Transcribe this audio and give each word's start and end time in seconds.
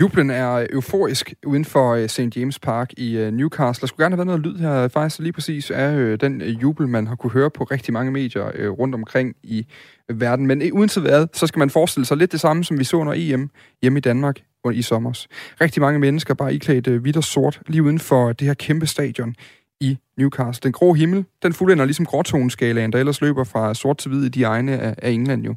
Jublen 0.00 0.30
er 0.30 0.52
øh, 0.52 0.66
euforisk 0.72 1.34
uden 1.46 1.64
for 1.64 1.94
øh, 1.94 2.08
St. 2.08 2.36
James 2.36 2.58
Park 2.58 2.92
i 2.96 3.16
øh, 3.16 3.32
Newcastle. 3.32 3.80
Der 3.80 3.86
skulle 3.86 4.04
gerne 4.04 4.16
have 4.16 4.26
været 4.26 4.40
noget 4.40 4.54
lyd 4.54 4.58
her. 4.58 4.88
Faktisk 4.88 5.20
lige 5.20 5.32
præcis 5.32 5.70
er 5.74 6.16
den 6.16 6.42
jubel, 6.42 6.88
man 6.88 7.06
har 7.06 7.16
kunne 7.16 7.30
høre 7.30 7.50
på 7.50 7.64
rigtig 7.64 7.92
mange 7.92 8.12
medier 8.12 8.68
rundt 8.68 8.94
omkring 8.94 9.34
i 9.42 9.66
verden. 10.08 10.46
Men 10.46 10.72
uanset 10.72 11.02
hvad, 11.02 11.26
så 11.34 11.46
skal 11.46 11.58
man 11.58 11.70
forestille 11.70 12.06
sig 12.06 12.16
lidt 12.16 12.32
det 12.32 12.40
samme, 12.40 12.64
som 12.64 12.78
vi 12.78 12.84
så 12.84 12.96
under 12.96 13.12
EM 13.16 13.50
hjemme 13.82 13.98
i 13.98 14.00
Danmark 14.00 14.36
i 14.72 14.82
sommer. 14.82 15.26
Rigtig 15.60 15.80
mange 15.82 15.98
mennesker 15.98 16.34
bare 16.34 16.54
iklædt 16.54 16.86
hvidt 16.86 17.16
og 17.16 17.24
sort 17.24 17.60
lige 17.66 17.82
uden 17.82 17.98
for 17.98 18.32
det 18.32 18.46
her 18.46 18.54
kæmpe 18.54 18.86
stadion 18.86 19.34
i 19.80 19.98
Newcastle. 20.18 20.60
Den 20.62 20.72
grå 20.72 20.92
himmel, 20.92 21.24
den 21.42 21.52
fuldender 21.52 21.84
ligesom 21.84 22.06
gråtoneskalaen, 22.06 22.92
der 22.92 22.98
ellers 22.98 23.20
løber 23.20 23.44
fra 23.44 23.74
sort 23.74 23.98
til 23.98 24.08
hvid 24.08 24.24
i 24.24 24.28
de 24.28 24.42
egne 24.42 24.78
af, 24.78 24.94
af 24.98 25.10
England 25.10 25.44
jo. 25.44 25.54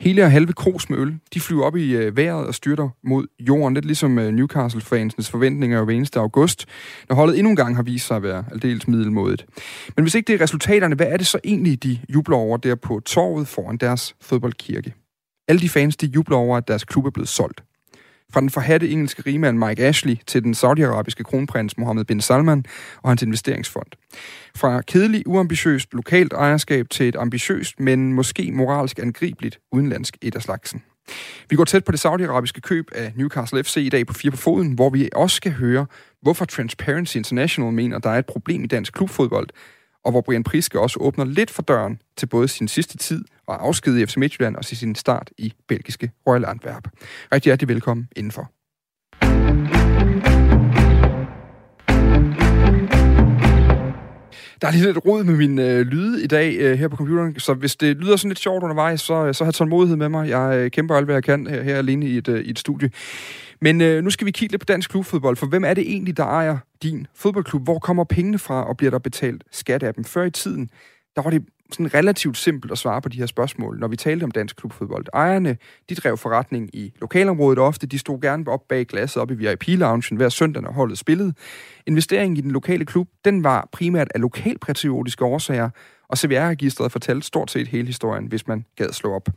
Hele 0.00 0.24
og 0.24 0.30
halve 0.30 0.52
kros 0.52 0.90
med 0.90 0.98
øl, 0.98 1.18
de 1.34 1.40
flyver 1.40 1.64
op 1.64 1.76
i 1.76 1.96
øh, 1.96 2.16
vejret 2.16 2.46
og 2.46 2.54
styrter 2.54 2.88
mod 3.04 3.26
jorden, 3.40 3.74
lidt 3.74 3.84
ligesom 3.84 4.18
øh, 4.18 4.32
Newcastle-fansens 4.32 5.30
forventninger 5.30 5.84
hver 5.84 5.94
eneste 5.94 6.20
august, 6.20 6.66
når 7.08 7.16
holdet 7.16 7.38
endnu 7.38 7.50
en 7.50 7.56
gang 7.56 7.76
har 7.76 7.82
vist 7.82 8.06
sig 8.06 8.16
at 8.16 8.22
være 8.22 8.44
aldeles 8.52 8.88
middelmådet. 8.88 9.46
Men 9.96 10.04
hvis 10.04 10.14
ikke 10.14 10.26
det 10.26 10.34
er 10.34 10.42
resultaterne, 10.42 10.94
hvad 10.94 11.06
er 11.06 11.16
det 11.16 11.26
så 11.26 11.38
egentlig, 11.44 11.82
de 11.82 11.98
jubler 12.08 12.36
over 12.36 12.56
der 12.56 12.74
på 12.74 13.00
torvet 13.06 13.48
foran 13.48 13.76
deres 13.76 14.14
fodboldkirke? 14.20 14.94
Alle 15.48 15.60
de 15.60 15.68
fans, 15.68 15.96
de 15.96 16.06
jubler 16.06 16.36
over, 16.36 16.56
at 16.56 16.68
deres 16.68 16.84
klub 16.84 17.06
er 17.06 17.10
blevet 17.10 17.28
solgt. 17.28 17.62
Fra 18.32 18.40
den 18.40 18.50
forhatte 18.50 18.90
engelske 18.90 19.22
rigmand 19.26 19.58
Mike 19.58 19.82
Ashley 19.82 20.16
til 20.26 20.44
den 20.44 20.54
saudiarabiske 20.54 21.24
kronprins 21.24 21.78
Mohammed 21.78 22.04
bin 22.04 22.20
Salman 22.20 22.64
og 23.02 23.10
hans 23.10 23.22
investeringsfond. 23.22 23.86
Fra 24.56 24.80
kedelig, 24.80 25.22
uambitiøst 25.26 25.94
lokalt 25.94 26.32
ejerskab 26.32 26.86
til 26.90 27.08
et 27.08 27.16
ambitiøst, 27.16 27.80
men 27.80 28.12
måske 28.12 28.52
moralsk 28.52 28.98
angribeligt 28.98 29.58
udenlandsk 29.72 30.16
et 30.22 30.36
af 30.36 30.42
slagsen. 30.42 30.82
Vi 31.50 31.56
går 31.56 31.64
tæt 31.64 31.84
på 31.84 31.92
det 31.92 32.00
saudiarabiske 32.00 32.60
køb 32.60 32.90
af 32.94 33.12
Newcastle 33.16 33.64
FC 33.64 33.76
i 33.76 33.88
dag 33.88 34.06
på 34.06 34.12
fire 34.12 34.30
på 34.30 34.36
foden, 34.36 34.72
hvor 34.72 34.90
vi 34.90 35.08
også 35.12 35.36
skal 35.36 35.52
høre, 35.52 35.86
hvorfor 36.22 36.44
Transparency 36.44 37.16
International 37.16 37.72
mener, 37.72 37.98
der 37.98 38.10
er 38.10 38.18
et 38.18 38.26
problem 38.26 38.64
i 38.64 38.66
dansk 38.66 38.92
klubfodbold, 38.92 39.48
og 40.04 40.10
hvor 40.10 40.20
Brian 40.20 40.44
Priske 40.44 40.80
også 40.80 40.98
åbner 41.00 41.24
lidt 41.24 41.50
for 41.50 41.62
døren 41.62 41.98
til 42.16 42.26
både 42.26 42.48
sin 42.48 42.68
sidste 42.68 42.96
tid 42.96 43.24
og 43.46 43.66
afsked 43.66 43.98
i 43.98 44.06
FC 44.06 44.16
Midtjylland 44.16 44.56
og 44.56 44.64
sin 44.64 44.94
start 44.94 45.30
i 45.38 45.52
belgiske 45.68 46.10
Royal 46.26 46.44
Antwerp. 46.44 46.88
Rigtig 47.32 47.50
hjertelig 47.50 47.68
velkommen 47.68 48.08
indenfor. 48.16 48.50
Der 54.60 54.68
er 54.68 54.72
lige 54.72 54.84
lidt 54.84 54.98
rod 55.06 55.24
med 55.24 55.36
min 55.36 55.58
øh, 55.58 55.80
lyde 55.80 56.24
i 56.24 56.26
dag 56.26 56.56
øh, 56.56 56.78
her 56.78 56.88
på 56.88 56.96
computeren, 56.96 57.40
så 57.40 57.54
hvis 57.54 57.76
det 57.76 57.96
lyder 57.96 58.16
sådan 58.16 58.30
lidt 58.30 58.38
sjovt 58.38 58.62
undervejs, 58.62 59.00
så, 59.00 59.26
øh, 59.26 59.34
så 59.34 59.44
har 59.44 59.52
tålmodighed 59.52 59.96
med 59.96 60.08
mig. 60.08 60.28
Jeg 60.28 60.56
øh, 60.58 60.70
kæmper 60.70 60.94
alt, 60.94 61.04
hvad 61.04 61.14
jeg 61.14 61.24
kan 61.24 61.46
her, 61.46 61.62
her 61.62 61.76
alene 61.76 62.06
i 62.06 62.16
et, 62.16 62.28
øh, 62.28 62.44
i 62.44 62.50
et 62.50 62.58
studie. 62.58 62.90
Men 63.64 63.80
øh, 63.80 64.04
nu 64.04 64.10
skal 64.10 64.26
vi 64.26 64.30
kigge 64.30 64.52
lidt 64.52 64.60
på 64.60 64.64
dansk 64.64 64.90
klubfodbold, 64.90 65.36
for 65.36 65.46
hvem 65.46 65.64
er 65.64 65.74
det 65.74 65.90
egentlig, 65.90 66.16
der 66.16 66.24
ejer 66.24 66.58
din 66.82 67.06
fodboldklub? 67.14 67.64
Hvor 67.64 67.78
kommer 67.78 68.04
pengene 68.04 68.38
fra, 68.38 68.64
og 68.68 68.76
bliver 68.76 68.90
der 68.90 68.98
betalt 68.98 69.44
skat 69.50 69.82
af 69.82 69.94
dem? 69.94 70.04
Før 70.04 70.24
i 70.24 70.30
tiden, 70.30 70.70
der 71.16 71.22
var 71.22 71.30
det 71.30 71.44
sådan 71.70 71.94
relativt 71.94 72.36
simpelt 72.36 72.72
at 72.72 72.78
svare 72.78 73.02
på 73.02 73.08
de 73.08 73.18
her 73.18 73.26
spørgsmål, 73.26 73.78
når 73.78 73.88
vi 73.88 73.96
talte 73.96 74.24
om 74.24 74.30
dansk 74.30 74.56
klubfodbold. 74.56 75.06
Ejerne, 75.14 75.56
de 75.88 75.94
drev 75.94 76.16
forretning 76.16 76.70
i 76.72 76.92
lokalområdet 77.00 77.58
ofte. 77.58 77.86
De 77.86 77.98
stod 77.98 78.20
gerne 78.20 78.48
op 78.48 78.60
bag 78.68 78.86
glasset 78.86 79.22
op 79.22 79.30
i 79.30 79.34
VIP-loungen 79.34 80.16
hver 80.16 80.28
søndag, 80.28 80.62
når 80.62 80.72
holdet 80.72 80.98
spillede. 80.98 81.34
Investeringen 81.86 82.36
i 82.36 82.40
den 82.40 82.50
lokale 82.50 82.84
klub, 82.84 83.08
den 83.24 83.44
var 83.44 83.68
primært 83.72 84.08
af 84.14 84.20
lokalpatriotiske 84.20 85.24
årsager, 85.24 85.70
og 86.08 86.18
CVR-registret 86.18 86.92
fortalte 86.92 87.26
stort 87.26 87.50
set 87.50 87.68
hele 87.68 87.86
historien, 87.86 88.26
hvis 88.26 88.46
man 88.46 88.64
gad 88.76 88.92
slå 88.92 89.14
op. 89.14 89.28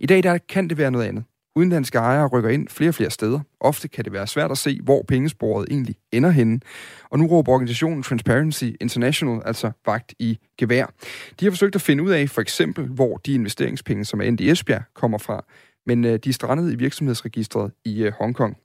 I 0.00 0.06
dag 0.06 0.22
der 0.22 0.38
kan 0.38 0.68
det 0.68 0.78
være 0.78 0.90
noget 0.90 1.06
andet. 1.06 1.24
Udenlandske 1.58 1.98
ejere 1.98 2.26
rykker 2.26 2.50
ind 2.50 2.68
flere 2.68 2.90
og 2.90 2.94
flere 2.94 3.10
steder. 3.10 3.40
Ofte 3.60 3.88
kan 3.88 4.04
det 4.04 4.12
være 4.12 4.26
svært 4.26 4.50
at 4.50 4.58
se, 4.58 4.80
hvor 4.82 5.04
pengesporet 5.08 5.66
egentlig 5.70 5.96
ender 6.12 6.30
henne. 6.30 6.60
Og 7.10 7.18
nu 7.18 7.26
råber 7.26 7.52
organisationen 7.52 8.02
Transparency 8.02 8.64
International 8.80 9.42
altså 9.44 9.70
vagt 9.86 10.14
i 10.18 10.38
gevær. 10.58 10.86
De 11.40 11.44
har 11.44 11.50
forsøgt 11.50 11.74
at 11.74 11.80
finde 11.80 12.02
ud 12.02 12.10
af, 12.10 12.30
for 12.30 12.40
eksempel, 12.40 12.86
hvor 12.86 13.16
de 13.16 13.34
investeringspenge, 13.34 14.04
som 14.04 14.20
er 14.20 14.24
endt 14.24 14.40
i 14.40 14.50
Esbjerg, 14.50 14.82
kommer 14.94 15.18
fra 15.18 15.44
men 15.86 16.04
øh, 16.04 16.18
de 16.24 16.28
er 16.28 16.32
strandet 16.32 16.72
i 16.72 16.76
virksomhedsregistret 16.76 17.72
i 17.84 18.02
øh, 18.02 18.12
Hongkong. 18.18 18.56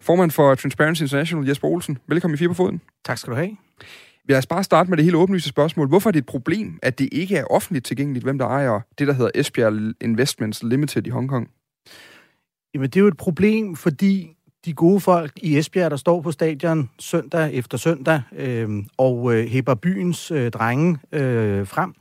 Formand 0.00 0.30
for 0.30 0.54
Transparency 0.54 1.02
International, 1.02 1.48
Jesper 1.48 1.68
Olsen, 1.68 1.98
velkommen 2.06 2.34
i 2.34 2.38
Fire 2.38 2.48
på 2.48 2.54
Foden. 2.54 2.80
Tak 3.04 3.18
skal 3.18 3.30
du 3.30 3.36
have. 3.36 3.56
Lad 4.28 4.38
os 4.38 4.46
bare 4.46 4.64
starte 4.64 4.90
med 4.90 4.96
det 4.96 5.04
helt 5.04 5.16
åbenlyse 5.16 5.48
spørgsmål. 5.48 5.88
Hvorfor 5.88 6.10
er 6.10 6.12
det 6.12 6.18
et 6.18 6.26
problem, 6.26 6.78
at 6.82 6.98
det 6.98 7.08
ikke 7.12 7.36
er 7.36 7.44
offentligt 7.44 7.86
tilgængeligt, 7.86 8.24
hvem 8.24 8.38
der 8.38 8.46
ejer 8.46 8.80
det, 8.98 9.06
der 9.06 9.12
hedder 9.12 9.30
Esbjerg 9.34 9.94
Investments 10.00 10.62
Limited 10.62 11.06
i 11.06 11.10
Hongkong? 11.10 11.50
Jamen, 12.74 12.90
det 12.90 12.96
er 12.96 13.00
jo 13.00 13.08
et 13.08 13.16
problem, 13.16 13.76
fordi 13.76 14.36
de 14.64 14.72
gode 14.72 15.00
folk 15.00 15.32
i 15.36 15.58
Esbjerg, 15.58 15.90
der 15.90 15.96
står 15.96 16.20
på 16.20 16.32
stadion 16.32 16.90
søndag 16.98 17.54
efter 17.54 17.78
søndag 17.78 18.22
øh, 18.36 18.68
og 18.98 19.34
øh, 19.34 19.46
hæber 19.46 19.74
byens 19.74 20.30
øh, 20.30 20.50
drenge 20.50 20.98
øh, 21.12 21.66
frem, 21.66 21.94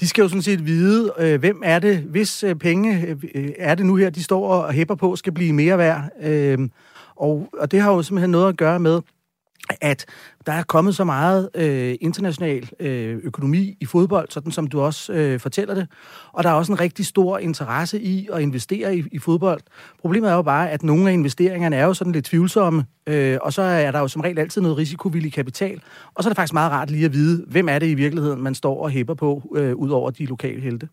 de 0.00 0.08
skal 0.08 0.22
jo 0.22 0.28
sådan 0.28 0.42
set 0.42 0.66
vide, 0.66 1.12
øh, 1.18 1.40
hvem 1.40 1.62
er 1.64 1.78
det, 1.78 1.98
hvis 1.98 2.44
øh, 2.44 2.54
penge 2.54 3.16
øh, 3.34 3.52
er 3.58 3.74
det 3.74 3.86
nu 3.86 3.96
her, 3.96 4.10
de 4.10 4.22
står 4.22 4.48
og 4.48 4.72
hæpper 4.72 4.94
på, 4.94 5.16
skal 5.16 5.32
blive 5.32 5.52
mere 5.52 5.78
værd. 5.78 6.10
Øh, 6.22 6.58
og, 7.16 7.48
og 7.52 7.72
det 7.72 7.80
har 7.80 7.92
jo 7.92 8.02
simpelthen 8.02 8.30
noget 8.30 8.48
at 8.48 8.56
gøre 8.56 8.80
med, 8.80 9.00
at 9.80 10.06
der 10.46 10.52
er 10.52 10.62
kommet 10.62 10.96
så 10.96 11.04
meget 11.04 11.48
øh, 11.54 11.94
international 12.00 12.70
øh, 12.80 13.18
økonomi 13.22 13.76
i 13.80 13.86
fodbold, 13.86 14.26
sådan 14.30 14.52
som 14.52 14.66
du 14.66 14.80
også 14.80 15.12
øh, 15.12 15.40
fortæller 15.40 15.74
det. 15.74 15.88
Og 16.32 16.44
der 16.44 16.50
er 16.50 16.54
også 16.54 16.72
en 16.72 16.80
rigtig 16.80 17.06
stor 17.06 17.38
interesse 17.38 18.00
i 18.00 18.28
at 18.32 18.42
investere 18.42 18.96
i, 18.96 19.04
i 19.12 19.18
fodbold. 19.18 19.60
Problemet 20.00 20.30
er 20.30 20.34
jo 20.34 20.42
bare, 20.42 20.70
at 20.70 20.82
nogle 20.82 21.08
af 21.08 21.12
investeringerne 21.12 21.76
er 21.76 21.84
jo 21.84 21.94
sådan 21.94 22.12
lidt 22.12 22.24
tvivlsomme, 22.24 22.84
øh, 23.06 23.38
og 23.42 23.52
så 23.52 23.62
er 23.62 23.90
der 23.90 23.98
jo 23.98 24.08
som 24.08 24.22
regel 24.22 24.38
altid 24.38 24.62
noget 24.62 24.76
risikovillig 24.76 25.32
kapital. 25.32 25.80
Og 26.14 26.22
så 26.22 26.28
er 26.28 26.30
det 26.30 26.36
faktisk 26.36 26.54
meget 26.54 26.72
rart 26.72 26.90
lige 26.90 27.04
at 27.04 27.12
vide, 27.12 27.44
hvem 27.46 27.68
er 27.68 27.78
det 27.78 27.86
i 27.86 27.94
virkeligheden, 27.94 28.42
man 28.42 28.54
står 28.54 28.82
og 28.82 28.90
hæpper 28.90 29.14
på, 29.14 29.52
øh, 29.56 29.74
ud 29.74 29.90
over 29.90 30.10
de 30.10 30.26
lokale 30.26 30.60
helte. 30.60 30.88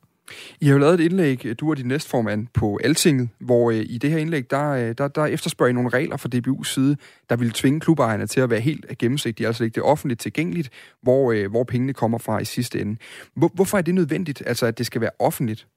I 0.62 0.66
har 0.66 0.74
jo 0.74 0.80
lavet 0.80 1.00
et 1.00 1.06
indlæg, 1.06 1.60
du 1.60 1.70
og 1.70 1.78
din 1.78 1.88
næstformand, 1.88 2.48
på 2.54 2.80
Altinget, 2.84 3.30
hvor 3.40 3.72
øh, 3.72 3.86
i 3.90 3.98
det 3.98 4.10
her 4.10 4.18
indlæg, 4.18 4.52
der, 4.52 4.70
øh, 4.70 4.96
der, 4.98 5.08
der 5.08 5.26
efterspørger 5.26 5.70
I 5.70 5.74
nogle 5.74 5.90
regler 5.90 6.18
fra 6.18 6.30
DBU's 6.36 6.74
side, 6.74 6.98
der 7.30 7.36
vil 7.36 7.52
tvinge 7.52 7.80
klubejerne 7.80 8.28
til 8.28 8.40
at 8.40 8.50
være 8.50 8.60
helt 8.60 8.98
gennemsigtige, 9.00 9.48
altså 9.48 9.64
ikke 9.64 9.76
det 9.76 9.84
offentligt 9.84 10.20
tilgængeligt, 10.20 10.70
hvor, 11.02 11.32
øh, 11.32 11.50
hvor 11.50 11.64
pengene 11.64 11.94
kommer 11.94 12.18
fra 12.18 12.40
i 12.40 12.46
sidste 12.46 12.82
ende. 12.82 12.98
Hvor, 13.36 13.52
hvorfor 13.54 13.78
er 13.78 13.82
det 13.82 13.96
nødvendigt, 13.96 14.44
altså 14.46 14.66
at 14.66 14.78
det 14.78 14.86
skal 14.86 15.02
være 15.02 15.12
offentligt? 15.20 15.68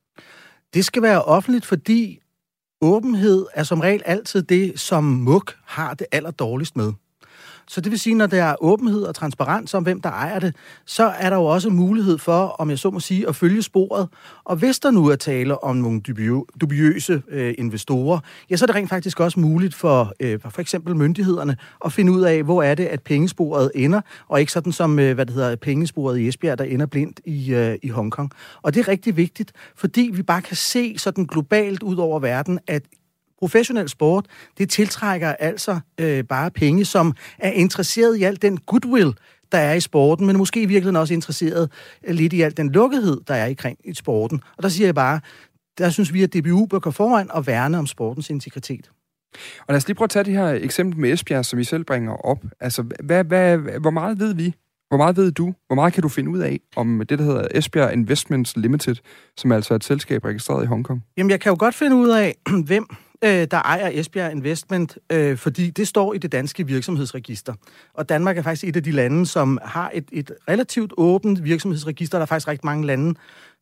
Det 0.74 0.84
skal 0.84 1.02
være 1.02 1.22
offentligt, 1.22 1.66
fordi 1.66 2.20
åbenhed 2.80 3.46
er 3.54 3.62
som 3.62 3.80
regel 3.80 4.02
altid 4.04 4.42
det, 4.42 4.80
som 4.80 5.04
Muk 5.04 5.56
har 5.64 5.94
det 5.94 6.06
allerdårligst 6.12 6.76
med. 6.76 6.92
Så 7.70 7.80
det 7.80 7.90
vil 7.90 7.98
sige, 7.98 8.14
når 8.14 8.26
der 8.26 8.44
er 8.44 8.54
åbenhed 8.60 9.02
og 9.02 9.14
transparens 9.14 9.74
om, 9.74 9.82
hvem 9.82 10.00
der 10.00 10.10
ejer 10.10 10.38
det, 10.38 10.56
så 10.86 11.04
er 11.04 11.30
der 11.30 11.36
jo 11.36 11.44
også 11.44 11.70
mulighed 11.70 12.18
for, 12.18 12.46
om 12.46 12.70
jeg 12.70 12.78
så 12.78 12.90
må 12.90 13.00
sige, 13.00 13.28
at 13.28 13.36
følge 13.36 13.62
sporet. 13.62 14.08
Og 14.44 14.56
hvis 14.56 14.78
der 14.78 14.90
nu 14.90 15.06
er 15.06 15.16
tale 15.16 15.64
om 15.64 15.76
nogle 15.76 16.00
dubiøse 16.60 17.22
øh, 17.28 17.54
investorer, 17.58 18.18
ja, 18.50 18.56
så 18.56 18.64
er 18.64 18.66
det 18.66 18.76
rent 18.76 18.88
faktisk 18.88 19.20
også 19.20 19.40
muligt 19.40 19.74
for 19.74 20.12
øh, 20.20 20.40
for 20.40 20.60
eksempel 20.60 20.96
myndighederne 20.96 21.56
at 21.84 21.92
finde 21.92 22.12
ud 22.12 22.22
af, 22.22 22.42
hvor 22.42 22.62
er 22.62 22.74
det, 22.74 22.84
at 22.84 23.02
pengesporet 23.02 23.70
ender, 23.74 24.00
og 24.28 24.40
ikke 24.40 24.52
sådan 24.52 24.72
som, 24.72 24.98
øh, 24.98 25.14
hvad 25.14 25.26
det 25.26 25.34
hedder, 25.34 25.56
pengesporet 25.56 26.18
i 26.18 26.28
Esbjerg, 26.28 26.58
der 26.58 26.64
ender 26.64 26.86
blindt 26.86 27.20
i, 27.24 27.54
øh, 27.54 27.78
i 27.82 27.88
Hongkong. 27.88 28.30
Og 28.62 28.74
det 28.74 28.80
er 28.80 28.88
rigtig 28.88 29.16
vigtigt, 29.16 29.52
fordi 29.76 30.10
vi 30.12 30.22
bare 30.22 30.42
kan 30.42 30.56
se 30.56 30.98
sådan 30.98 31.24
globalt 31.24 31.82
ud 31.82 31.96
over 31.96 32.18
verden, 32.18 32.58
at 32.66 32.82
professionel 33.40 33.88
sport, 33.88 34.26
det 34.58 34.70
tiltrækker 34.70 35.28
altså 35.28 35.80
øh, 36.00 36.24
bare 36.24 36.50
penge, 36.50 36.84
som 36.84 37.14
er 37.38 37.50
interesseret 37.50 38.16
i 38.16 38.22
al 38.22 38.42
den 38.42 38.56
goodwill, 38.56 39.14
der 39.52 39.58
er 39.58 39.74
i 39.74 39.80
sporten, 39.80 40.26
men 40.26 40.36
måske 40.36 40.62
i 40.62 40.66
virkeligheden 40.66 40.96
også 40.96 41.14
interesseret 41.14 41.70
øh, 42.04 42.14
lidt 42.14 42.32
i 42.32 42.40
al 42.40 42.56
den 42.56 42.72
lukkethed, 42.72 43.20
der 43.28 43.34
er 43.34 43.46
i, 43.46 43.54
kring, 43.54 43.78
i 43.84 43.94
sporten. 43.94 44.42
Og 44.56 44.62
der 44.62 44.68
siger 44.68 44.86
jeg 44.86 44.94
bare, 44.94 45.20
der 45.78 45.90
synes 45.90 46.12
vi, 46.12 46.22
at 46.22 46.34
DBU 46.34 46.66
bør 46.66 46.78
gå 46.78 46.90
foran 46.90 47.30
og 47.30 47.46
værne 47.46 47.78
om 47.78 47.86
sportens 47.86 48.30
integritet. 48.30 48.90
Og 49.60 49.66
lad 49.68 49.76
os 49.76 49.86
lige 49.86 49.94
prøve 49.94 50.06
at 50.06 50.10
tage 50.10 50.24
det 50.24 50.32
her 50.32 50.46
eksempel 50.48 51.00
med 51.00 51.12
Esbjerg, 51.12 51.44
som 51.44 51.58
vi 51.58 51.64
selv 51.64 51.84
bringer 51.84 52.12
op. 52.12 52.44
Altså, 52.60 52.84
hvad, 53.04 53.24
hvad, 53.24 53.58
hvor 53.80 53.90
meget 53.90 54.18
ved 54.18 54.34
vi? 54.34 54.54
Hvor 54.88 54.96
meget 54.96 55.16
ved 55.16 55.32
du? 55.32 55.54
Hvor 55.66 55.74
meget 55.74 55.92
kan 55.92 56.02
du 56.02 56.08
finde 56.08 56.30
ud 56.30 56.38
af 56.38 56.60
om 56.76 57.02
det, 57.08 57.18
der 57.18 57.24
hedder 57.24 57.46
Esbjerg 57.54 57.92
Investments 57.92 58.56
Limited, 58.56 58.96
som 59.36 59.50
er 59.50 59.56
altså 59.56 59.74
et 59.74 59.84
selskab 59.84 60.24
registreret 60.24 60.64
i 60.64 60.66
Hongkong? 60.66 61.04
Jamen, 61.16 61.30
jeg 61.30 61.40
kan 61.40 61.50
jo 61.50 61.56
godt 61.58 61.74
finde 61.74 61.96
ud 61.96 62.08
af, 62.08 62.36
hvem 62.66 62.86
øh, 63.24 63.46
der 63.50 63.62
ejer 63.62 63.90
Esbjerg 63.92 64.32
Investment, 64.32 64.98
øh, 65.12 65.36
fordi 65.36 65.70
det 65.70 65.88
står 65.88 66.14
i 66.14 66.18
det 66.18 66.32
danske 66.32 66.66
virksomhedsregister. 66.66 67.54
Og 67.94 68.08
Danmark 68.08 68.38
er 68.38 68.42
faktisk 68.42 68.64
et 68.64 68.76
af 68.76 68.82
de 68.82 68.90
lande, 68.90 69.26
som 69.26 69.58
har 69.64 69.90
et, 69.94 70.04
et 70.12 70.32
relativt 70.48 70.92
åbent 70.96 71.44
virksomhedsregister. 71.44 72.18
Der 72.18 72.22
er 72.22 72.26
faktisk 72.26 72.48
rigtig 72.48 72.66
mange 72.66 72.86
lande, 72.86 73.14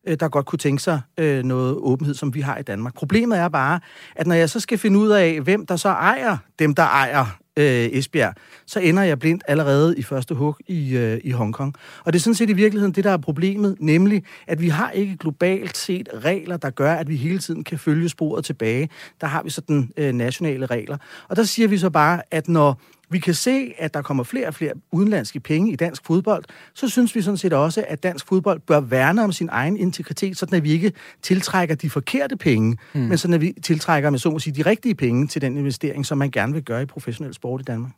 øh, 0.07 0.17
der 0.19 0.27
godt 0.27 0.45
kunne 0.45 0.59
tænke 0.59 0.83
sig 0.83 1.01
øh, 1.17 1.43
noget 1.43 1.75
åbenhed, 1.75 2.15
som 2.15 2.33
vi 2.33 2.41
har 2.41 2.57
i 2.57 2.63
Danmark. 2.63 2.93
Problemet 2.93 3.37
er 3.37 3.49
bare, 3.49 3.79
at 4.15 4.27
når 4.27 4.35
jeg 4.35 4.49
så 4.49 4.59
skal 4.59 4.77
finde 4.77 4.99
ud 4.99 5.09
af, 5.09 5.41
hvem 5.41 5.65
der 5.65 5.75
så 5.75 5.89
ejer 5.89 6.37
dem, 6.59 6.75
der 6.75 6.83
ejer 6.83 7.25
øh, 7.59 7.89
Esbjerg, 7.91 8.33
så 8.65 8.79
ender 8.79 9.03
jeg 9.03 9.19
blindt 9.19 9.43
allerede 9.47 9.97
i 9.97 10.03
første 10.03 10.35
hug 10.35 10.55
i, 10.67 10.97
øh, 10.97 11.21
i 11.23 11.31
Hongkong. 11.31 11.75
Og 12.05 12.13
det 12.13 12.19
er 12.19 12.23
sådan 12.23 12.35
set 12.35 12.49
i 12.49 12.53
virkeligheden 12.53 12.95
det, 12.95 13.03
der 13.03 13.11
er 13.11 13.17
problemet, 13.17 13.75
nemlig 13.79 14.23
at 14.47 14.61
vi 14.61 14.69
har 14.69 14.91
ikke 14.91 15.17
globalt 15.17 15.77
set 15.77 16.09
regler, 16.13 16.57
der 16.57 16.69
gør, 16.69 16.93
at 16.93 17.09
vi 17.09 17.15
hele 17.15 17.39
tiden 17.39 17.63
kan 17.63 17.79
følge 17.79 18.09
sporet 18.09 18.45
tilbage. 18.45 18.89
Der 19.21 19.27
har 19.27 19.43
vi 19.43 19.49
sådan 19.49 19.91
øh, 19.97 20.13
nationale 20.13 20.65
regler. 20.65 20.97
Og 21.27 21.35
der 21.35 21.43
siger 21.43 21.67
vi 21.67 21.77
så 21.77 21.89
bare, 21.89 22.21
at 22.31 22.47
når 22.47 22.81
vi 23.09 23.19
kan 23.19 23.33
se, 23.33 23.73
at 23.77 23.93
der 23.93 24.01
kommer 24.01 24.23
flere 24.23 24.47
og 24.47 24.53
flere 24.53 24.73
udenlandske 24.91 25.39
penge 25.39 25.71
i 25.71 25.75
dansk 25.75 26.05
fodbold, 26.05 26.43
så 26.73 26.89
synes 26.89 27.15
vi 27.15 27.21
sådan 27.21 27.37
set 27.37 27.53
også, 27.53 27.85
at 27.87 28.03
dansk 28.03 28.27
fodbold 28.27 28.59
bør 28.59 28.79
værne 28.79 29.23
om 29.23 29.31
sin 29.31 29.49
egen 29.51 29.77
integritet, 29.77 30.37
sådan 30.37 30.57
at 30.57 30.63
vi 30.63 30.71
ikke 30.71 30.93
tiltrækker 31.21 31.75
de 31.75 31.89
forkerte 31.89 32.37
penge, 32.37 32.77
mm. 32.93 32.99
men 32.99 33.17
sådan 33.17 33.33
at 33.33 33.41
vi 33.41 33.53
tiltrækker, 33.63 34.09
med 34.09 34.19
så 34.19 34.29
må 34.29 34.39
sige, 34.39 34.63
de 34.63 34.69
rigtige 34.69 34.95
penge 34.95 35.27
til 35.27 35.41
den 35.41 35.57
investering, 35.57 36.05
som 36.05 36.17
man 36.17 36.31
gerne 36.31 36.53
vil 36.53 36.63
gøre 36.63 36.81
i 36.81 36.85
professionel 36.85 37.33
sport 37.33 37.61
i 37.61 37.63
Danmark. 37.63 37.91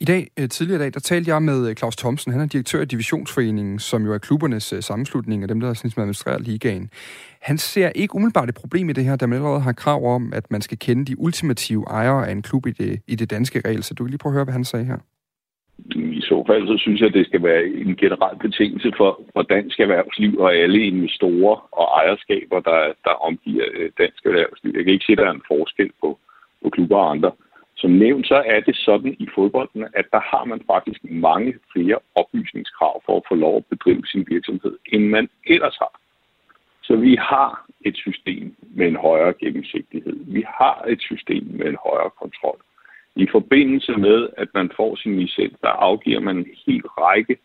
I 0.00 0.04
dag, 0.04 0.26
øh, 0.40 0.48
tidligere 0.48 0.80
i 0.80 0.82
dag, 0.82 0.94
der 0.94 1.00
talte 1.00 1.30
jeg 1.30 1.42
med 1.42 1.68
øh, 1.68 1.74
Claus 1.74 1.96
Thomsen. 1.96 2.32
Han 2.32 2.40
er 2.40 2.46
direktør 2.46 2.80
i 2.82 2.84
Divisionsforeningen, 2.84 3.78
som 3.78 4.04
jo 4.04 4.14
er 4.14 4.18
klubbernes 4.18 4.72
øh, 4.72 4.82
sammenslutning 4.82 5.42
og 5.42 5.48
dem, 5.48 5.60
der 5.60 5.74
sådan, 5.74 6.02
administrerer 6.02 6.38
ligaen. 6.38 6.90
Han 7.40 7.58
ser 7.58 7.88
ikke 7.94 8.14
umiddelbart 8.14 8.48
et 8.48 8.54
problem 8.54 8.90
i 8.90 8.92
det 8.92 9.04
her, 9.04 9.16
da 9.16 9.26
man 9.26 9.38
allerede 9.38 9.60
har 9.60 9.72
krav 9.72 10.14
om, 10.14 10.32
at 10.34 10.50
man 10.50 10.60
skal 10.60 10.78
kende 10.78 11.04
de 11.04 11.20
ultimative 11.20 11.84
ejere 11.90 12.28
af 12.28 12.32
en 12.32 12.42
klub 12.42 12.66
i 12.66 12.70
det, 12.70 13.02
i 13.06 13.14
det 13.14 13.30
danske 13.30 13.62
regel. 13.64 13.82
Så 13.82 13.94
du 13.94 14.04
kan 14.04 14.10
lige 14.10 14.18
prøve 14.18 14.30
at 14.30 14.34
høre, 14.34 14.44
hvad 14.44 14.52
han 14.52 14.64
sagde 14.64 14.84
her. 14.84 14.98
I 16.18 16.20
så 16.20 16.44
fald, 16.48 16.66
så 16.66 16.76
synes 16.78 17.00
jeg, 17.00 17.08
at 17.08 17.14
det 17.14 17.26
skal 17.26 17.42
være 17.42 17.64
en 17.64 17.96
generel 17.96 18.38
betingelse 18.38 18.92
for, 18.96 19.20
for 19.32 19.42
dansk 19.42 19.80
erhvervsliv 19.80 20.38
og 20.38 20.54
alle 20.54 20.80
investorer 20.80 21.56
og 21.72 21.86
ejerskaber, 22.00 22.60
der, 22.60 22.80
der 23.04 23.14
omgiver 23.28 23.64
dansk 23.98 24.26
erhvervsliv. 24.26 24.72
Jeg 24.76 24.84
kan 24.84 24.92
ikke 24.92 25.04
se, 25.04 25.12
at 25.12 25.18
der 25.18 25.26
er 25.26 25.36
en 25.38 25.48
forskel 25.54 25.90
på, 26.00 26.18
på 26.62 26.70
klubber 26.70 26.96
og 26.96 27.10
andre. 27.10 27.30
Som 27.76 27.90
nævnt, 27.90 28.26
så 28.26 28.42
er 28.46 28.60
det 28.60 28.76
sådan 28.76 29.16
i 29.18 29.28
fodbolden, 29.34 29.84
at 29.94 30.06
der 30.12 30.20
har 30.20 30.44
man 30.44 30.60
faktisk 30.66 31.04
mange 31.04 31.54
flere 31.72 31.98
oplysningskrav 32.14 33.02
for 33.06 33.16
at 33.16 33.22
få 33.28 33.34
lov 33.34 33.56
at 33.56 33.66
bedrive 33.66 34.06
sin 34.06 34.24
virksomhed, 34.28 34.78
end 34.92 35.04
man 35.08 35.28
ellers 35.46 35.76
har. 35.76 36.00
Så 36.82 36.96
vi 36.96 37.14
har 37.14 37.66
et 37.80 37.96
system 37.96 38.56
med 38.60 38.88
en 38.88 38.96
højere 38.96 39.34
gennemsigtighed. 39.40 40.16
Vi 40.26 40.44
har 40.58 40.84
et 40.88 41.00
system 41.00 41.44
med 41.50 41.66
en 41.66 41.76
højere 41.86 42.10
kontrol. 42.20 42.60
I 43.16 43.26
forbindelse 43.32 43.92
med, 43.92 44.28
at 44.36 44.48
man 44.54 44.70
får 44.76 44.96
sin 44.96 45.20
licens, 45.20 45.56
der 45.60 45.68
afgiver 45.68 46.20
man 46.20 46.36
en 46.36 46.46
hel 46.66 46.82
række 46.86 47.36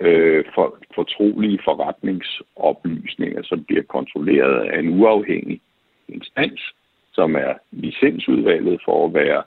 øh, 0.00 0.44
for, 0.54 0.78
fortrolige 0.94 1.58
forretningsoplysninger, 1.64 3.42
som 3.42 3.64
bliver 3.64 3.82
kontrolleret 3.82 4.68
af 4.70 4.78
en 4.78 5.00
uafhængig 5.00 5.60
instans, 6.08 6.74
som 7.18 7.36
er 7.36 7.54
licensudvalget 7.70 8.80
for 8.84 9.06
at 9.06 9.14
være 9.14 9.42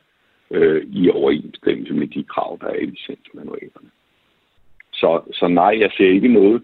øh, 0.51 0.83
i 1.01 1.09
overensstemmelse 1.09 1.94
med 1.94 2.07
de 2.07 2.23
krav, 2.23 2.57
der 2.62 2.68
er 2.68 2.79
i 2.85 2.85
licensmanualerne. 2.85 3.89
Så, 4.94 5.21
så 5.33 5.47
nej, 5.47 5.73
jeg 5.79 5.91
ser 5.97 6.09
ikke 6.09 6.27
noget, 6.27 6.62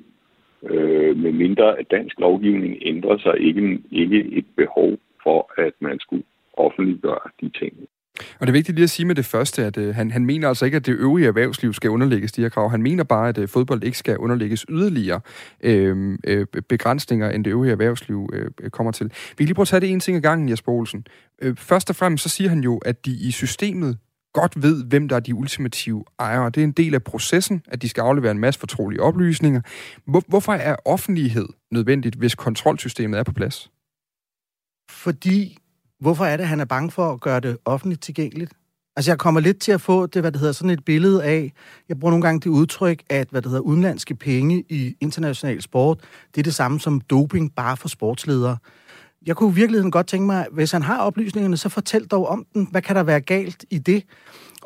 øh, 0.63 1.17
med 1.17 1.31
mindre 1.31 1.79
at 1.79 1.91
dansk 1.91 2.19
lovgivning 2.19 2.77
ændrer 2.81 3.17
sig, 3.17 3.35
ikke, 3.39 3.79
ikke 3.91 4.19
et 4.39 4.45
behov 4.55 4.97
for, 5.23 5.51
at 5.57 5.73
man 5.79 5.99
skulle 5.99 6.23
offentliggøre 6.53 7.29
de 7.41 7.49
ting. 7.49 7.73
Og 8.39 8.47
det 8.47 8.51
er 8.51 8.53
vigtigt 8.53 8.75
lige 8.75 8.83
at 8.83 8.89
sige 8.89 9.05
med 9.05 9.15
det 9.15 9.25
første, 9.25 9.65
at 9.65 9.77
øh, 9.77 9.95
han, 9.95 10.11
han 10.11 10.25
mener 10.25 10.47
altså 10.47 10.65
ikke, 10.65 10.75
at 10.75 10.85
det 10.85 10.93
øvrige 10.93 11.27
erhvervsliv 11.27 11.73
skal 11.73 11.89
underlægges 11.89 12.31
de 12.31 12.41
her 12.41 12.49
krav. 12.49 12.69
Han 12.69 12.81
mener 12.81 13.03
bare, 13.03 13.29
at 13.29 13.37
øh, 13.37 13.47
fodbold 13.47 13.83
ikke 13.83 13.97
skal 13.97 14.17
underlægges 14.17 14.65
yderligere 14.69 15.19
øhm, 15.61 16.17
øh, 16.23 16.45
øh, 16.55 16.61
begrænsninger, 16.69 17.29
end 17.29 17.45
det 17.45 17.51
øvrige 17.51 17.71
erhvervsliv 17.71 18.29
øh, 18.33 18.69
kommer 18.69 18.91
til. 18.91 19.05
Vi 19.05 19.35
kan 19.37 19.45
lige 19.45 19.53
prøve 19.53 19.63
at 19.63 19.67
tage 19.67 19.79
det 19.79 19.89
en 19.89 19.99
ting 19.99 20.17
ad 20.17 20.21
gangen, 20.21 20.49
Jesper 20.49 20.71
Olsen. 20.71 21.05
Øh, 21.41 21.55
først 21.55 21.89
og 21.89 21.95
fremmest 21.95 22.23
så 22.23 22.29
siger 22.29 22.49
han 22.49 22.59
jo, 22.59 22.77
at 22.77 23.05
de 23.05 23.11
i 23.11 23.31
systemet 23.31 23.97
godt 24.33 24.63
ved, 24.63 24.85
hvem 24.85 25.07
der 25.07 25.15
er 25.15 25.19
de 25.19 25.35
ultimative 25.35 26.03
ejere. 26.19 26.49
Det 26.49 26.57
er 26.57 26.63
en 26.63 26.71
del 26.71 26.93
af 26.93 27.03
processen, 27.03 27.61
at 27.67 27.81
de 27.81 27.89
skal 27.89 28.01
aflevere 28.01 28.31
en 28.31 28.39
masse 28.39 28.59
fortrolige 28.59 29.01
oplysninger. 29.01 29.61
Hvor, 30.05 30.23
hvorfor 30.27 30.53
er 30.53 30.75
offentlighed 30.85 31.47
nødvendigt, 31.71 32.15
hvis 32.15 32.35
kontrolsystemet 32.35 33.19
er 33.19 33.23
på 33.23 33.33
plads? 33.33 33.71
Fordi 34.89 35.57
Hvorfor 35.99 36.25
er 36.25 36.37
det, 36.37 36.43
at 36.43 36.49
han 36.49 36.59
er 36.59 36.65
bange 36.65 36.91
for 36.91 37.11
at 37.11 37.21
gøre 37.21 37.39
det 37.39 37.57
offentligt 37.65 38.01
tilgængeligt? 38.01 38.53
Altså, 38.95 39.11
jeg 39.11 39.17
kommer 39.17 39.39
lidt 39.39 39.59
til 39.59 39.71
at 39.71 39.81
få 39.81 40.05
det, 40.05 40.21
hvad 40.21 40.31
det 40.31 40.39
hedder, 40.39 40.53
sådan 40.53 40.69
et 40.69 40.85
billede 40.85 41.23
af, 41.23 41.53
jeg 41.89 41.99
bruger 41.99 42.11
nogle 42.11 42.25
gange 42.25 42.39
det 42.39 42.49
udtryk, 42.49 43.03
at, 43.09 43.27
hvad 43.31 43.41
det 43.41 43.49
hedder, 43.49 43.63
udenlandske 43.63 44.15
penge 44.15 44.63
i 44.69 44.95
international 45.01 45.61
sport, 45.61 45.99
det 46.35 46.41
er 46.41 46.43
det 46.43 46.55
samme 46.55 46.79
som 46.79 47.01
doping, 47.01 47.55
bare 47.55 47.77
for 47.77 47.87
sportsledere. 47.87 48.57
Jeg 49.25 49.35
kunne 49.35 49.51
i 49.51 49.55
virkeligheden 49.55 49.91
godt 49.91 50.07
tænke 50.07 50.25
mig, 50.25 50.47
hvis 50.51 50.71
han 50.71 50.81
har 50.81 50.99
oplysningerne, 50.99 51.57
så 51.57 51.69
fortæl 51.69 52.05
dog 52.05 52.27
om 52.27 52.45
den. 52.53 52.67
Hvad 52.71 52.81
kan 52.81 52.95
der 52.95 53.03
være 53.03 53.21
galt 53.21 53.65
i 53.69 53.77
det? 53.77 54.03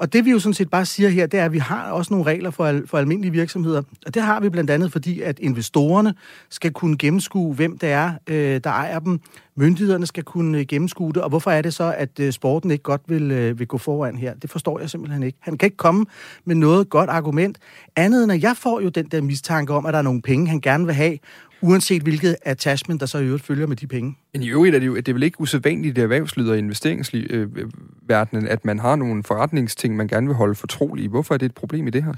Og 0.02 0.14
det 0.14 0.26
vi 0.26 0.32
jo 0.32 0.40
sådan 0.40 0.54
set 0.54 0.70
bare 0.70 0.86
siger 0.86 1.10
her, 1.10 1.26
det 1.28 1.40
er, 1.40 1.46
at 1.46 1.54
vi 1.54 1.58
har 1.58 1.92
også 1.92 2.14
nogle 2.14 2.26
regler 2.26 2.52
for, 2.52 2.66
al, 2.66 2.88
for 2.88 2.98
almindelige 2.98 3.32
virksomheder. 3.32 3.82
Og 4.06 4.14
det 4.14 4.22
har 4.22 4.40
vi 4.40 4.50
blandt 4.50 4.70
andet, 4.70 4.92
fordi 4.92 5.22
at 5.22 5.40
investorerne 5.40 6.14
skal 6.50 6.72
kunne 6.72 6.98
gennemskue, 6.98 7.54
hvem 7.54 7.78
det 7.78 7.90
er, 7.90 8.14
øh, 8.28 8.62
der 8.64 8.70
ejer 8.70 9.00
dem. 9.00 9.20
Myndighederne 9.56 10.06
skal 10.06 10.24
kunne 10.24 10.58
øh, 10.58 10.66
gennemskue 10.66 11.14
det. 11.14 11.22
Og 11.22 11.30
hvorfor 11.30 11.52
er 11.52 11.62
det 11.62 11.74
så, 11.74 11.94
at 11.98 12.20
øh, 12.20 12.32
sporten 12.32 12.72
ikke 12.72 12.84
godt 12.84 13.02
vil, 13.08 13.32
øh, 13.32 13.60
vil 13.60 13.68
gå 13.68 13.78
foran 13.78 14.18
her? 14.18 14.34
Det 14.34 14.50
forstår 14.50 14.80
jeg 14.80 14.90
simpelthen 14.90 15.24
ikke. 15.24 15.38
Han 15.42 15.58
kan 15.58 15.68
ikke 15.68 15.78
komme 15.78 16.06
med 16.46 16.56
noget 16.56 16.90
godt 16.90 17.10
argument. 17.10 17.58
Andet 17.96 18.24
end, 18.24 18.32
at 18.32 18.44
jeg 18.44 18.58
får 18.58 18.82
jo 18.82 18.90
den 18.90 19.06
der 19.06 19.22
mistanke 19.22 19.74
om, 19.74 19.86
at 19.86 19.94
der 19.94 20.00
er 20.00 20.04
nogle 20.04 20.22
penge, 20.22 20.48
han 20.48 20.62
gerne 20.62 20.86
vil 20.86 20.96
have, 20.96 21.18
uanset 21.62 22.02
hvilket 22.02 22.36
attachment, 22.42 23.00
der 23.00 23.06
så 23.06 23.18
i 23.18 23.26
øvrigt 23.26 23.44
følger 23.44 23.68
med 23.68 23.76
de 23.76 23.88
penge. 23.88 24.18
Men 24.34 24.44
i 24.44 24.50
øvrigt 24.50 24.76
er 24.76 24.80
det 24.80 24.88
jo 24.88 24.96
det 24.96 25.08
er 25.08 25.14
vel 25.14 25.24
ikke 25.24 25.42
usædvanligt 25.42 25.98
i 25.98 26.02
erhvervslivet 26.02 26.52
og 26.52 26.58
investeringsverdenen, 26.58 28.48
at 28.48 28.66
man 28.66 28.80
har 28.80 28.96
nogle 28.96 29.24
forretningsting, 29.24 29.96
man 29.96 30.08
gerne 30.08 30.28
vil 30.28 30.36
holde 30.36 30.56
fortrolige. 30.56 31.10
Hvorfor 31.10 31.34
er 31.34 31.38
det 31.38 31.46
et 31.46 31.56
problem 31.56 31.88
i 31.88 31.90
det 31.90 32.04
her? 32.04 32.14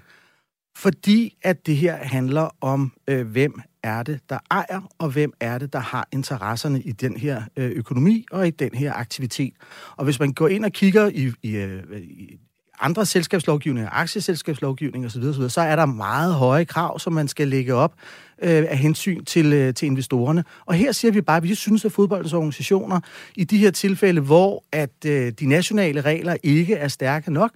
Fordi 0.78 1.38
at 1.44 1.66
det 1.68 1.76
her 1.76 1.96
handler 1.96 2.50
om, 2.62 2.94
øh, 3.08 3.28
hvem 3.28 3.62
er 3.84 4.04
det, 4.04 4.20
der 4.30 4.40
ejer, 4.52 4.94
og 4.98 5.10
hvem 5.10 5.34
er 5.40 5.58
det, 5.58 5.74
der 5.74 5.80
har 5.80 6.08
interesserne 6.12 6.82
i 6.82 6.92
den 6.92 7.18
her 7.18 7.42
øh, 7.58 7.72
økonomi 7.72 8.26
og 8.32 8.48
i 8.48 8.52
den 8.52 8.70
her 8.74 8.94
aktivitet. 8.94 9.54
Og 9.96 10.04
hvis 10.04 10.20
man 10.20 10.34
går 10.34 10.48
ind 10.48 10.66
og 10.66 10.72
kigger 10.72 11.10
i, 11.14 11.32
i, 11.44 11.56
øh, 11.56 11.84
i 12.02 12.40
andre 12.84 13.06
selskabslovgivninger, 13.06 13.90
aktieselskabslovgivning 13.94 15.06
osv., 15.06 15.24
osv., 15.24 15.50
så 15.50 15.62
er 15.62 15.76
der 15.76 15.86
meget 15.86 16.34
høje 16.34 16.66
krav, 16.66 17.00
som 17.00 17.14
man 17.14 17.28
skal 17.28 17.48
lægge 17.48 17.74
op 17.74 17.94
øh, 18.42 18.66
af 18.70 18.78
hensyn 18.78 19.26
til, 19.26 19.54
øh, 19.54 19.74
til 19.74 19.86
investorerne. 19.86 20.44
Og 20.66 20.74
her 20.74 20.92
siger 20.92 21.12
vi 21.12 21.22
bare, 21.22 21.38
at 21.38 21.44
vi 21.44 21.56
synes, 21.56 21.86
at 21.86 21.92
fodboldens 21.92 22.34
organisationer 22.34 23.00
i 23.36 23.44
de 23.44 23.58
her 23.58 23.72
tilfælde, 23.72 24.22
hvor 24.22 24.64
at 24.72 25.06
øh, 25.06 25.32
de 25.40 25.46
nationale 25.46 26.02
regler 26.02 26.36
ikke 26.44 26.76
er 26.76 26.88
stærke 26.88 27.34
nok, 27.34 27.52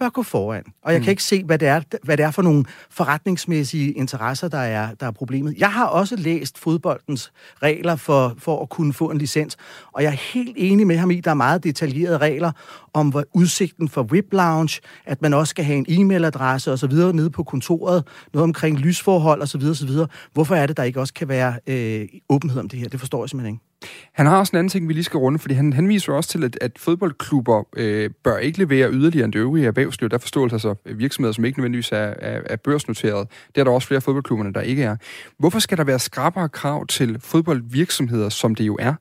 bør 0.00 0.08
gå 0.08 0.22
foran. 0.22 0.62
Og 0.82 0.92
jeg 0.92 1.00
mm. 1.00 1.04
kan 1.04 1.10
ikke 1.10 1.22
se, 1.22 1.44
hvad 1.44 1.58
det, 1.58 1.68
er, 1.68 1.80
hvad 2.02 2.16
det 2.16 2.24
er 2.24 2.30
for 2.30 2.42
nogle 2.42 2.64
forretningsmæssige 2.90 3.92
interesser, 3.92 4.48
der 4.48 4.58
er, 4.58 4.94
der 4.94 5.06
er 5.06 5.10
problemet. 5.10 5.54
Jeg 5.58 5.72
har 5.72 5.86
også 5.86 6.16
læst 6.16 6.58
fodboldens 6.58 7.32
regler 7.62 7.96
for, 7.96 8.34
for 8.38 8.62
at 8.62 8.68
kunne 8.68 8.92
få 8.92 9.10
en 9.10 9.18
licens, 9.18 9.56
og 9.92 10.02
jeg 10.02 10.08
er 10.08 10.34
helt 10.34 10.56
enig 10.56 10.86
med 10.86 10.96
ham 10.96 11.10
i, 11.10 11.20
der 11.20 11.30
er 11.30 11.34
meget 11.34 11.64
detaljerede 11.64 12.18
regler 12.18 12.52
om 12.94 13.08
hvad 13.08 13.22
udsigten 13.34 13.88
for 13.88 14.02
VIP 14.02 14.32
Lounge, 14.32 14.80
at 15.06 15.22
man 15.22 15.34
også 15.34 15.50
skal 15.50 15.64
have 15.64 15.78
en 15.78 15.86
e-mailadresse 15.88 16.70
osv. 16.70 16.92
nede 16.92 17.30
på 17.30 17.42
kontoret, 17.42 18.06
noget 18.32 18.42
omkring 18.44 18.78
lysforhold 18.78 19.42
osv. 19.42 19.62
osv. 19.62 19.90
Hvorfor 20.32 20.54
er 20.54 20.66
det, 20.66 20.76
der 20.76 20.82
ikke 20.82 21.00
også 21.00 21.14
kan 21.14 21.28
være 21.28 21.54
øh, 21.66 22.08
åbenhed 22.28 22.60
om 22.60 22.68
det 22.68 22.78
her? 22.78 22.88
Det 22.88 23.00
forstår 23.00 23.22
jeg 23.22 23.28
simpelthen 23.28 23.54
ikke. 23.54 23.69
Han 24.12 24.26
har 24.26 24.38
også 24.38 24.50
en 24.52 24.58
anden 24.58 24.70
ting, 24.70 24.88
vi 24.88 24.92
lige 24.92 25.04
skal 25.04 25.18
runde, 25.18 25.38
fordi 25.38 25.54
han, 25.54 25.72
han 25.72 25.88
viser 25.88 26.12
også 26.12 26.30
til, 26.30 26.44
at, 26.44 26.58
at 26.60 26.78
fodboldklubber 26.78 27.62
øh, 27.76 28.10
bør 28.24 28.38
ikke 28.38 28.58
levere 28.58 28.92
yderligere 28.92 29.24
end 29.24 29.32
det 29.32 29.38
øvrige 29.38 29.66
erhvervsliv. 29.66 30.08
Der 30.08 30.18
forståelse 30.18 30.54
altså 30.54 30.74
øh, 30.86 30.98
virksomheder, 30.98 31.32
som 31.32 31.44
ikke 31.44 31.58
nødvendigvis 31.58 31.92
er, 31.92 31.96
er, 31.96 32.42
er 32.44 32.56
børsnoteret. 32.56 33.28
Det 33.54 33.60
er 33.60 33.64
der 33.64 33.70
også 33.70 33.88
flere 33.88 34.00
fodboldklubberne, 34.00 34.52
der 34.52 34.60
ikke 34.60 34.82
er. 34.82 34.96
Hvorfor 35.38 35.58
skal 35.58 35.78
der 35.78 35.84
være 35.84 35.98
skrappere 35.98 36.48
krav 36.48 36.86
til 36.86 37.20
fodboldvirksomheder, 37.20 38.28
som 38.28 38.54
det 38.54 38.66
jo 38.66 38.76
er? 38.80 38.94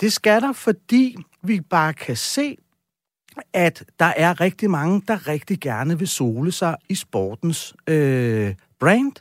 Det 0.00 0.12
skal 0.12 0.42
der, 0.42 0.52
fordi 0.52 1.16
vi 1.42 1.60
bare 1.60 1.92
kan 1.92 2.16
se, 2.16 2.56
at 3.52 3.84
der 3.98 4.12
er 4.16 4.40
rigtig 4.40 4.70
mange, 4.70 5.02
der 5.08 5.28
rigtig 5.28 5.60
gerne 5.60 5.98
vil 5.98 6.08
sole 6.08 6.52
sig 6.52 6.76
i 6.88 6.94
sportens 6.94 7.74
øh, 7.86 8.54
brand. 8.80 9.12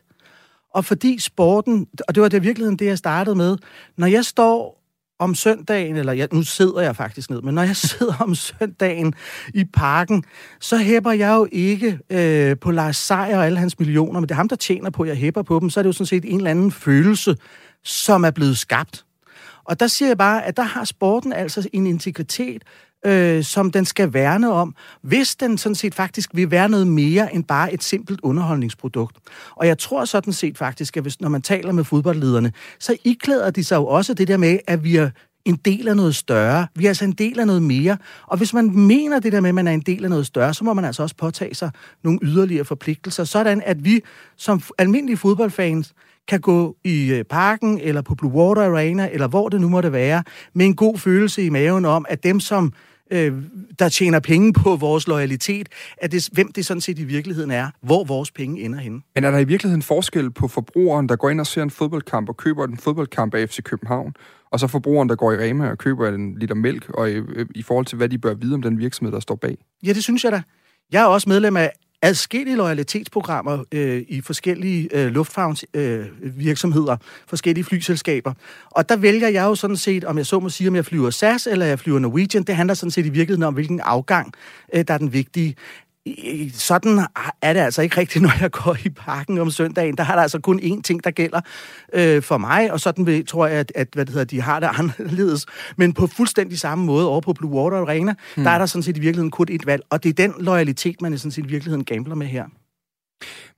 Og 0.74 0.86
fordi 0.86 1.20
sporten, 1.20 1.88
og 2.08 2.16
det 2.16 2.24
var 2.24 2.30
det 2.30 2.44
virkeligheden 2.44 2.80
det, 2.80 2.86
jeg 2.86 2.98
startede 2.98 3.36
med, 3.36 3.58
når 3.98 4.08
jeg 4.08 4.26
står 4.26 4.80
om 5.20 5.36
søndagen, 5.36 5.96
eller 5.96 6.14
jeg, 6.14 6.28
nu 6.32 6.44
sidder 6.44 6.82
jeg 6.82 6.96
faktisk 6.96 7.30
ned, 7.30 7.42
men 7.42 7.56
når 7.56 7.64
jeg 7.64 7.76
sidder 7.98 8.14
om 8.20 8.36
søndagen 8.36 9.14
i 9.54 9.64
parken, 9.64 10.24
så 10.60 10.78
hæpper 10.78 11.12
jeg 11.12 11.34
jo 11.34 11.48
ikke 11.52 12.00
øh, 12.10 12.58
på 12.58 12.72
Lars 12.72 12.98
Seier 12.98 13.38
og 13.38 13.46
alle 13.46 13.60
hans 13.60 13.80
millioner, 13.80 14.20
men 14.20 14.30
det 14.30 14.32
er 14.32 14.36
ham, 14.36 14.50
der 14.50 14.56
tjener 14.56 14.90
på, 14.90 15.04
at 15.04 15.10
jeg 15.10 15.18
hæpper 15.18 15.42
på 15.42 15.60
dem, 15.60 15.70
så 15.70 15.80
er 15.80 15.82
det 15.82 15.88
jo 15.88 15.94
sådan 15.94 16.06
set 16.06 16.26
en 16.26 16.38
eller 16.38 16.52
anden 16.52 16.72
følelse, 16.72 17.36
som 17.84 18.24
er 18.24 18.32
blevet 18.32 18.58
skabt. 18.58 19.06
Og 19.64 19.80
der 19.80 19.88
siger 19.88 20.10
jeg 20.10 20.18
bare, 20.18 20.46
at 20.46 20.58
der 20.58 20.64
har 20.64 20.84
sporten 20.84 21.34
altså 21.34 21.70
en 21.74 21.88
integritet, 21.88 22.64
øh, 23.06 23.44
som 23.44 23.72
den 23.72 23.86
skal 23.86 24.13
værne 24.13 24.51
om, 24.51 24.75
hvis 25.01 25.36
den 25.36 25.58
sådan 25.58 25.75
set 25.75 25.96
faktisk 25.96 26.29
vil 26.34 26.51
være 26.51 26.70
noget 26.70 26.88
mere 26.88 27.36
end 27.36 27.44
bare 27.44 27.74
et 27.74 27.84
simpelt 27.84 28.20
underholdningsprodukt. 28.24 29.18
Og 29.56 29.68
jeg 29.68 29.77
tror 29.77 30.06
sådan 30.06 30.34
set 30.34 30.58
faktisk, 30.58 30.98
at 30.98 31.03
hvis, 31.03 31.22
når 31.22 31.29
man 31.29 31.41
taler 31.41 31.72
med 31.72 31.84
fodboldlederne, 31.84 32.51
så 32.79 32.98
iklæder 33.03 33.51
de 33.51 33.63
sig 33.63 33.75
jo 33.75 33.88
også 33.88 34.13
det 34.13 34.27
der 34.27 34.38
med, 34.38 34.60
at 34.68 34.84
vi 34.84 34.96
er 34.96 35.10
en 35.46 35.56
del 35.56 35.88
af 35.88 35.96
noget 35.96 36.15
større. 36.15 36.68
Vi 36.75 36.86
er 36.86 36.89
altså 36.89 37.06
en 37.06 37.12
del 37.12 37.39
af 37.39 37.48
noget 37.48 37.62
mere. 37.62 37.98
Og 38.27 38.38
hvis 38.38 38.53
man 38.53 38.75
mener 38.75 39.20
det 39.20 39.32
der 39.32 39.41
med, 39.41 39.50
at 39.50 39.56
man 39.56 39.68
er 39.68 39.72
en 39.72 39.82
del 39.82 40.03
af 40.03 40.10
noget 40.10 40.25
større, 40.25 40.53
så 40.53 40.63
må 40.63 40.74
man 40.74 40.86
altså 40.86 41.03
også 41.03 41.15
påtage 41.15 41.56
sig 41.56 41.72
nogle 42.03 42.20
yderligere 42.22 42.65
forpligtelser, 42.65 43.24
sådan 43.24 43.62
at 43.65 43.86
vi 43.86 44.01
som 44.38 44.62
almindelige 44.77 45.18
fodboldfans 45.18 45.94
kan 46.27 46.39
gå 46.39 46.75
i 46.84 47.12
øh, 47.12 47.24
parken 47.24 47.79
eller 47.82 48.01
på 48.01 48.15
Blue 48.15 48.32
Water 48.32 48.62
Arena, 48.62 49.10
eller 49.12 49.27
hvor 49.27 49.50
det 49.50 49.62
nu 49.62 49.70
måtte 49.70 49.91
være, 49.91 50.24
med 50.53 50.65
en 50.65 50.75
god 50.75 50.98
følelse 50.98 51.44
i 51.44 51.50
maven 51.50 51.86
om, 51.86 52.06
at 52.10 52.24
dem, 52.24 52.39
som 52.39 52.74
øh, 53.12 53.34
der 53.80 53.89
tjener 53.89 54.20
penge 54.20 54.54
på 54.54 54.75
vores 54.75 55.08
loyalitet, 55.08 55.70
at 55.98 56.12
det, 56.12 56.30
hvem 56.32 56.51
det 56.51 56.66
sådan 56.66 56.82
set 56.82 57.00
i 57.00 57.04
virkeligheden 57.04 57.51
er, 57.51 57.70
hvor 57.82 58.04
vores 58.04 58.32
penge 58.32 58.62
ender 58.62 58.80
henne. 58.80 59.01
Men 59.16 59.24
er 59.24 59.32
der 59.32 59.38
i 59.38 59.44
virkeligheden 59.44 59.82
forskel 59.82 60.32
på 60.32 60.48
forbrugeren, 60.48 61.10
der 61.10 61.16
går 61.16 61.30
ind 61.30 61.39
og 61.39 61.48
ser 61.48 61.63
en 61.63 61.70
fodboldkamp 61.70 62.30
og 62.30 62.38
køber 62.38 62.66
en 62.68 62.78
fodboldkamp 62.78 63.34
af 63.34 63.50
FC 63.50 63.63
København, 63.63 64.13
og 64.51 64.60
så 64.60 64.68
forbrugeren, 64.68 65.10
der 65.10 65.16
går 65.16 65.32
i 65.32 65.38
Rema 65.38 65.70
og 65.70 65.78
køber 65.78 66.10
en 66.10 66.39
liter 66.39 66.56
mælk, 66.56 66.89
og 66.89 67.12
i, 67.12 67.22
i 67.56 67.62
forhold 67.62 67.86
til, 67.86 67.98
hvad 67.98 68.10
de 68.10 68.18
bør 68.18 68.34
vide 68.34 68.54
om 68.54 68.62
den 68.62 68.80
virksomhed, 68.80 69.13
der 69.13 69.20
står 69.20 69.36
bag? 69.36 69.58
Ja, 69.84 69.94
det 69.94 70.04
synes 70.04 70.24
jeg 70.24 70.32
da. 70.32 70.42
Jeg 70.92 71.01
er 71.01 71.06
også 71.06 71.30
medlem 71.30 71.58
af 71.58 71.72
adskillige 72.01 72.56
loyalitetsprogrammer 72.56 73.63
øh, 73.72 74.06
i 74.08 74.22
forskellige 74.22 74.89
øh, 74.91 75.08
luftfartsvirksomheder, 75.08 76.91
øh, 76.91 76.98
forskellige 77.27 77.63
flyselskaber. 77.63 78.34
Og 78.65 78.89
der 78.89 78.96
vælger 78.96 79.27
jeg 79.27 79.44
jo 79.44 79.56
sådan 79.56 79.77
set, 79.77 80.03
om 80.03 80.18
jeg 80.18 80.25
så 80.25 80.39
må 80.39 80.50
sige, 80.50 80.68
om 80.68 80.75
jeg 80.75 80.86
flyver 80.86 81.10
SAS 81.10 81.48
eller 81.48 81.65
jeg 81.65 81.79
flyver 81.79 82.00
Norwegian. 82.00 82.44
Det 82.44 82.56
handler 82.56 82.74
sådan 82.74 82.91
set 82.91 83.06
i 83.06 83.10
virkeligheden 83.10 83.44
om, 83.44 83.53
hvilken 83.53 83.79
afgang, 83.79 84.34
øh, 84.74 84.84
der 84.88 84.94
er 84.94 84.98
den 84.98 85.13
vigtige 85.13 85.56
sådan 86.53 87.00
er 87.41 87.53
det 87.53 87.60
altså 87.60 87.82
ikke 87.82 87.98
rigtigt, 87.98 88.22
når 88.25 88.32
jeg 88.41 88.51
går 88.51 88.77
i 88.86 88.89
parken 88.89 89.38
om 89.38 89.51
søndagen. 89.51 89.98
Der 89.98 90.03
har 90.03 90.15
der 90.15 90.22
altså 90.22 90.39
kun 90.39 90.60
én 90.60 90.82
ting, 90.82 91.03
der 91.03 91.12
gælder 91.12 91.41
øh, 91.94 92.22
for 92.22 92.38
mig, 92.38 92.72
og 92.72 92.79
sådan 92.79 93.06
vil, 93.06 93.25
tror 93.25 93.48
jeg, 93.48 93.60
at, 93.60 93.72
at 93.75 93.88
hvad 93.94 94.06
det 94.06 94.13
hedder, 94.13 94.25
de 94.25 94.41
har 94.41 94.60
det 94.60 94.70
anderledes. 94.79 95.46
Men 95.77 95.94
på 95.94 96.08
fuldstændig 96.08 96.60
samme 96.60 96.86
måde 96.86 97.08
over 97.08 97.22
på 97.22 97.34
Blue 97.34 97.51
Water 97.51 97.77
Arena, 97.77 98.13
hmm. 98.36 98.44
der 98.44 98.51
er 98.51 98.58
der 98.58 98.65
sådan 98.65 98.84
set 98.84 98.98
i 98.98 99.00
virkeligheden 99.00 99.32
kun 99.32 99.48
et 99.50 99.65
valg, 99.65 99.84
og 99.89 100.03
det 100.03 100.10
er 100.10 100.13
den 100.13 100.34
loyalitet, 100.39 101.01
man 101.01 101.18
sådan 101.18 101.32
set 101.32 101.46
i 101.46 101.48
virkeligheden 101.48 101.86
gambler 101.86 102.15
med 102.15 102.27
her. 102.27 102.46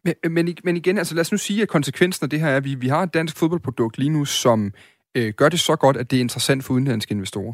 Men, 0.05 0.33
men, 0.33 0.57
men 0.63 0.77
igen, 0.77 0.97
altså 0.97 1.15
lad 1.15 1.21
os 1.21 1.31
nu 1.31 1.37
sige, 1.37 1.61
at 1.61 1.67
konsekvensen 1.67 2.23
af 2.23 2.29
det 2.29 2.39
her 2.39 2.47
er, 2.47 2.57
at 2.57 2.63
vi, 2.63 2.75
vi 2.75 2.87
har 2.87 3.03
et 3.03 3.13
dansk 3.13 3.37
fodboldprodukt 3.37 3.97
lige 3.97 4.09
nu, 4.09 4.25
som 4.25 4.73
øh, 5.15 5.33
gør 5.33 5.49
det 5.49 5.59
så 5.59 5.75
godt, 5.75 5.97
at 5.97 6.11
det 6.11 6.17
er 6.17 6.21
interessant 6.21 6.63
for 6.63 6.73
udenlandske 6.73 7.11
investorer 7.11 7.53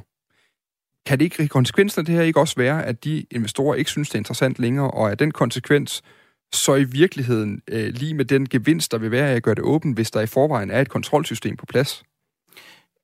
kan 1.07 1.19
det 1.19 1.25
ikke, 1.25 1.47
konsekvensen 1.47 1.99
af 1.99 2.05
det 2.05 2.15
her 2.15 2.21
ikke 2.21 2.39
også 2.39 2.55
være, 2.57 2.85
at 2.85 3.03
de 3.03 3.25
investorer 3.31 3.75
ikke 3.75 3.89
synes, 3.89 4.09
det 4.09 4.15
er 4.15 4.19
interessant 4.19 4.59
længere, 4.59 4.91
og 4.91 5.11
at 5.11 5.19
den 5.19 5.31
konsekvens 5.31 6.03
så 6.53 6.75
i 6.75 6.83
virkeligheden 6.83 7.61
øh, 7.67 7.87
lige 7.93 8.13
med 8.13 8.25
den 8.25 8.49
gevinst, 8.49 8.91
der 8.91 8.97
vil 8.97 9.11
være 9.11 9.29
af 9.29 9.35
at 9.35 9.43
gøre 9.43 9.55
det 9.55 9.63
åbent, 9.63 9.97
hvis 9.97 10.11
der 10.11 10.21
i 10.21 10.25
forvejen 10.25 10.71
er 10.71 10.81
et 10.81 10.89
kontrolsystem 10.89 11.57
på 11.57 11.65
plads? 11.65 12.03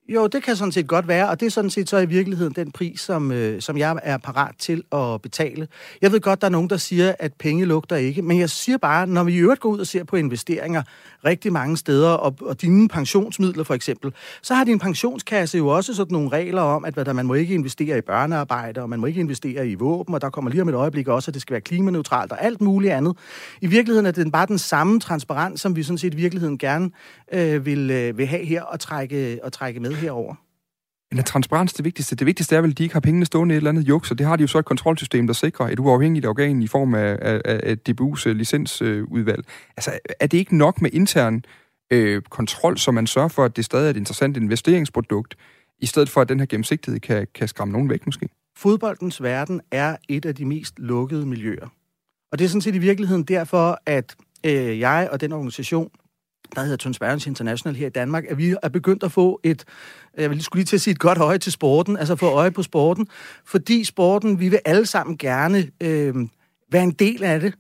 Jo, 0.10 0.28
det 0.28 0.44
kan 0.44 0.56
sådan 0.56 0.72
set 0.72 0.88
godt 0.88 1.08
være, 1.08 1.30
og 1.30 1.40
det 1.40 1.46
er 1.46 1.50
sådan 1.50 1.70
set 1.70 1.90
så 1.90 1.98
i 1.98 2.06
virkeligheden 2.06 2.54
den 2.54 2.72
pris, 2.72 3.00
som, 3.00 3.32
øh, 3.32 3.62
som 3.62 3.78
jeg 3.78 4.00
er 4.04 4.18
parat 4.18 4.56
til 4.60 4.84
at 4.92 5.22
betale. 5.22 5.68
Jeg 6.02 6.12
ved 6.12 6.20
godt, 6.20 6.42
der 6.42 6.48
er 6.48 6.52
nogen, 6.52 6.70
der 6.70 6.78
siger, 6.78 7.14
at 7.20 7.34
penge 7.34 7.66
lugter 7.66 7.96
ikke, 7.96 8.22
men 8.22 8.40
jeg 8.40 8.50
siger 8.50 8.78
bare, 8.78 9.08
når 9.08 9.24
vi 9.24 9.34
i 9.34 9.38
øvrigt 9.38 9.62
går 9.62 9.70
ud 9.70 9.80
og 9.80 9.88
ser 9.88 10.04
på 10.04 10.16
investeringer 10.16 10.84
rigtig 11.26 11.54
mange 11.54 11.78
steder, 11.78 12.10
og, 12.10 12.36
og 12.42 12.62
dine 12.62 12.88
pensionsmidler 12.88 13.64
for 13.64 13.74
eksempel, 13.74 14.14
så 14.42 14.54
har 14.54 14.64
din 14.64 14.80
pensionskasse 14.80 15.58
jo 15.58 15.68
også 15.68 15.94
sådan 15.94 16.14
nogle 16.14 16.30
regler 16.30 16.62
om, 16.62 16.86
at 16.86 16.94
hvad 16.94 17.06
der, 17.06 17.14
man 17.14 17.26
må 17.26 17.34
ikke 17.34 17.54
investere 17.54 17.98
i 17.98 18.02
børnearbejde, 18.02 18.82
og 18.82 18.90
man 18.90 19.00
må 19.00 19.06
ikke 19.06 19.20
investere 19.20 19.68
i 19.68 19.76
våben, 19.76 20.16
og 20.16 20.22
der 20.22 20.30
kommer 20.30 20.52
lige 20.52 20.62
om 20.62 20.70
et 20.70 20.76
øjeblik 20.76 21.08
også, 21.08 21.32
at 21.32 21.34
det 21.34 21.42
skal 21.42 21.54
være 21.54 21.62
klimaneutralt 21.62 22.32
og 22.32 22.44
alt 22.44 22.62
muligt 22.62 22.94
andet. 22.94 23.18
I 23.62 23.68
virkeligheden 23.68 24.06
er 24.06 24.12
det 24.12 24.32
bare 24.32 24.46
den 24.46 24.58
samme 24.60 25.00
transparens, 25.00 25.62
som 25.62 25.76
vi 25.76 25.84
sådan 25.84 25.98
set 25.98 26.14
i 26.14 26.18
virkeligheden 26.18 26.58
gerne 26.58 26.90
øh, 27.34 27.66
vil, 27.66 27.92
øh, 27.92 28.18
vil 28.18 28.28
have 28.28 28.46
her 28.46 28.64
og 28.64 28.80
trække, 28.80 29.40
og 29.44 29.54
trække 29.54 29.80
med 29.80 29.93
herover. 29.96 30.36
Men 31.12 31.20
er 31.20 31.24
transparens 31.24 31.74
det 31.74 31.86
vigtigste? 31.86 32.16
Det 32.16 32.28
vigtigste 32.28 32.56
er 32.56 32.62
vel, 32.62 32.72
at 32.72 32.78
de 32.78 32.84
ikke 32.84 32.96
har 32.96 33.00
pengene 33.00 33.26
stående 33.26 33.54
i 33.54 33.56
et 33.56 33.58
eller 33.58 33.70
andet 33.70 33.88
juks, 33.88 34.12
og 34.12 34.18
det 34.18 34.28
har 34.28 34.36
de 34.36 34.42
jo 34.42 34.48
så 34.48 34.60
et 34.60 34.66
kontrolsystem, 34.66 35.28
der 35.28 35.34
sikrer 35.34 35.70
et 35.70 35.80
uafhængigt 35.80 36.26
organ 36.26 36.62
i 36.62 36.68
form 36.68 36.96
af, 36.96 37.18
af, 37.22 37.42
af 37.46 37.78
DBU's 37.90 38.30
øh, 38.30 38.36
licensudvalg. 38.36 39.46
Altså, 39.78 40.00
er 40.20 40.28
det 40.28 40.38
ikke 40.38 40.58
nok 40.58 40.82
med 40.82 40.90
intern 40.94 41.46
øh, 41.92 42.22
kontrol, 42.22 42.78
så 42.78 42.92
man 42.92 43.08
sørger 43.08 43.28
for, 43.28 43.46
at 43.46 43.56
det 43.56 43.66
stadig 43.66 43.86
er 43.86 43.90
et 43.90 43.98
interessant 43.98 44.38
investeringsprodukt, 44.38 45.36
i 45.80 45.86
stedet 45.86 46.10
for, 46.10 46.22
at 46.22 46.30
den 46.30 46.40
her 46.40 46.46
gennemsigtighed 46.46 47.00
kan, 47.00 47.28
kan 47.36 47.48
skræmme 47.48 47.72
nogen 47.72 47.90
væk 47.90 48.06
måske? 48.06 48.30
Fodboldens 48.58 49.24
verden 49.24 49.62
er 49.72 49.96
et 50.10 50.26
af 50.26 50.36
de 50.36 50.46
mest 50.46 50.80
lukkede 50.80 51.26
miljøer. 51.26 51.68
Og 52.32 52.40
det 52.40 52.46
er 52.46 52.50
sådan 52.50 52.62
set 52.62 52.76
i 52.76 52.80
virkeligheden 52.80 53.24
derfor, 53.24 53.80
at 53.86 54.16
øh, 54.46 54.80
jeg 54.80 55.10
og 55.12 55.22
den 55.22 55.32
organisation, 55.32 55.90
der 56.56 56.62
hedder 56.62 56.78
Transparency 56.78 57.28
International 57.28 57.76
her 57.76 57.88
i 57.88 57.90
Danmark, 57.90 58.24
at 58.30 58.38
vi 58.38 58.56
er 58.64 58.70
begyndt 58.70 59.04
at 59.04 59.12
få 59.12 59.40
et, 59.44 59.66
jeg 60.18 60.30
vil 60.30 60.44
skulle 60.44 60.60
lige 60.60 60.66
til 60.66 60.78
at 60.78 60.82
sige 60.82 60.92
et 60.92 61.00
godt 61.00 61.18
øje 61.18 61.38
til 61.38 61.52
sporten, 61.52 61.98
altså 61.98 62.16
få 62.16 62.26
øje 62.26 62.52
på 62.52 62.64
sporten, 62.64 63.08
fordi 63.46 63.84
sporten, 63.84 64.40
vi 64.40 64.50
vil 64.50 64.60
alle 64.66 64.86
sammen 64.86 65.18
gerne 65.18 65.68
øh, 65.82 66.16
være 66.72 66.84
en 66.84 66.92
del 66.92 67.24
af 67.24 67.40
det, 67.40 67.54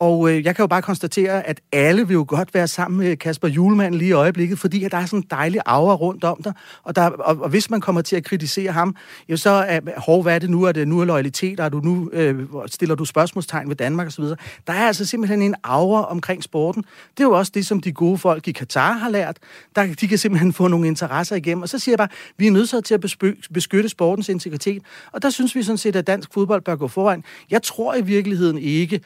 og 0.00 0.30
øh, 0.30 0.44
jeg 0.44 0.56
kan 0.56 0.62
jo 0.62 0.66
bare 0.66 0.82
konstatere, 0.82 1.46
at 1.46 1.60
alle 1.72 2.06
vil 2.06 2.14
jo 2.14 2.24
godt 2.28 2.54
være 2.54 2.68
sammen 2.68 3.00
med 3.00 3.16
Kasper 3.16 3.48
Julemand 3.48 3.94
lige 3.94 4.08
i 4.08 4.12
øjeblikket, 4.12 4.58
fordi 4.58 4.84
at 4.84 4.92
der 4.92 4.98
er 4.98 5.06
sådan 5.06 5.18
en 5.18 5.26
dejlig 5.30 5.60
aura 5.66 5.94
rundt 5.94 6.24
om 6.24 6.42
dig. 6.42 6.52
Og, 6.82 6.96
der, 6.96 7.06
og, 7.06 7.36
og 7.40 7.48
hvis 7.48 7.70
man 7.70 7.80
kommer 7.80 8.02
til 8.02 8.16
at 8.16 8.24
kritisere 8.24 8.72
ham, 8.72 8.96
jo 9.28 9.36
så 9.36 9.50
er, 9.50 9.80
hov, 9.96 10.22
hvad 10.22 10.34
er 10.34 10.38
det 10.38 10.50
nu? 10.50 10.64
Er 10.64 10.72
det 10.72 10.88
nu 10.88 11.00
er 11.00 11.04
loyalitet? 11.04 11.60
Er 11.60 11.68
du 11.68 11.80
nu, 11.80 12.10
øh, 12.12 12.46
stiller 12.66 12.94
du 12.94 13.04
spørgsmålstegn 13.04 13.68
ved 13.68 13.76
Danmark 13.76 14.06
osv.? 14.06 14.24
Der 14.66 14.72
er 14.72 14.86
altså 14.86 15.04
simpelthen 15.04 15.42
en 15.42 15.54
aura 15.64 16.10
omkring 16.10 16.42
sporten. 16.42 16.82
Det 17.16 17.20
er 17.20 17.28
jo 17.28 17.32
også 17.32 17.52
det, 17.54 17.66
som 17.66 17.80
de 17.80 17.92
gode 17.92 18.18
folk 18.18 18.48
i 18.48 18.52
Katar 18.52 18.92
har 18.92 19.10
lært. 19.10 19.36
Der, 19.76 19.94
de 19.94 20.08
kan 20.08 20.18
simpelthen 20.18 20.52
få 20.52 20.68
nogle 20.68 20.86
interesser 20.86 21.36
igennem. 21.36 21.62
Og 21.62 21.68
så 21.68 21.78
siger 21.78 21.92
jeg 21.92 21.98
bare, 21.98 22.08
vi 22.36 22.46
er 22.46 22.50
nødt 22.50 22.84
til 22.84 22.94
at 22.94 23.00
beskytte 23.52 23.88
sportens 23.88 24.28
integritet. 24.28 24.82
Og 25.12 25.22
der 25.22 25.30
synes 25.30 25.54
vi 25.54 25.62
sådan 25.62 25.78
set, 25.78 25.96
at 25.96 26.06
dansk 26.06 26.34
fodbold 26.34 26.62
bør 26.62 26.76
gå 26.76 26.88
foran. 26.88 27.24
Jeg 27.50 27.62
tror 27.62 27.94
i 27.94 28.02
virkeligheden 28.02 28.58
ikke, 28.58 29.00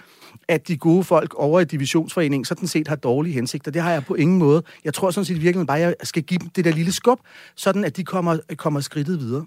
at 0.48 0.68
de 0.68 0.76
gode 0.76 1.04
folk 1.04 1.34
over 1.34 1.60
i 1.60 1.64
divisionsforeningen 1.64 2.44
sådan 2.44 2.68
set 2.68 2.88
har 2.88 2.96
dårlige 2.96 3.34
hensigter. 3.34 3.70
Det 3.70 3.82
har 3.82 3.92
jeg 3.92 4.04
på 4.04 4.14
ingen 4.14 4.38
måde. 4.38 4.62
Jeg 4.84 4.94
tror 4.94 5.10
sådan 5.10 5.24
set 5.24 5.42
virkelig 5.42 5.66
bare, 5.66 5.78
at 5.78 5.84
jeg 5.84 5.94
skal 6.02 6.22
give 6.22 6.38
dem 6.38 6.48
det 6.48 6.64
der 6.64 6.72
lille 6.72 6.92
skub, 6.92 7.18
sådan 7.56 7.84
at 7.84 7.96
de 7.96 8.04
kommer, 8.04 8.38
kommer 8.56 8.80
skridtet 8.80 9.20
videre. 9.20 9.46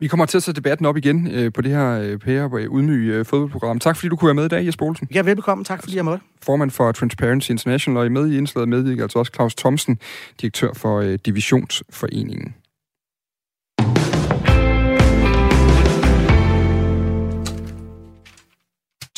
Vi 0.00 0.08
kommer 0.08 0.26
til 0.26 0.36
at 0.36 0.42
sætte 0.42 0.60
debatten 0.60 0.86
op 0.86 0.96
igen 0.96 1.26
øh, 1.26 1.52
på 1.52 1.60
det 1.60 1.70
her 1.70 2.00
øh, 2.00 2.18
pære 2.18 2.50
øh, 2.58 2.70
udmyge 2.70 3.14
øh, 3.14 3.24
fodboldprogram. 3.24 3.78
Tak 3.78 3.96
fordi 3.96 4.08
du 4.08 4.16
kunne 4.16 4.26
være 4.26 4.34
med 4.34 4.44
i 4.44 4.48
dag, 4.48 4.66
Jesper 4.66 4.86
Olsen. 4.86 5.08
Ja, 5.14 5.22
velbekomme. 5.22 5.64
Tak 5.64 5.82
fordi 5.82 5.96
jeg 5.96 6.04
måtte. 6.04 6.24
Formand 6.42 6.70
for 6.70 6.92
Transparency 6.92 7.50
International, 7.50 7.98
og 7.98 8.06
i 8.06 8.08
med 8.08 8.30
i 8.30 8.38
indslaget 8.38 8.68
medvirker 8.68 9.02
altså 9.02 9.18
også 9.18 9.32
Claus 9.34 9.54
Thomsen, 9.54 9.98
direktør 10.40 10.72
for 10.72 11.00
øh, 11.00 11.18
Divisionsforeningen. 11.26 12.54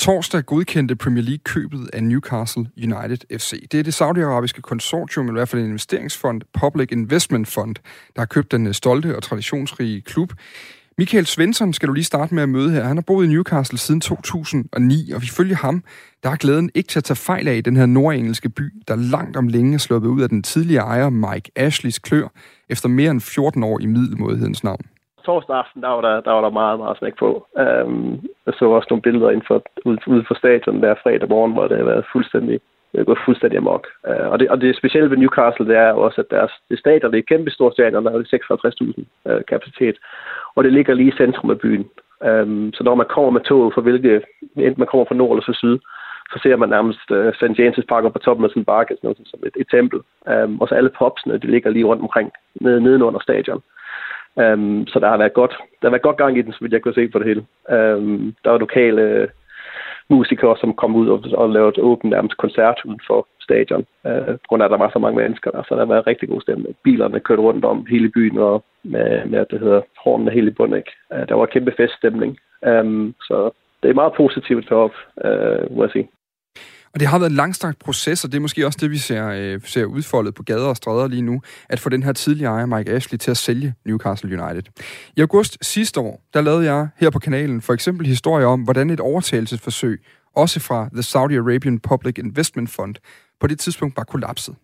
Torsdag 0.03 0.47
godkendte 0.47 0.97
Premier 0.97 1.25
League 1.25 1.39
købet 1.45 1.91
af 1.93 2.05
Newcastle 2.05 2.67
United 2.77 3.39
FC. 3.39 3.69
Det 3.69 3.81
er 3.81 3.85
det 3.85 3.95
saudiarabiske 3.95 4.63
konsortium, 4.63 5.27
eller 5.27 5.39
i 5.39 5.41
hvert 5.41 5.49
fald 5.49 5.63
en 5.63 5.69
investeringsfond, 5.69 6.43
Public 6.61 6.89
Investment 6.93 7.49
Fund, 7.49 7.75
der 8.15 8.21
har 8.21 8.27
købt 8.27 8.53
den 8.53 8.67
øh, 8.67 8.75
stolte 8.75 9.17
og 9.17 9.23
traditionsrige 9.23 10.01
klub. 10.01 10.33
Michael 10.99 11.27
Svensson 11.27 11.73
skal 11.73 11.89
du 11.89 11.93
lige 11.93 12.05
starte 12.05 12.35
med 12.35 12.43
at 12.43 12.49
møde 12.49 12.71
her. 12.71 12.85
Han 12.85 12.97
har 12.97 13.03
boet 13.03 13.27
i 13.27 13.29
Newcastle 13.29 13.79
siden 13.79 14.01
2009, 14.01 15.13
og 15.15 15.23
vi 15.23 15.27
følger 15.27 15.57
ham, 15.57 15.85
der 16.23 16.31
er 16.31 16.37
glæden 16.37 16.71
ikke 16.75 16.89
til 16.89 16.99
at 16.99 17.05
tage 17.05 17.17
fejl 17.17 17.49
af 17.49 17.57
i 17.57 17.61
den 17.61 17.77
her 17.77 17.87
nordengelske 17.87 18.49
by, 18.49 18.73
der 18.89 18.97
langt 18.97 19.37
om 19.37 19.49
længe 19.49 19.75
er 19.75 19.79
sluppet 19.79 20.09
ud 20.09 20.23
af 20.23 20.29
den 20.29 20.43
tidligere 20.43 20.85
ejer 20.85 21.11
Mike 21.11 21.51
Ashleys 21.57 21.99
klør, 21.99 22.29
efter 22.69 22.89
mere 22.89 23.11
end 23.11 23.21
14 23.21 23.63
år 23.63 23.81
i 23.81 23.87
middelmådighedens 23.87 24.65
navn 24.65 24.85
torsdag 25.23 25.57
aften, 25.57 25.83
der 25.83 25.89
var 25.89 26.01
der, 26.01 26.21
der, 26.21 26.33
var 26.33 26.41
der 26.41 26.51
meget, 26.51 26.79
meget 26.79 26.99
smæk 26.99 27.17
på. 27.19 27.47
Øhm, 27.59 28.13
jeg 28.47 28.55
så 28.55 28.65
også 28.65 28.87
nogle 28.91 29.03
billeder 29.03 29.31
inden 29.31 29.47
for, 29.47 29.63
ude, 29.85 29.99
ude 30.07 30.25
for 30.29 30.35
stadion 30.35 30.83
der 30.83 31.03
fredag 31.03 31.29
morgen, 31.29 31.53
hvor 31.53 31.67
det 31.69 31.77
har 31.77 31.85
været 31.85 32.05
fuldstændig 32.13 32.61
det 32.93 33.07
gået 33.07 33.25
fuldstændig 33.25 33.59
amok. 33.59 33.87
Øh, 34.09 34.29
og, 34.33 34.41
det, 34.41 34.51
og 34.51 34.61
det 34.61 34.77
specielle 34.77 35.11
ved 35.11 35.17
Newcastle, 35.17 35.67
det 35.67 35.77
er 35.77 35.89
jo 35.89 36.01
også, 36.01 36.21
at 36.21 36.31
deres, 36.31 36.53
det 36.71 36.79
stadion, 36.79 37.13
det 37.13 37.19
er 37.19 37.23
kæmpe 37.33 37.51
stort 37.51 37.73
stadion, 37.73 38.05
der 38.05 38.13
er 38.13 38.99
56.000 39.27 39.31
øh, 39.31 39.45
kapacitet, 39.45 39.97
og 40.55 40.65
det 40.65 40.73
ligger 40.73 40.95
lige 40.95 41.13
i 41.13 41.17
centrum 41.17 41.51
af 41.51 41.59
byen. 41.59 41.85
Øhm, 42.25 42.73
så 42.73 42.85
når 42.85 42.95
man 42.95 43.07
kommer 43.11 43.31
med 43.31 43.41
toget, 43.41 43.75
for 43.75 43.81
hvilke, 43.81 44.23
enten 44.57 44.81
man 44.81 44.89
kommer 44.89 45.05
fra 45.05 45.15
nord 45.15 45.33
eller 45.33 45.45
fra 45.47 45.61
syd, 45.63 45.79
så 46.33 46.39
ser 46.43 46.57
man 46.57 46.69
nærmest 46.69 47.11
øh, 47.11 47.35
St. 47.35 47.59
James' 47.61 47.87
Park 47.89 48.13
på 48.13 48.19
toppen 48.19 48.45
af 48.45 48.51
sådan 48.51 48.61
en 48.61 48.65
bakke, 48.73 48.95
sådan 48.95 49.07
noget, 49.07 49.29
som 49.31 49.41
et, 49.47 49.57
et 49.57 49.67
tempel. 49.71 50.01
Øhm, 50.29 50.61
og 50.61 50.69
så 50.69 50.75
alle 50.75 50.91
popsene, 50.99 51.39
de 51.39 51.47
ligger 51.47 51.71
lige 51.71 51.85
rundt 51.85 52.03
omkring, 52.03 52.31
nede, 52.55 52.81
nedenunder 52.81 53.21
stadion. 53.21 53.63
Um, 54.37 54.87
så 54.87 54.99
der 54.99 55.09
har 55.09 55.17
været 55.17 55.33
godt, 55.33 55.55
der 55.83 55.89
har 55.89 55.91
været 55.91 56.03
godt 56.03 56.17
gang 56.17 56.39
i 56.39 56.43
den, 56.43 56.53
så 56.53 56.59
vidt 56.61 56.73
jeg 56.73 56.83
kunne 56.83 56.95
se 56.95 57.09
på 57.09 57.19
det 57.19 57.27
hele. 57.27 57.45
Um, 57.97 58.35
der 58.45 58.51
var 58.51 58.59
lokale 58.59 59.03
øh, 59.03 59.29
musikere, 60.09 60.57
som 60.57 60.75
kom 60.75 60.97
ud 60.97 61.09
og, 61.09 61.25
og 61.35 61.51
lavede 61.51 61.83
åben 61.83 62.11
nærmest 62.11 62.37
koncert 62.37 62.81
uden 62.85 63.01
for 63.07 63.27
stadion, 63.41 63.87
uh, 64.05 64.35
på 64.43 64.47
grund 64.49 64.63
af, 64.63 64.67
at 64.67 64.71
der 64.71 64.79
var 64.79 64.91
så 64.93 64.99
mange 64.99 65.17
mennesker 65.17 65.51
der, 65.51 65.63
så 65.63 65.75
der 65.75 65.85
var 65.85 65.95
været 65.95 66.07
rigtig 66.07 66.29
god 66.29 66.41
stemning. 66.41 66.77
Bilerne 66.85 67.21
kørte 67.21 67.43
rundt 67.43 67.65
om 67.65 67.87
hele 67.87 68.09
byen, 68.09 68.39
og 68.39 68.65
med, 68.83 69.27
med 69.27 69.47
det 69.51 69.61
hedder 69.61 69.81
hornene 70.05 70.31
hele 70.31 70.51
i 70.51 70.55
bunden, 70.55 70.77
ikke? 70.77 70.93
Uh, 71.11 71.29
der 71.29 71.35
var 71.35 71.47
kæmpe 71.47 71.73
feststemning. 71.77 72.39
Um, 72.67 73.15
så 73.21 73.51
det 73.83 73.91
er 73.91 73.95
meget 73.95 74.13
positivt 74.13 74.73
op, 74.73 74.95
uh, 75.25 75.77
må 75.77 75.83
jeg 75.85 75.91
sige. 75.93 76.09
Og 76.95 77.01
det 77.01 77.09
har 77.09 77.19
været 77.19 77.31
en 77.31 77.37
langstrakt 77.37 77.79
proces, 77.79 78.25
og 78.25 78.33
det 78.33 78.37
er 78.37 78.41
måske 78.41 78.67
også 78.67 78.79
det, 78.83 78.91
vi 78.91 78.99
ser, 78.99 79.29
øh, 79.29 79.61
ser 79.65 79.85
udfoldet 79.85 80.35
på 80.35 80.43
gader 80.43 80.67
og 80.67 80.77
stræder 80.77 81.09
lige 81.09 81.23
nu, 81.23 81.43
at 81.69 81.81
få 81.81 81.89
den 81.89 82.03
her 82.03 82.13
tidligere 82.13 82.53
ejer, 82.53 82.67
Mike 82.67 82.91
Ashley, 82.91 83.19
til 83.19 83.31
at 83.31 83.37
sælge 83.37 83.75
Newcastle 83.87 84.43
United. 84.43 84.63
I 85.17 85.21
august 85.21 85.59
sidste 85.63 86.01
år, 86.01 86.23
der 86.35 86.41
lavede 86.41 86.73
jeg 86.73 86.89
her 86.97 87.11
på 87.11 87.19
kanalen 87.19 87.61
for 87.61 87.73
eksempel 87.73 88.07
historie 88.07 88.47
om, 88.47 88.61
hvordan 88.61 88.91
et 88.91 89.01
overtagelsesforsøg, 89.01 90.03
også 90.37 90.61
fra 90.61 90.89
The 90.93 91.03
Saudi 91.03 91.37
Arabian 91.37 91.79
Public 91.79 92.19
Investment 92.19 92.71
Fund, 92.71 92.95
på 93.41 93.47
det 93.47 93.59
tidspunkt 93.59 93.97
var 93.97 94.05
kollapset. 94.05 94.55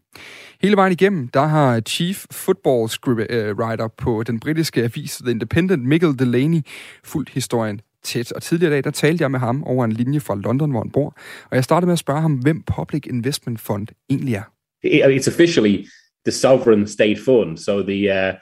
Hele 0.61 0.76
vejen 0.76 0.92
igennem, 0.92 1.28
der 1.28 1.47
har 1.47 1.80
Chief 1.80 2.25
Football 2.30 2.90
øh, 3.30 3.56
Writer 3.56 3.88
på 3.88 4.23
den 4.23 4.40
britiske 4.40 4.82
avis 4.82 5.16
The 5.16 5.30
Independent, 5.30 5.85
Michael 5.85 6.18
Delaney, 6.18 6.61
fuldt 7.04 7.28
historien 7.28 7.80
tæt. 8.05 8.33
Og 8.33 8.43
tidligere 8.43 8.73
i 8.73 8.75
dag, 8.75 8.85
der 8.85 8.90
talte 8.90 9.23
jeg 9.23 9.31
med 9.31 9.40
ham 9.40 9.64
over 9.64 9.85
en 9.85 9.93
linje 9.93 10.21
fra 10.21 10.37
London, 10.37 10.71
hvor 10.71 10.81
han 10.81 10.90
bor. 10.90 11.17
Og 11.50 11.57
jeg 11.57 11.64
startede 11.64 11.87
med 11.87 11.93
at 11.93 11.99
spørge 11.99 12.21
ham, 12.21 12.33
hvem 12.33 12.62
Public 12.62 13.07
Investment 13.07 13.61
Fund 13.61 13.87
egentlig 14.11 14.35
er. 14.35 14.43
It's 14.87 15.28
officially 15.28 15.87
the 16.26 16.33
sovereign 16.33 16.87
state 16.87 17.21
fund, 17.25 17.59
so 17.59 17.83
the 17.83 18.00
uh, 18.19 18.35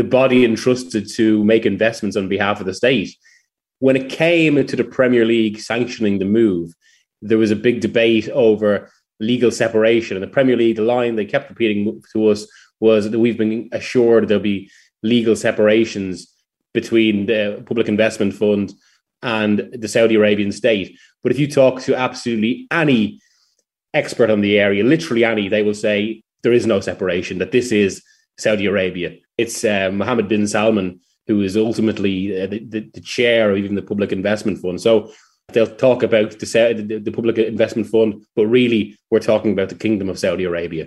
the 0.00 0.04
body 0.04 0.44
entrusted 0.44 1.04
to 1.16 1.44
make 1.44 1.66
investments 1.66 2.16
on 2.16 2.28
behalf 2.28 2.60
of 2.60 2.66
the 2.66 2.74
state. 2.74 3.08
When 3.80 3.96
it 3.96 4.10
came 4.10 4.66
to 4.66 4.76
the 4.76 4.90
Premier 4.96 5.24
League 5.24 5.58
sanctioning 5.58 6.18
the 6.18 6.30
move, 6.40 6.68
there 7.22 7.38
was 7.38 7.50
a 7.50 7.56
big 7.56 7.80
debate 7.80 8.28
over 8.30 8.90
legal 9.20 9.50
separation. 9.50 10.16
And 10.16 10.22
the 10.22 10.34
Premier 10.36 10.56
League, 10.56 10.76
the 10.76 10.82
line 10.82 11.16
they 11.16 11.24
kept 11.24 11.50
repeating 11.50 12.02
to 12.12 12.28
us 12.28 12.46
was 12.80 13.10
that 13.10 13.18
we've 13.18 13.38
been 13.38 13.68
assured 13.72 14.28
there'll 14.28 14.42
be 14.42 14.70
legal 15.02 15.36
separations 15.36 16.32
between 16.80 17.24
the 17.24 17.64
Public 17.66 17.88
Investment 17.88 18.34
Fund 18.34 18.74
and 19.22 19.54
the 19.72 19.88
Saudi 19.88 20.14
Arabian 20.14 20.52
state. 20.52 20.88
But 21.22 21.32
if 21.32 21.38
you 21.38 21.48
talk 21.48 21.80
to 21.82 21.96
absolutely 21.96 22.66
any 22.70 23.18
expert 23.94 24.30
on 24.30 24.42
the 24.42 24.60
area, 24.60 24.84
literally 24.84 25.24
any, 25.24 25.48
they 25.48 25.62
will 25.62 25.80
say 25.86 26.22
there 26.42 26.52
is 26.52 26.66
no 26.66 26.80
separation, 26.80 27.38
that 27.38 27.50
this 27.50 27.72
is 27.72 28.02
Saudi 28.38 28.66
Arabia. 28.66 29.16
It's 29.38 29.64
uh, 29.64 29.90
Mohammed 29.90 30.28
bin 30.28 30.46
Salman 30.46 31.00
who 31.26 31.40
is 31.40 31.56
ultimately 31.56 32.40
uh, 32.40 32.46
the, 32.46 32.58
the, 32.60 32.80
the, 32.94 33.00
chair 33.00 33.50
of 33.50 33.58
even 33.58 33.74
the 33.74 33.82
Public 33.82 34.12
Investment 34.12 34.58
Fund. 34.58 34.80
So 34.80 35.12
they'll 35.52 35.66
talk 35.66 36.02
about 36.02 36.38
the, 36.38 36.84
the, 36.86 36.98
the 36.98 37.10
Public 37.10 37.38
Investment 37.38 37.88
Fund, 37.88 38.24
but 38.36 38.46
really 38.46 38.96
we're 39.10 39.18
talking 39.18 39.52
about 39.52 39.68
the 39.68 39.74
Kingdom 39.74 40.08
of 40.08 40.18
Saudi 40.18 40.44
Arabia. 40.44 40.86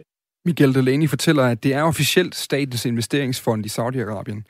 Miguel 0.49 0.75
Delaney 0.75 1.09
fortæller, 1.09 1.43
at 1.43 1.63
det 1.63 1.73
er 1.73 1.83
officielt 1.83 2.35
statens 2.35 2.85
investeringsfond 2.85 3.65
i 3.65 3.69
Saudi-Arabien. 3.69 4.43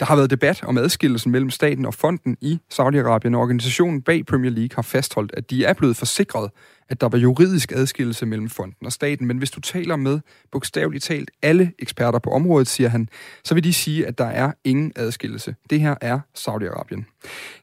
Der 0.00 0.06
har 0.06 0.16
været 0.16 0.30
debat 0.30 0.62
om 0.64 0.78
adskillelsen 0.78 1.32
mellem 1.32 1.50
staten 1.50 1.86
og 1.86 1.94
fonden 1.94 2.36
i 2.40 2.58
Saudi-Arabien, 2.72 3.34
og 3.34 3.40
organisationen 3.40 4.02
bag 4.02 4.26
Premier 4.26 4.50
League 4.50 4.74
har 4.74 4.82
fastholdt, 4.82 5.34
at 5.34 5.50
de 5.50 5.64
er 5.64 5.72
blevet 5.72 5.96
forsikret 5.96 6.50
at 6.88 7.00
der 7.00 7.08
var 7.08 7.18
juridisk 7.18 7.72
adskillelse 7.72 8.26
mellem 8.26 8.48
fonden 8.48 8.86
og 8.86 8.92
staten, 8.92 9.26
men 9.26 9.38
hvis 9.38 9.50
du 9.50 9.60
taler 9.60 9.96
med 9.96 10.20
bogstaveligt 10.52 11.04
talt 11.04 11.30
alle 11.42 11.72
eksperter 11.78 12.18
på 12.18 12.30
området, 12.30 12.68
siger 12.68 12.88
han, 12.88 13.08
så 13.44 13.54
vil 13.54 13.64
de 13.64 13.72
sige, 13.72 14.06
at 14.06 14.18
der 14.18 14.24
er 14.24 14.52
ingen 14.64 14.92
adskillelse. 14.96 15.54
Det 15.70 15.80
her 15.80 15.94
er 16.00 16.20
Saudi-Arabien. 16.38 17.15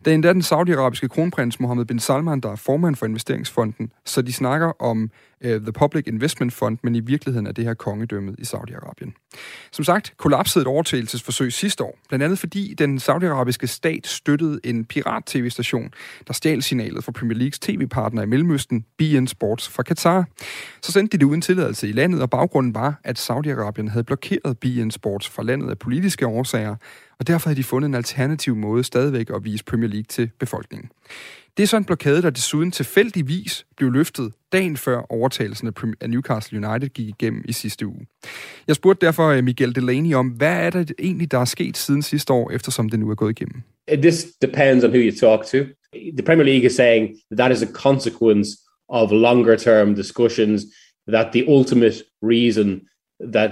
Det 0.06 0.12
er 0.12 0.16
endda 0.16 0.34
den 0.34 0.42
saudiarabiske 0.42 1.10
kronprins 1.10 1.60
Mohammed 1.60 1.86
bin 1.86 2.00
Salman, 2.00 2.40
der 2.40 2.52
er 2.52 2.56
formand 2.56 2.96
for 2.96 3.06
investeringsfonden, 3.06 3.92
så 4.06 4.22
de 4.22 4.34
snakker 4.34 4.82
om 4.82 5.12
uh, 5.46 5.50
The 5.50 5.72
Public 5.72 6.08
Investment 6.08 6.54
Fund, 6.54 6.78
men 6.84 6.96
i 6.96 7.00
virkeligheden 7.00 7.48
er 7.48 7.52
det 7.52 7.64
her 7.64 7.74
kongedømmet 7.74 8.36
i 8.40 8.42
Saudi-Arabien. 8.42 9.30
Som 9.72 9.86
sagt, 9.86 10.14
kollapsede 10.18 10.62
et 10.62 10.68
overtagelsesforsøg 10.68 11.54
sidste 11.54 11.84
år, 11.84 12.00
blandt 12.10 12.24
andet 12.24 12.40
fordi 12.40 12.74
den 12.78 13.00
saudiarabiske 13.00 13.68
stat 13.68 14.08
støttede 14.08 14.60
en 14.64 14.86
pirat-tv-station, 14.86 15.90
der 16.28 16.34
stjal 16.34 16.64
signalet 16.64 17.04
fra 17.04 17.12
Premier 17.12 17.38
Leagues 17.38 17.60
tv-partner 17.60 18.22
i 18.22 18.26
Mellemøsten, 18.26 18.86
BN 18.98 19.26
Sports 19.28 19.70
fra 19.70 19.84
Katar. 19.84 20.26
Så 20.82 20.92
sendte 20.92 21.18
de 21.18 21.22
det 21.22 21.26
uden 21.26 21.42
tilladelse 21.42 21.90
i 21.90 21.92
landet, 21.92 22.22
og 22.22 22.30
baggrunden 22.30 22.76
var, 22.76 23.00
at 23.04 23.30
Saudi-Arabien 23.30 23.90
havde 23.90 24.04
blokeret 24.04 24.58
BN 24.60 24.90
Sports 24.90 25.30
fra 25.30 25.44
landet 25.44 25.70
af 25.70 25.80
politiske 25.80 26.28
årsager, 26.28 26.76
og 27.20 27.28
derfor 27.28 27.50
havde 27.50 27.58
de 27.58 27.64
fundet 27.64 27.88
en 27.88 27.96
alternativ 27.96 28.56
måde 28.56 28.84
stadigvæk 28.84 29.30
at 29.30 29.44
vise 29.44 29.64
Premier 29.64 29.90
League 29.90 30.06
til 30.10 30.30
befolkningen. 30.40 30.90
Det 31.58 31.64
er 31.64 31.68
så 31.68 31.78
en 31.78 31.86
blokade, 31.86 32.22
der 32.22 32.30
desuden 32.30 32.72
tilfældigvis 32.72 33.66
blev 33.78 33.92
løftet 33.92 34.32
dagen 34.54 34.78
før 34.78 35.02
overtagelsen 35.10 35.74
af 36.02 36.10
Newcastle 36.10 36.68
United 36.68 36.90
gik 36.90 37.08
igennem 37.08 37.42
i 37.46 37.52
sidste 37.52 37.88
uge. 37.88 38.06
Jeg 38.68 38.76
spurgte 38.76 39.06
derfor 39.06 39.28
øh, 39.28 39.44
Miguel 39.44 39.76
Delaney 39.76 40.14
om, 40.14 40.28
hvad 40.28 40.66
er 40.66 40.70
det 40.70 40.92
egentlig, 41.00 41.32
der 41.32 41.38
er 41.38 41.46
sket 41.46 41.78
siden 41.78 42.02
sidste 42.02 42.34
år, 42.34 42.52
eftersom 42.52 42.90
det 42.90 43.00
nu 43.00 43.10
er 43.10 43.16
gået 43.16 43.32
igennem? 43.40 43.62
Uh, 43.92 43.98
this 43.98 44.26
depends 44.42 44.84
on 44.84 44.90
who 44.90 45.00
you 45.00 45.16
talk 45.20 45.46
to. 45.46 45.58
The 46.18 46.26
Premier 46.26 46.46
League 46.46 46.66
is 46.66 46.76
saying 46.76 47.16
that 47.32 47.38
that 47.38 47.52
is 47.52 47.64
a 47.64 47.72
consequence 47.74 48.50
of 48.90 49.12
longer 49.12 49.56
term 49.56 49.96
discussions, 49.96 50.62
that 51.08 51.34
the 51.34 51.46
ultimate 51.48 52.04
reason 52.22 52.82
that 53.34 53.52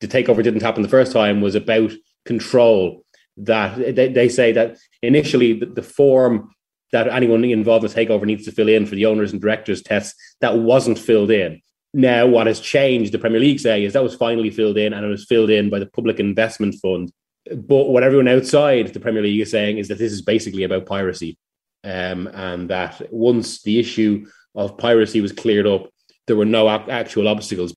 the 0.00 0.08
takeover 0.08 0.42
didn't 0.42 0.62
happen 0.62 0.82
the 0.82 0.98
first 0.98 1.12
time 1.12 1.40
was 1.40 1.54
about 1.54 1.92
control. 2.24 3.04
That 3.38 3.96
they, 3.96 4.08
they 4.08 4.28
say 4.28 4.52
that 4.52 4.76
initially 5.02 5.54
the, 5.54 5.66
the 5.66 5.82
form 5.82 6.50
that 6.92 7.08
anyone 7.08 7.44
involved 7.44 7.84
in 7.84 7.90
the 7.90 7.96
takeover 7.96 8.24
needs 8.24 8.44
to 8.44 8.52
fill 8.52 8.68
in 8.68 8.86
for 8.86 8.94
the 8.94 9.06
owners 9.06 9.32
and 9.32 9.40
directors 9.40 9.82
tests 9.82 10.14
that 10.40 10.58
wasn't 10.58 10.98
filled 10.98 11.30
in. 11.30 11.60
Now, 11.94 12.26
what 12.26 12.46
has 12.46 12.60
changed, 12.60 13.12
the 13.12 13.18
Premier 13.18 13.40
League 13.40 13.60
say, 13.60 13.84
is 13.84 13.94
that 13.94 14.02
was 14.02 14.14
finally 14.14 14.50
filled 14.50 14.78
in 14.78 14.92
and 14.92 15.04
it 15.04 15.08
was 15.08 15.26
filled 15.26 15.50
in 15.50 15.70
by 15.70 15.78
the 15.78 15.86
Public 15.86 16.20
Investment 16.20 16.74
Fund. 16.80 17.10
But 17.50 17.88
what 17.88 18.02
everyone 18.02 18.28
outside 18.28 18.88
the 18.88 19.00
Premier 19.00 19.22
League 19.22 19.40
is 19.40 19.50
saying 19.50 19.78
is 19.78 19.88
that 19.88 19.98
this 19.98 20.12
is 20.12 20.22
basically 20.22 20.62
about 20.62 20.86
piracy. 20.86 21.36
Um, 21.84 22.28
and 22.28 22.70
that 22.70 23.12
once 23.12 23.62
the 23.62 23.80
issue 23.80 24.26
of 24.54 24.78
piracy 24.78 25.20
was 25.20 25.32
cleared 25.32 25.66
up, 25.66 25.88
there 26.26 26.36
were 26.36 26.44
no 26.44 26.68
actual 26.68 27.26
obstacles. 27.26 27.74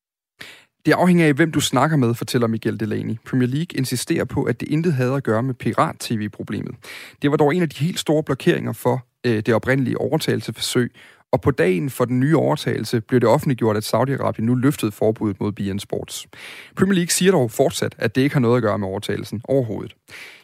Det 0.85 0.91
afhænger 0.91 1.27
af, 1.27 1.33
hvem 1.33 1.51
du 1.51 1.59
snakker 1.59 1.97
med, 1.97 2.13
fortæller 2.13 2.47
Miguel 2.47 2.79
Delaney. 2.79 3.15
Premier 3.29 3.47
League 3.47 3.77
insisterer 3.77 4.25
på, 4.25 4.43
at 4.43 4.59
det 4.59 4.67
intet 4.69 4.93
havde 4.93 5.13
at 5.13 5.23
gøre 5.23 5.43
med 5.43 5.53
pirat-tv-problemet. 5.53 6.75
Det 7.21 7.31
var 7.31 7.37
dog 7.37 7.55
en 7.55 7.61
af 7.61 7.69
de 7.69 7.85
helt 7.85 7.99
store 7.99 8.23
blokeringer 8.23 8.73
for 8.73 9.05
øh, 9.25 9.35
det 9.37 9.53
oprindelige 9.53 9.97
overtagelseforsøg, 9.97 10.91
og 11.31 11.41
på 11.41 11.51
dagen 11.51 11.89
for 11.89 12.05
den 12.05 12.19
nye 12.19 12.37
overtagelse 12.37 13.01
blev 13.01 13.19
det 13.19 13.29
offentliggjort, 13.29 13.77
at 13.77 13.93
Saudi-Arabien 13.93 14.41
nu 14.41 14.55
løftede 14.55 14.91
forbuddet 14.91 15.39
mod 15.39 15.51
BN 15.51 15.79
Sports. 15.79 16.27
Premier 16.75 16.95
League 16.95 17.09
siger 17.09 17.31
dog 17.31 17.51
fortsat, 17.51 17.95
at 17.97 18.15
det 18.15 18.21
ikke 18.21 18.35
har 18.35 18.39
noget 18.39 18.57
at 18.57 18.63
gøre 18.63 18.77
med 18.79 18.87
overtagelsen 18.87 19.41
overhovedet. 19.43 19.95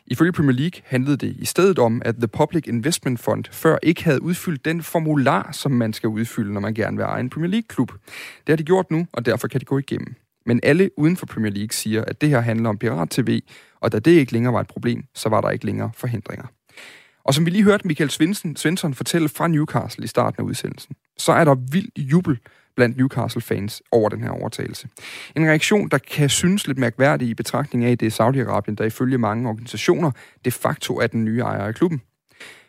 Ifølge 0.08 0.32
Premier 0.32 0.56
League 0.58 0.82
handlede 0.86 1.18
det 1.18 1.36
i 1.40 1.46
stedet 1.46 1.80
om, 1.80 2.02
at 2.06 2.16
The 2.16 2.28
Public 2.28 2.68
Investment 2.68 3.20
Fund 3.20 3.46
før 3.52 3.78
ikke 3.84 4.04
havde 4.04 4.22
udfyldt 4.22 4.66
den 4.66 4.84
formular, 4.84 5.50
som 5.52 5.72
man 5.72 5.94
skal 5.94 6.10
udfylde, 6.10 6.54
når 6.54 6.62
man 6.62 6.74
gerne 6.74 6.98
vil 6.98 7.04
eje 7.04 7.20
en 7.20 7.30
Premier 7.30 7.52
League-klub. 7.52 7.92
Det 8.48 8.50
har 8.50 8.56
de 8.56 8.64
gjort 8.64 8.92
nu, 8.92 9.08
og 9.14 9.26
derfor 9.26 9.48
kan 9.48 9.60
de 9.60 9.66
gå 9.66 9.78
igennem. 9.78 10.16
Men 10.46 10.60
alle 10.64 10.90
uden 10.98 11.18
for 11.18 11.26
Premier 11.26 11.52
League 11.52 11.72
siger, 11.72 12.04
at 12.06 12.22
det 12.22 12.30
her 12.30 12.40
handler 12.40 12.70
om 12.70 12.78
pirat-tv, 12.78 13.42
og 13.80 13.92
da 13.92 14.00
det 14.00 14.12
ikke 14.12 14.34
længere 14.34 14.54
var 14.54 14.60
et 14.60 14.68
problem, 14.68 15.04
så 15.16 15.30
var 15.30 15.42
der 15.42 15.50
ikke 15.50 15.66
længere 15.66 15.92
forhindringer. 15.96 16.46
Og 17.24 17.34
som 17.34 17.46
vi 17.46 17.50
lige 17.50 17.64
hørte 17.64 17.88
Michael 17.88 18.10
Svensson, 18.10 18.56
Svensson 18.56 18.94
fortælle 18.94 19.30
fra 19.30 19.48
Newcastle 19.48 20.04
i 20.04 20.08
starten 20.08 20.42
af 20.42 20.46
udsendelsen, 20.46 20.96
så 21.18 21.32
er 21.32 21.44
der 21.44 21.56
vild 21.72 21.90
jubel 21.98 22.40
blandt 22.76 22.98
Newcastle-fans 22.98 23.82
over 23.92 24.10
den 24.10 24.24
her 24.24 24.30
overtagelse. 24.30 24.88
En 25.36 25.46
reaktion, 25.46 25.90
der 25.90 25.98
kan 25.98 26.30
synes 26.30 26.68
lidt 26.68 26.78
mærkværdig 26.78 27.28
i 27.28 27.34
betragtning 27.34 27.86
af, 27.86 27.92
at 27.92 28.00
det 28.00 28.06
er 28.06 28.24
Saudi-Arabien, 28.24 28.76
der 28.76 28.86
ifølge 28.86 29.18
mange 29.18 29.50
organisationer 29.50 30.12
de 30.46 30.52
facto 30.52 31.00
er 31.00 31.08
den 31.08 31.26
nye 31.26 31.40
ejer 31.40 31.64
af 31.64 31.76
klubben. 31.76 32.02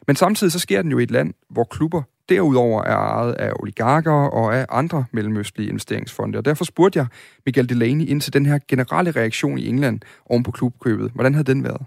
Men 0.07 0.17
samtidig 0.17 0.53
så 0.53 0.59
sker 0.59 0.83
den 0.83 0.91
jo 0.91 0.99
i 0.99 1.03
et 1.03 1.11
land, 1.11 1.35
hvor 1.51 1.65
klubber 1.65 2.03
derudover 2.29 2.83
er 2.83 2.97
ejet 2.97 3.33
af 3.33 3.53
oligarker 3.61 4.13
og 4.13 4.57
af 4.57 4.67
andre 4.69 5.05
mellemøstlige 5.13 5.69
investeringsfonde. 5.69 6.39
Og 6.39 6.45
derfor 6.45 6.65
spurgte 6.65 6.99
jeg 6.99 7.07
Michael 7.47 7.69
Delaney 7.69 8.07
ind 8.07 8.21
til 8.21 8.33
den 8.33 8.47
her 8.47 8.59
generelle 8.69 9.11
reaktion 9.11 9.59
i 9.59 9.69
England 9.69 10.01
oven 10.27 10.43
på 10.43 10.51
klubkøbet. 10.51 11.11
Hvordan 11.15 11.35
havde 11.35 11.53
den 11.53 11.65
været? 11.65 11.87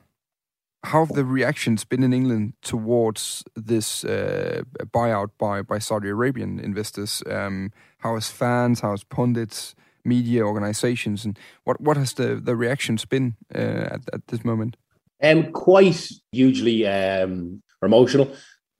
How 0.84 1.06
have 1.06 1.24
the 1.24 1.34
reactions 1.34 1.86
been 1.86 2.04
in 2.04 2.14
England 2.14 2.54
towards 2.62 3.44
this 3.58 4.04
uh, 4.04 4.62
buyout 4.94 5.32
by, 5.40 5.64
by 5.74 5.80
Saudi 5.80 6.10
Arabian 6.10 6.60
investors? 6.60 7.24
Um, 7.26 7.72
how 8.00 8.14
has 8.14 8.32
fans, 8.32 8.80
how 8.80 8.92
has 8.92 9.04
pundits, 9.04 9.76
media 10.04 10.42
organizations, 10.42 11.26
and 11.26 11.36
what, 11.66 11.82
what 11.82 11.98
has 11.98 12.14
the, 12.14 12.36
the 12.46 12.56
reactions 12.56 13.06
been 13.06 13.36
uh, 13.56 13.88
at, 13.96 14.02
at 14.14 14.28
this 14.28 14.46
moment? 14.46 14.78
Um, 15.24 15.52
quite 15.52 16.08
hugely 16.32 16.86
um, 16.86 17.64
emotional 17.82 18.28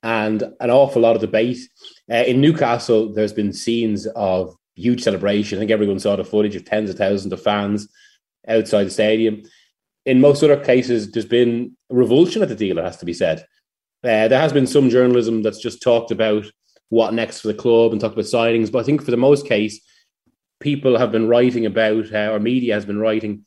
and 0.06 0.44
an 0.60 0.70
awful 0.70 1.02
lot 1.02 1.16
of 1.16 1.20
debate. 1.20 1.58
Uh, 2.08 2.22
in 2.28 2.40
Newcastle, 2.40 3.12
there's 3.12 3.32
been 3.32 3.52
scenes 3.52 4.06
of 4.14 4.54
huge 4.76 5.02
celebration. 5.02 5.58
I 5.58 5.60
think 5.60 5.72
everyone 5.72 5.98
saw 5.98 6.14
the 6.14 6.24
footage 6.24 6.54
of 6.54 6.64
tens 6.64 6.90
of 6.90 6.96
thousands 6.96 7.32
of 7.32 7.42
fans 7.42 7.88
outside 8.46 8.84
the 8.84 8.90
stadium. 8.90 9.42
In 10.04 10.20
most 10.20 10.44
other 10.44 10.62
cases, 10.62 11.10
there's 11.10 11.26
been 11.26 11.76
revulsion 11.90 12.40
at 12.40 12.48
the 12.48 12.54
deal, 12.54 12.78
it 12.78 12.84
has 12.84 12.98
to 12.98 13.04
be 13.04 13.12
said. 13.12 13.40
Uh, 14.04 14.28
there 14.28 14.40
has 14.40 14.52
been 14.52 14.68
some 14.68 14.90
journalism 14.90 15.42
that's 15.42 15.58
just 15.58 15.82
talked 15.82 16.12
about 16.12 16.46
what 16.88 17.12
next 17.12 17.40
for 17.40 17.48
the 17.48 17.54
club 17.54 17.90
and 17.90 18.00
talked 18.00 18.14
about 18.14 18.26
signings, 18.26 18.70
but 18.70 18.78
I 18.78 18.84
think 18.84 19.02
for 19.02 19.10
the 19.10 19.16
most 19.16 19.48
case, 19.48 19.80
people 20.60 20.98
have 20.98 21.10
been 21.10 21.26
writing 21.26 21.66
about, 21.66 22.14
uh, 22.14 22.30
or 22.30 22.38
media 22.38 22.74
has 22.74 22.86
been 22.86 23.00
writing 23.00 23.44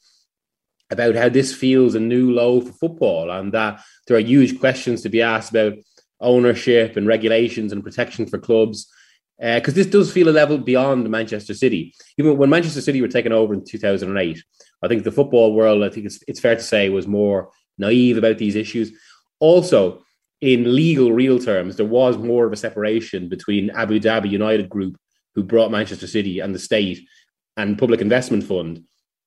about 0.92 1.16
how 1.16 1.30
this 1.30 1.54
feels 1.54 1.96
a 1.96 2.02
new 2.02 2.32
low 2.32 2.60
for 2.60 2.74
football 2.74 3.32
and 3.32 3.54
that 3.54 3.80
there 4.08 4.18
are 4.18 4.22
huge 4.22 4.60
questions 4.60 5.02
to 5.04 5.10
be 5.10 5.22
asked 5.22 5.52
about 5.52 5.74
ownership 6.22 6.98
and 6.98 7.08
regulations 7.08 7.72
and 7.72 7.84
protection 7.84 8.26
for 8.26 8.38
clubs. 8.38 8.92
because 9.38 9.74
uh, 9.74 9.76
this 9.76 9.88
does 9.88 10.12
feel 10.12 10.30
a 10.30 10.32
level 10.32 10.58
beyond 10.58 11.10
Manchester 11.10 11.54
City. 11.54 11.94
Even 12.18 12.38
when 12.38 12.50
Manchester 12.50 12.82
City 12.82 13.02
were 13.02 13.08
taken 13.08 13.32
over 13.32 13.54
in 13.54 13.64
2008, 13.66 14.44
I 14.82 14.88
think 14.88 15.04
the 15.04 15.12
football 15.12 15.54
world, 15.54 15.84
I 15.84 15.90
think 15.90 16.06
it's, 16.06 16.20
it's 16.28 16.40
fair 16.40 16.56
to 16.56 16.62
say, 16.62 16.90
was 16.90 17.08
more 17.08 17.52
naive 17.78 18.18
about 18.18 18.38
these 18.38 18.56
issues. 18.56 18.92
Also, 19.40 20.04
in 20.42 20.76
legal, 20.76 21.12
real 21.12 21.40
terms, 21.40 21.76
there 21.76 21.86
was 21.86 22.18
more 22.18 22.46
of 22.46 22.54
a 22.54 22.58
separation 22.58 23.28
between 23.28 23.70
Abu 23.72 24.00
Dhabi 24.00 24.30
United 24.30 24.70
Group, 24.70 24.98
who 25.36 25.44
brought 25.44 25.72
Manchester 25.72 26.08
City, 26.08 26.40
and 26.40 26.56
the 26.56 26.60
state 26.60 27.08
and 27.58 27.78
Public 27.78 28.02
Investment 28.02 28.44
Fund 28.44 28.84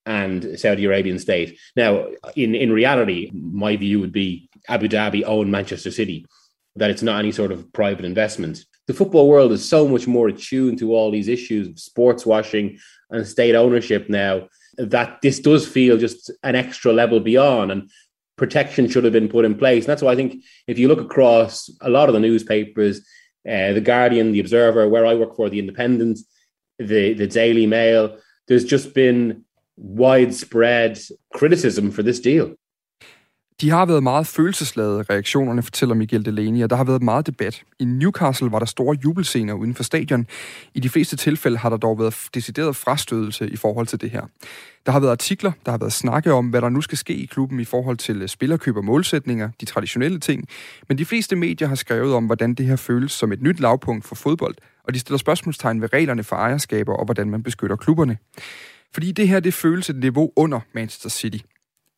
and 0.07 0.59
Saudi 0.59 0.85
Arabian 0.85 1.18
state. 1.18 1.59
Now, 1.76 2.07
in, 2.35 2.55
in 2.55 2.72
reality, 2.72 3.31
my 3.33 3.76
view 3.76 4.00
would 4.00 4.12
be 4.12 4.48
Abu 4.68 4.88
Dhabi 4.88 5.22
own 5.24 5.50
Manchester 5.50 5.90
City, 5.90 6.26
that 6.76 6.90
it's 6.90 7.02
not 7.02 7.18
any 7.18 7.32
sort 7.32 7.52
of 7.52 7.72
private 7.72 8.04
investment 8.04 8.64
the 8.87 8.94
football 8.94 9.28
world 9.28 9.52
is 9.52 9.66
so 9.66 9.87
much 9.87 10.06
more 10.06 10.28
attuned 10.28 10.78
to 10.78 10.94
all 10.94 11.11
these 11.11 11.28
issues 11.28 11.68
of 11.68 11.78
sports 11.78 12.26
washing 12.26 12.78
and 13.11 13.26
state 13.26 13.54
ownership 13.54 14.08
now 14.08 14.48
that 14.76 15.20
this 15.22 15.38
does 15.38 15.66
feel 15.66 15.96
just 15.96 16.30
an 16.42 16.56
extra 16.56 16.92
level 16.92 17.20
beyond 17.20 17.70
and 17.70 17.90
protection 18.37 18.88
should 18.88 19.04
have 19.04 19.12
been 19.12 19.28
put 19.28 19.44
in 19.44 19.56
place. 19.56 19.85
And 19.85 19.90
that's 19.90 20.02
why 20.02 20.12
I 20.12 20.16
think 20.16 20.42
if 20.66 20.78
you 20.78 20.88
look 20.88 21.00
across 21.00 21.70
a 21.80 21.90
lot 21.90 22.08
of 22.08 22.14
the 22.14 22.20
newspapers, 22.20 23.00
uh, 23.48 23.72
the 23.72 23.80
Guardian, 23.80 24.32
the 24.32 24.40
Observer, 24.40 24.88
where 24.88 25.06
I 25.06 25.14
work 25.14 25.37
for, 25.37 25.48
the 25.48 25.58
Independent, 25.58 26.18
the 26.78 27.12
the 27.12 27.26
Daily 27.26 27.66
Mail, 27.66 28.18
there's 28.48 28.64
just 28.64 28.94
been 28.94 29.44
widespread 29.76 30.98
criticism 31.32 31.90
for 31.90 32.02
this 32.02 32.20
deal. 32.20 32.56
De 33.62 33.70
har 33.70 33.87
været 33.87 34.03
meget 34.03 34.27
følelsesladede, 34.27 35.03
reaktionerne, 35.11 35.62
fortæller 35.62 35.94
Miguel 35.94 36.25
Delaney, 36.25 36.62
og 36.62 36.70
der 36.70 36.77
har 36.77 36.85
været 36.85 37.03
meget 37.03 37.27
debat. 37.27 37.62
I 37.79 37.85
Newcastle 37.85 38.53
var 38.53 38.59
der 38.59 38.66
store 38.66 38.96
jubelscener 39.05 39.55
uden 39.55 39.75
for 39.75 39.83
stadion. 39.83 40.27
I 40.75 40.81
de 40.81 40.88
fleste 40.88 41.16
tilfælde 41.16 41.59
har 41.59 41.68
der 41.70 41.77
dog 41.77 41.98
været 41.98 42.29
decideret 42.35 42.77
frastødelse 42.77 43.48
i 43.48 43.57
forhold 43.57 43.87
til 43.87 44.01
det 44.01 44.11
her. 44.11 44.22
Der 44.87 44.92
har 44.92 45.01
været 45.01 45.11
artikler, 45.11 45.53
der 45.64 45.70
har 45.70 45.79
været 45.79 45.92
snakke 45.92 46.33
om, 46.33 46.48
hvad 46.48 46.61
der 46.62 46.68
nu 46.68 46.81
skal 46.81 46.98
ske 46.98 47.14
i 47.14 47.27
klubben 47.27 47.61
i 47.61 47.64
forhold 47.64 47.96
til 47.96 48.22
øh, 48.22 48.29
spillerkøb 48.29 48.77
og 48.77 48.85
målsætninger, 48.85 49.51
de 49.61 49.64
traditionelle 49.64 50.20
ting. 50.20 50.48
Men 50.88 50.98
de 50.98 51.05
fleste 51.05 51.37
medier 51.37 51.68
har 51.68 51.75
skrevet 51.75 52.14
om, 52.14 52.27
hvordan 52.27 52.55
det 52.55 52.66
her 52.66 52.77
føles 52.77 53.12
som 53.12 53.33
et 53.33 53.42
nyt 53.42 53.61
lavpunkt 53.61 54.05
for 54.05 54.14
fodbold, 54.14 54.55
og 54.85 54.94
de 54.94 54.98
stiller 54.98 55.18
spørgsmålstegn 55.18 55.81
ved 55.81 55.92
reglerne 55.92 56.25
for 56.25 56.37
ejerskaber 56.37 56.94
og 56.94 57.05
hvordan 57.05 57.31
man 57.31 57.42
beskytter 57.42 57.77
klubberne. 57.77 58.18
Fordi 58.94 59.12
det 59.12 59.29
her, 59.29 59.40
det 59.40 59.55
føles 59.55 59.90
et 59.90 59.96
niveau 59.96 60.33
under 60.37 60.61
Manchester 60.75 61.09
City. 61.09 61.38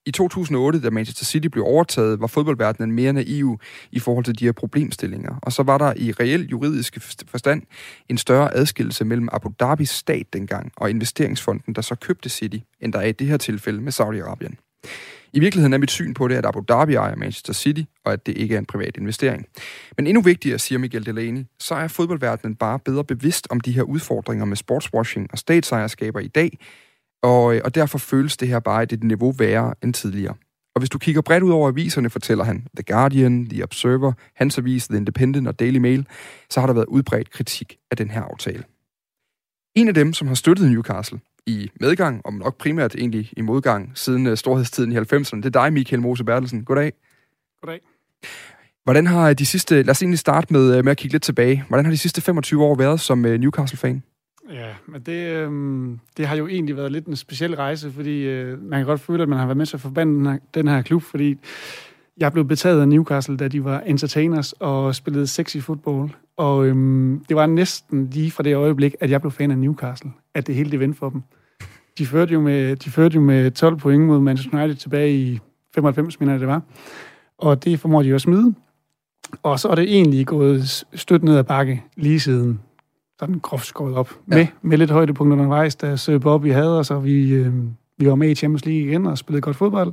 I 0.07 0.11
2008, 0.11 0.81
da 0.81 0.91
Manchester 0.91 1.25
City 1.25 1.49
blev 1.49 1.65
overtaget, 1.65 2.21
var 2.21 2.27
fodboldverdenen 2.27 2.93
mere 2.93 3.13
naiv 3.13 3.61
i 3.93 3.99
forhold 3.99 4.25
til 4.25 4.39
de 4.39 4.45
her 4.45 4.53
problemstillinger. 4.53 5.39
Og 5.43 5.53
så 5.53 5.63
var 5.63 5.79
der 5.79 5.93
i 5.97 6.13
reel 6.13 6.47
juridisk 6.47 6.99
forstand 7.29 7.63
en 8.09 8.19
større 8.19 8.55
adskillelse 8.55 9.05
mellem 9.05 9.29
Abu 9.33 9.53
Dhabis 9.61 9.91
stat 9.91 10.27
dengang 10.33 10.73
og 10.77 10.91
investeringsfonden, 10.91 11.75
der 11.75 11.83
så 11.83 11.95
købte 11.95 12.29
City, 12.29 12.59
end 12.81 12.93
der 12.93 12.99
er 12.99 13.07
i 13.07 13.13
det 13.13 13.27
her 13.27 13.37
tilfælde 13.37 13.81
med 13.81 13.93
Saudi-Arabien. 13.93 14.55
I 15.33 15.41
virkeligheden 15.41 15.73
er 15.73 15.79
mit 15.79 15.91
syn 15.91 16.15
på 16.15 16.29
det, 16.29 16.35
at 16.35 16.47
Abu 16.47 16.61
Dhabi 16.69 16.95
ejer 16.95 17.17
Manchester 17.17 17.53
City, 17.53 17.83
og 18.05 18.13
at 18.13 18.27
det 18.27 18.37
ikke 18.37 18.55
er 18.55 18.59
en 18.59 18.67
privat 18.67 18.97
investering. 18.97 19.47
Men 19.97 20.07
endnu 20.07 20.23
vigtigere, 20.23 20.59
siger 20.59 20.79
Miguel 20.79 21.07
Delaney, 21.07 21.45
så 21.59 21.75
er 21.75 21.89
fodboldverdenen 21.89 22.57
bare 22.57 22.79
bedre 22.79 23.05
bevidst 23.05 23.47
om 23.51 23.61
de 23.61 23.73
her 23.73 23.83
udfordringer 23.83 24.45
med 24.45 24.57
sportswashing 24.57 25.29
og 25.33 25.39
statsejerskaber 25.39 26.21
i 26.21 26.29
dag, 26.29 26.59
og, 27.25 27.55
øh, 27.55 27.61
og 27.65 27.75
derfor 27.75 27.99
føles 27.99 28.37
det 28.37 28.49
her 28.49 28.59
bare 28.61 28.83
et 28.83 29.05
niveau 29.05 29.33
værre 29.33 29.75
end 29.83 29.95
tidligere. 29.95 30.35
Og 30.75 30.81
hvis 30.81 30.91
du 30.91 30.99
kigger 30.99 31.23
bredt 31.23 31.43
ud 31.43 31.51
over 31.51 31.69
aviserne, 31.69 32.11
fortæller 32.11 32.45
han 32.45 32.67
The 32.77 32.95
Guardian, 32.95 33.49
The 33.49 33.63
Observer, 33.63 34.13
hans 34.35 34.59
avis, 34.59 34.89
The 34.89 34.97
Independent 34.97 35.49
og 35.49 35.59
Daily 35.59 35.79
Mail, 35.79 36.07
så 36.51 36.61
har 36.61 36.67
der 36.67 36.75
været 36.75 36.87
udbredt 36.87 37.31
kritik 37.31 37.77
af 37.91 37.97
den 37.97 38.11
her 38.11 38.23
aftale. 38.23 38.65
En 39.75 39.89
af 39.89 39.95
dem, 39.95 40.13
som 40.13 40.29
har 40.29 40.35
støttet 40.35 40.71
Newcastle 40.71 41.21
i 41.47 41.71
medgang, 41.81 42.27
og 42.27 42.33
nok 42.33 42.59
primært 42.59 42.95
egentlig 42.95 43.33
i 43.37 43.41
modgang, 43.41 43.93
siden 43.95 44.27
uh, 44.27 44.35
storhedstiden 44.35 44.93
i 44.93 44.97
90'erne, 44.97 45.37
det 45.37 45.47
er 45.47 45.51
dig, 45.51 45.73
Michael 45.73 46.03
Mose 46.03 46.25
Bertelsen. 46.25 46.65
Goddag. 46.65 46.93
Goddag. 47.61 47.81
Hvordan 48.85 49.07
har 49.07 49.33
de 49.33 49.47
sidste, 49.47 49.83
lad 49.83 49.91
os 49.91 50.03
egentlig 50.03 50.19
starte 50.19 50.53
med, 50.53 50.77
øh, 50.77 50.85
med 50.85 50.91
at 50.91 50.97
kigge 50.97 51.15
lidt 51.15 51.23
tilbage. 51.23 51.65
Hvordan 51.69 51.85
har 51.85 51.93
de 51.93 51.99
sidste 51.99 52.21
25 52.21 52.65
år 52.65 52.75
været 52.75 53.01
som 53.01 53.19
Newcastle-fan? 53.19 54.03
Ja, 54.53 54.75
men 54.87 55.01
det, 55.01 55.31
øh, 55.31 55.51
det 56.17 56.27
har 56.27 56.37
jo 56.37 56.47
egentlig 56.47 56.77
været 56.77 56.93
lidt 56.93 57.07
en 57.07 57.17
speciel 57.17 57.57
rejse, 57.57 57.91
fordi 57.91 58.23
øh, 58.23 58.63
man 58.63 58.79
kan 58.79 58.87
godt 58.87 59.01
føle, 59.01 59.23
at 59.23 59.29
man 59.29 59.39
har 59.39 59.47
været 59.47 59.57
med 59.57 59.67
til 59.67 59.77
at 59.77 59.81
forbande 59.81 60.15
den 60.15 60.27
her, 60.27 60.39
den 60.55 60.69
her 60.69 60.83
klub, 60.83 61.03
fordi 61.03 61.39
jeg 62.17 62.33
blev 62.33 62.45
betaget 62.45 62.81
af 62.81 62.89
Newcastle, 62.89 63.37
da 63.37 63.49
de 63.49 63.65
var 63.65 63.81
entertainers 63.81 64.53
og 64.53 64.95
spillede 64.95 65.27
sexy 65.27 65.57
fodbold. 65.57 66.11
Og 66.37 66.67
øhm, 66.67 67.25
det 67.29 67.37
var 67.37 67.47
næsten 67.47 68.11
lige 68.11 68.31
fra 68.31 68.43
det 68.43 68.57
øjeblik, 68.57 68.95
at 69.01 69.11
jeg 69.11 69.21
blev 69.21 69.31
fan 69.31 69.51
af 69.51 69.59
Newcastle, 69.59 70.11
at 70.35 70.47
det 70.47 70.55
hele 70.55 70.71
det 70.71 70.81
vendte 70.81 70.99
for 70.99 71.11
dem. 71.11 71.23
De 71.99 72.07
førte 72.07 72.33
jo 72.33 72.41
med, 72.41 72.77
de 72.77 72.91
førte 72.91 73.15
jo 73.15 73.21
med 73.21 73.51
12 73.51 73.77
point 73.77 74.03
mod 74.03 74.21
Manchester 74.21 74.59
United 74.59 74.77
tilbage 74.77 75.19
i 75.19 75.39
95, 75.75 76.21
mener 76.21 76.39
det 76.39 76.49
var. 76.49 76.63
Og 77.39 77.65
det 77.65 77.81
formår 77.81 78.03
de 78.03 78.09
jo 78.09 78.15
at 78.15 78.21
smide. 78.21 78.55
Og 79.43 79.61
så 79.61 79.69
er 79.69 79.75
det 79.75 79.85
egentlig 79.85 80.27
gået 80.27 80.85
stødt 80.95 81.23
ned 81.23 81.37
ad 81.37 81.45
bakke 81.45 81.83
lige 81.97 82.21
siden 82.21 82.61
sådan 83.21 83.39
groft 83.39 83.67
skåret 83.67 83.95
op. 83.95 84.11
Ja. 84.31 84.37
Med, 84.37 84.47
med 84.63 84.79
lidt 84.79 84.91
højdepunkter 84.91 85.37
undervejs, 85.37 85.77
da 85.77 85.97
Sir 85.97 86.19
Bobby 86.19 86.53
havde 86.53 86.79
os, 86.79 86.91
og 86.91 87.05
vi, 87.05 87.33
øh, 87.33 87.53
vi 87.99 88.07
var 88.07 88.15
med 88.15 88.31
i 88.31 88.35
Champions 88.35 88.65
League 88.65 88.83
igen 88.83 89.07
og 89.07 89.19
spillede 89.19 89.41
godt 89.41 89.57
fodbold. 89.57 89.93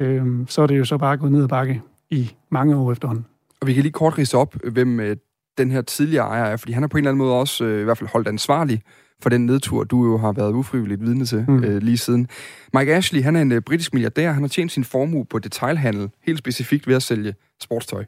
Øh, 0.00 0.26
så 0.48 0.62
er 0.62 0.66
det 0.66 0.78
jo 0.78 0.84
så 0.84 0.98
bare 0.98 1.16
gået 1.16 1.32
ned 1.32 1.42
ad 1.42 1.48
bakke 1.48 1.82
i 2.10 2.32
mange 2.50 2.76
år 2.76 2.92
efterhånden. 2.92 3.26
Og 3.60 3.66
vi 3.66 3.74
kan 3.74 3.82
lige 3.82 3.92
kort 3.92 4.18
rise 4.18 4.36
op, 4.36 4.54
hvem 4.72 5.00
øh, 5.00 5.16
den 5.58 5.70
her 5.70 5.82
tidligere 5.82 6.26
ejer 6.26 6.44
er, 6.44 6.56
fordi 6.56 6.72
han 6.72 6.82
har 6.82 6.88
på 6.88 6.96
en 6.96 7.04
eller 7.04 7.10
anden 7.10 7.18
måde 7.18 7.34
også 7.34 7.64
øh, 7.64 7.80
i 7.80 7.84
hvert 7.84 7.98
fald 7.98 8.10
holdt 8.10 8.28
ansvarlig 8.28 8.82
for 9.22 9.28
den 9.28 9.46
nedtur, 9.46 9.84
du 9.84 10.04
jo 10.04 10.18
har 10.18 10.32
været 10.32 10.52
ufrivilligt 10.52 11.00
vidne 11.00 11.24
til 11.24 11.44
mm. 11.48 11.64
øh, 11.64 11.82
lige 11.82 11.98
siden. 11.98 12.28
Mike 12.74 12.94
Ashley, 12.94 13.22
han 13.22 13.36
er 13.36 13.42
en 13.42 13.52
øh, 13.52 13.62
britisk 13.62 13.94
milliardær. 13.94 14.32
Han 14.32 14.42
har 14.42 14.48
tjent 14.48 14.72
sin 14.72 14.84
formue 14.84 15.24
på 15.24 15.38
detailhandel, 15.38 16.10
helt 16.26 16.38
specifikt 16.38 16.86
ved 16.86 16.94
at 16.94 17.02
sælge 17.02 17.34
sportstøj. 17.62 18.04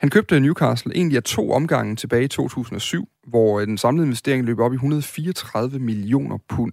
Han 0.00 0.10
købte 0.10 0.40
Newcastle 0.40 0.92
egentlig 0.94 1.16
af 1.16 1.22
to 1.22 1.52
omgange 1.52 1.96
tilbage 1.96 2.24
i 2.24 2.28
2007, 2.28 3.08
hvor 3.26 3.60
øh, 3.60 3.66
den 3.66 3.78
samlede 3.78 4.06
investering 4.06 4.44
løb 4.44 4.58
op 4.58 4.72
i 4.72 4.74
134 4.74 5.78
millioner 5.78 6.38
pund. 6.48 6.72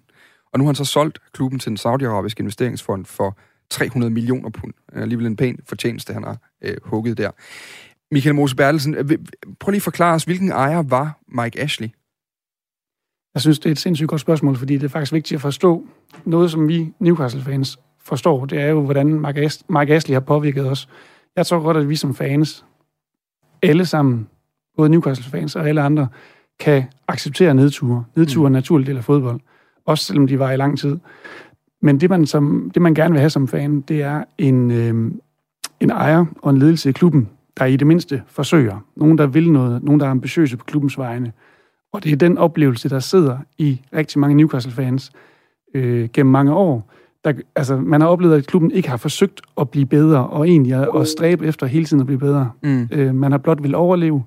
Og 0.54 0.60
nu 0.60 0.66
har 0.66 0.70
han 0.70 0.76
så 0.76 0.86
solgt 0.86 1.20
klubben 1.34 1.60
til 1.60 1.70
den 1.70 1.78
saudiarabiske 1.78 2.40
investeringsfond 2.40 3.06
for 3.06 3.38
300 3.70 4.14
millioner 4.14 4.50
pund. 4.50 4.74
Alligevel 4.94 5.26
en 5.26 5.36
pæn 5.36 5.60
fortjeneste, 5.68 6.14
han 6.14 6.24
har 6.24 6.38
øh, 6.62 6.78
hugget 6.84 7.18
der. 7.18 7.32
Michael 8.12 8.36
Mose 8.36 8.56
Bertelsen, 8.56 8.96
prøv 9.60 9.72
lige 9.72 9.78
at 9.78 9.82
forklare 9.82 10.16
os, 10.16 10.24
hvilken 10.24 10.52
ejer 10.52 10.82
var 10.82 11.20
Mike 11.28 11.60
Ashley? 11.60 11.90
Jeg 13.40 13.42
synes, 13.42 13.60
det 13.60 13.70
er 13.70 13.72
et 13.72 13.80
sindssygt 13.80 14.10
godt 14.10 14.22
spørgsmål, 14.22 14.56
fordi 14.56 14.74
det 14.74 14.84
er 14.84 14.90
faktisk 14.90 15.14
vigtigt 15.14 15.38
at 15.38 15.42
forstå 15.42 15.84
noget, 16.26 16.52
som 16.52 16.68
vi 16.68 16.94
Newcastle-fans 17.00 17.80
forstår. 18.04 18.46
Det 18.46 18.62
er 18.62 18.68
jo, 18.68 18.82
hvordan 18.82 19.26
Mike 19.70 19.94
Ashley 19.94 20.14
har 20.14 20.20
påvirket 20.20 20.70
os. 20.70 20.90
Jeg 21.36 21.46
tror 21.46 21.60
godt, 21.60 21.78
at 21.78 21.90
vi 21.90 21.96
som 21.96 22.16
fans, 22.16 22.66
alle 23.62 23.86
sammen, 23.86 24.28
både 24.78 24.90
Newcastle-fans 24.90 25.56
og 25.56 25.68
alle 25.68 25.82
andre, 25.82 26.08
kan 26.60 26.84
acceptere 27.08 27.54
nedture. 27.54 28.04
Nedture 28.16 28.44
er 28.44 28.48
en 28.48 28.54
naturlig 28.54 28.88
del 28.88 28.98
af 28.98 29.04
fodbold, 29.04 29.40
også 29.86 30.06
selvom 30.06 30.28
de 30.28 30.40
var 30.40 30.52
i 30.52 30.58
lang 30.58 30.80
tid. 30.80 30.98
Men 31.82 32.02
det 32.02 32.10
man, 32.10 32.26
som, 32.26 32.72
det, 32.74 32.82
man 32.82 32.94
gerne 32.94 33.12
vil 33.12 33.20
have 33.20 33.30
som 33.30 33.48
fan, 33.48 33.82
det 33.82 34.02
er 34.02 34.24
en, 34.38 34.72
øh, 34.72 35.12
en 35.80 35.90
ejer 35.90 36.26
og 36.42 36.50
en 36.50 36.58
ledelse 36.58 36.90
i 36.90 36.92
klubben, 36.92 37.30
der 37.58 37.66
i 37.66 37.76
det 37.76 37.88
mindste 37.88 38.24
forsøger. 38.28 38.86
Nogen, 38.96 39.18
der 39.18 39.28
vil 39.28 39.52
noget. 39.52 39.84
Nogen, 39.84 40.00
der 40.00 40.06
er 40.06 40.12
ambitiøse 40.12 40.58
på 40.58 40.66
klubbens 40.66 40.98
vegne. 40.98 41.32
Og 41.94 42.04
det 42.04 42.12
er 42.12 42.16
den 42.16 42.38
oplevelse, 42.38 42.90
der 42.90 43.00
sidder 43.00 43.38
i 43.58 43.82
rigtig 43.94 44.20
mange 44.20 44.36
Newcastle-fans 44.36 45.12
øh, 45.74 46.10
gennem 46.14 46.32
mange 46.32 46.54
år. 46.54 46.92
Der, 47.24 47.34
altså, 47.56 47.78
man 47.78 48.02
har 48.02 48.08
oplevet, 48.08 48.38
at 48.38 48.48
klubben 48.48 48.72
ikke 48.72 48.90
har 48.90 48.98
forsøgt 48.98 49.42
at 49.58 49.70
blive 49.70 49.86
bedre, 49.86 50.28
og 50.28 50.48
egentlig 50.48 50.74
at, 50.74 50.90
at 50.96 51.08
stræbe 51.08 51.46
efter 51.46 51.66
hele 51.66 51.86
tiden 51.86 52.02
at 52.02 52.06
blive 52.06 52.20
bedre. 52.20 52.52
Mm. 52.64 52.90
Øh, 52.92 53.16
man 53.16 53.32
har 53.32 53.40
blot 53.40 53.64
vil 53.64 53.76
overleve, 53.76 54.24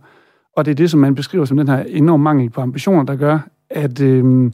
og 0.57 0.65
det 0.65 0.71
er 0.71 0.75
det, 0.75 0.91
som 0.91 1.01
man 1.01 1.15
beskriver 1.15 1.45
som 1.45 1.57
den 1.57 1.69
her 1.69 1.79
enorme 1.83 2.25
mangel 2.25 2.51
på 2.51 2.61
ambitioner, 2.61 3.03
der 3.03 3.17
gør, 3.17 3.39
at 3.71 4.01
øh, 4.01 4.53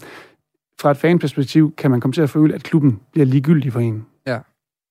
fra 0.80 0.90
et 0.90 0.96
fanperspektiv 0.96 1.74
kan 1.74 1.90
man 1.90 2.00
komme 2.00 2.12
til 2.12 2.22
at 2.22 2.30
føle, 2.30 2.54
at 2.54 2.62
klubben 2.62 3.00
bliver 3.12 3.26
ligegyldig 3.26 3.72
for 3.72 3.80
en. 3.80 4.06
Ja. 4.26 4.38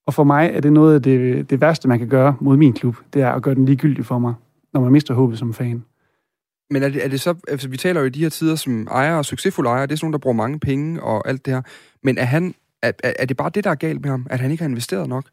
Og 0.07 0.13
for 0.13 0.23
mig 0.23 0.51
er 0.53 0.61
det 0.61 0.73
noget 0.73 0.95
af 0.95 1.01
det, 1.01 1.49
det 1.49 1.61
værste, 1.61 1.87
man 1.87 1.99
kan 1.99 2.07
gøre 2.07 2.35
mod 2.39 2.57
min 2.57 2.73
klub, 2.73 2.97
det 3.13 3.21
er 3.21 3.31
at 3.31 3.41
gøre 3.41 3.55
den 3.55 3.65
ligegyldig 3.65 4.05
for 4.05 4.19
mig, 4.19 4.33
når 4.73 4.81
man 4.81 4.91
mister 4.91 5.13
håbet 5.13 5.37
som 5.37 5.53
fan. 5.53 5.83
Men 6.69 6.83
er 6.83 6.89
det, 6.89 7.05
er 7.05 7.09
det 7.09 7.21
så, 7.21 7.35
altså 7.47 7.69
vi 7.69 7.77
taler 7.77 7.99
jo 8.01 8.05
i 8.07 8.09
de 8.09 8.19
her 8.19 8.29
tider 8.29 8.55
som 8.55 8.87
ejere 8.91 9.17
og 9.17 9.25
succesfulde 9.25 9.69
ejere, 9.69 9.87
det 9.87 9.91
er 9.91 9.95
sådan 9.95 10.05
nogen, 10.05 10.13
der 10.13 10.19
bruger 10.19 10.35
mange 10.35 10.59
penge 10.59 11.03
og 11.03 11.29
alt 11.29 11.45
det 11.45 11.53
her. 11.53 11.61
Men 12.03 12.17
er, 12.17 12.23
han, 12.23 12.55
er, 12.81 12.91
er 13.03 13.25
det 13.25 13.37
bare 13.37 13.49
det, 13.49 13.63
der 13.63 13.69
er 13.69 13.75
galt 13.75 14.01
med 14.01 14.09
ham? 14.09 14.27
At 14.29 14.39
han 14.39 14.51
ikke 14.51 14.63
har 14.63 14.69
investeret 14.69 15.09
nok? 15.09 15.25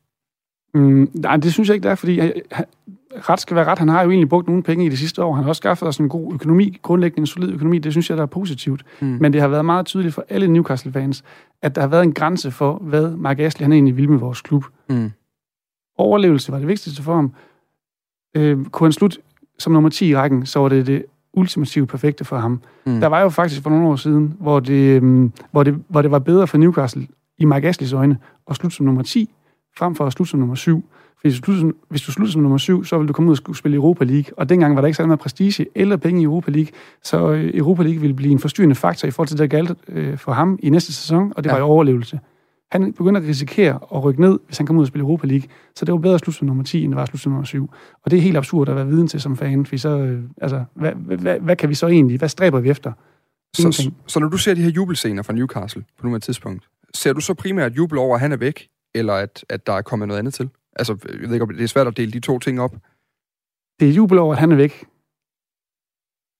Mm, 0.74 1.10
nej, 1.14 1.36
det 1.36 1.52
synes 1.52 1.68
jeg 1.68 1.74
ikke, 1.74 1.84
det 1.84 1.90
er, 1.90 1.94
fordi 1.94 2.18
han, 2.18 2.64
ret 3.16 3.40
skal 3.40 3.56
være 3.56 3.64
ret. 3.64 3.78
Han 3.78 3.88
har 3.88 4.02
jo 4.02 4.10
egentlig 4.10 4.28
brugt 4.28 4.46
nogle 4.46 4.62
penge 4.62 4.86
i 4.86 4.88
de 4.88 4.96
sidste 4.96 5.24
år. 5.24 5.34
Han 5.34 5.44
har 5.44 5.48
også 5.48 5.60
skaffet 5.60 5.88
os 5.88 5.98
en 5.98 6.08
god 6.08 6.34
økonomi, 6.34 6.78
grundlæggende 6.82 7.20
en 7.20 7.26
solid 7.26 7.52
økonomi. 7.52 7.78
Det 7.78 7.92
synes 7.92 8.10
jeg, 8.10 8.16
der 8.16 8.22
er 8.22 8.26
positivt. 8.26 8.84
Mm. 9.00 9.06
Men 9.20 9.32
det 9.32 9.40
har 9.40 9.48
været 9.48 9.64
meget 9.64 9.86
tydeligt 9.86 10.14
for 10.14 10.24
alle 10.28 10.48
Newcastle-fans, 10.48 11.24
at 11.62 11.74
der 11.74 11.80
har 11.80 11.88
været 11.88 12.02
en 12.02 12.12
grænse 12.12 12.50
for, 12.50 12.74
hvad 12.74 13.10
Mark 13.10 13.40
Ashley 13.40 13.64
han 13.64 13.72
egentlig 13.72 13.96
vil 13.96 14.10
med 14.10 14.18
vores 14.18 14.40
klub. 14.40 14.64
Mm. 14.88 15.10
Overlevelse 15.98 16.52
var 16.52 16.58
det 16.58 16.68
vigtigste 16.68 17.02
for 17.02 17.14
ham. 17.14 17.32
Øh, 18.36 18.64
kunne 18.64 18.86
han 18.86 18.92
slutte 18.92 19.18
som 19.58 19.72
nummer 19.72 19.90
10 19.90 20.08
i 20.08 20.16
rækken, 20.16 20.46
så 20.46 20.58
var 20.58 20.68
det 20.68 20.86
det 20.86 21.04
ultimativt 21.36 21.88
perfekte 21.88 22.24
for 22.24 22.36
ham. 22.36 22.60
Mm. 22.86 23.00
Der 23.00 23.06
var 23.06 23.20
jo 23.20 23.28
faktisk 23.28 23.62
for 23.62 23.70
nogle 23.70 23.88
år 23.88 23.96
siden, 23.96 24.34
hvor 24.40 24.60
det, 24.60 24.96
øhm, 24.96 25.32
hvor 25.50 25.62
det, 25.62 25.84
hvor 25.88 26.02
det 26.02 26.10
var 26.10 26.18
bedre 26.18 26.46
for 26.46 26.58
Newcastle 26.58 27.06
i 27.38 27.44
Mike 27.44 27.68
Asleys 27.68 27.92
øjne 27.92 28.18
at 28.50 28.56
slutte 28.56 28.76
som 28.76 28.86
nummer 28.86 29.02
10, 29.02 29.30
frem 29.78 29.94
for 29.94 30.06
at 30.06 30.12
slutte 30.12 30.30
som 30.30 30.40
nummer 30.40 30.54
7. 30.54 30.84
Hvis 31.22 31.40
du, 31.40 31.44
slutter, 31.44 31.78
hvis 31.88 32.02
du 32.02 32.12
slutter 32.12 32.32
som 32.32 32.42
nummer 32.42 32.58
7, 32.58 32.84
så 32.84 32.98
vil 32.98 33.08
du 33.08 33.12
komme 33.12 33.28
ud 33.28 33.32
og 33.32 33.36
skulle 33.36 33.58
spille 33.58 33.76
Europa 33.76 34.04
League. 34.04 34.38
Og 34.38 34.48
dengang 34.48 34.74
var 34.74 34.80
der 34.80 34.86
ikke 34.86 34.96
særlig 34.96 35.08
meget 35.08 35.20
prestige 35.20 35.66
eller 35.74 35.96
penge 35.96 36.20
i 36.20 36.24
Europa 36.24 36.50
League, 36.50 36.72
så 37.02 37.30
øh, 37.30 37.50
Europa 37.54 37.82
League 37.82 38.00
ville 38.00 38.14
blive 38.14 38.32
en 38.32 38.38
forstyrrende 38.38 38.74
faktor 38.74 39.08
i 39.08 39.10
forhold 39.10 39.28
til 39.28 39.38
det, 39.38 39.50
der 39.50 39.56
galt 39.56 39.72
øh, 39.88 40.18
for 40.18 40.32
ham 40.32 40.58
i 40.62 40.70
næste 40.70 40.92
sæson, 40.92 41.32
og 41.36 41.44
det 41.44 41.50
ja. 41.50 41.54
var 41.54 41.60
i 41.60 41.62
overlevelse. 41.62 42.20
Han 42.74 42.92
begynder 42.92 43.20
at 43.20 43.26
risikere 43.26 43.78
at 43.94 44.04
rykke 44.04 44.20
ned, 44.20 44.38
hvis 44.46 44.58
han 44.58 44.66
kommer 44.66 44.80
ud 44.80 44.84
og 44.84 44.88
spille 44.88 45.02
Europa 45.02 45.26
League. 45.26 45.48
Så 45.76 45.84
det 45.84 45.92
var 45.92 45.98
bedre 45.98 46.14
at 46.14 46.20
slutte 46.20 46.38
som 46.38 46.46
nummer 46.46 46.64
10, 46.64 46.84
end 46.84 46.92
det 46.92 46.96
var 46.96 47.02
at 47.02 47.08
slutte 47.08 47.22
som 47.22 47.32
nummer 47.32 47.44
7. 47.44 47.70
Og 48.02 48.10
det 48.10 48.16
er 48.16 48.20
helt 48.20 48.36
absurd 48.36 48.68
at 48.68 48.76
være 48.76 48.86
viden 48.86 49.08
til 49.08 49.20
som 49.20 49.36
fan, 49.36 49.66
for 49.66 49.76
så, 49.76 49.88
øh, 49.88 50.22
altså, 50.40 50.64
hvad, 50.74 50.92
hvad, 50.92 51.40
hvad, 51.40 51.56
kan 51.56 51.68
vi 51.68 51.74
så 51.74 51.86
egentlig, 51.86 52.18
hvad 52.18 52.28
stræber 52.28 52.60
vi 52.60 52.70
efter? 52.70 52.92
Så, 53.56 53.90
så 54.06 54.20
når 54.20 54.28
du 54.28 54.36
ser 54.36 54.54
de 54.54 54.62
her 54.62 54.70
jubelscener 54.70 55.22
fra 55.22 55.32
Newcastle 55.32 55.84
på 55.98 56.06
nuværende 56.06 56.26
tidspunkt, 56.26 56.68
ser 56.94 57.12
du 57.12 57.20
så 57.20 57.34
primært 57.34 57.76
jubel 57.76 57.98
over, 57.98 58.14
at 58.14 58.20
han 58.20 58.32
er 58.32 58.36
væk, 58.36 58.68
eller 58.94 59.12
at, 59.12 59.44
at 59.48 59.66
der 59.66 59.72
er 59.72 59.82
kommet 59.82 60.08
noget 60.08 60.18
andet 60.18 60.34
til? 60.34 60.50
Altså, 60.76 60.96
jeg 61.20 61.28
ved 61.28 61.34
ikke, 61.34 61.46
det 61.46 61.64
er 61.64 61.68
svært 61.68 61.86
at 61.86 61.96
dele 61.96 62.12
de 62.12 62.20
to 62.20 62.38
ting 62.38 62.60
op. 62.60 62.76
Det 63.80 63.88
er 63.88 63.92
jubel 63.92 64.18
over, 64.18 64.34
at 64.34 64.40
han 64.40 64.52
er 64.52 64.56
væk. 64.56 64.86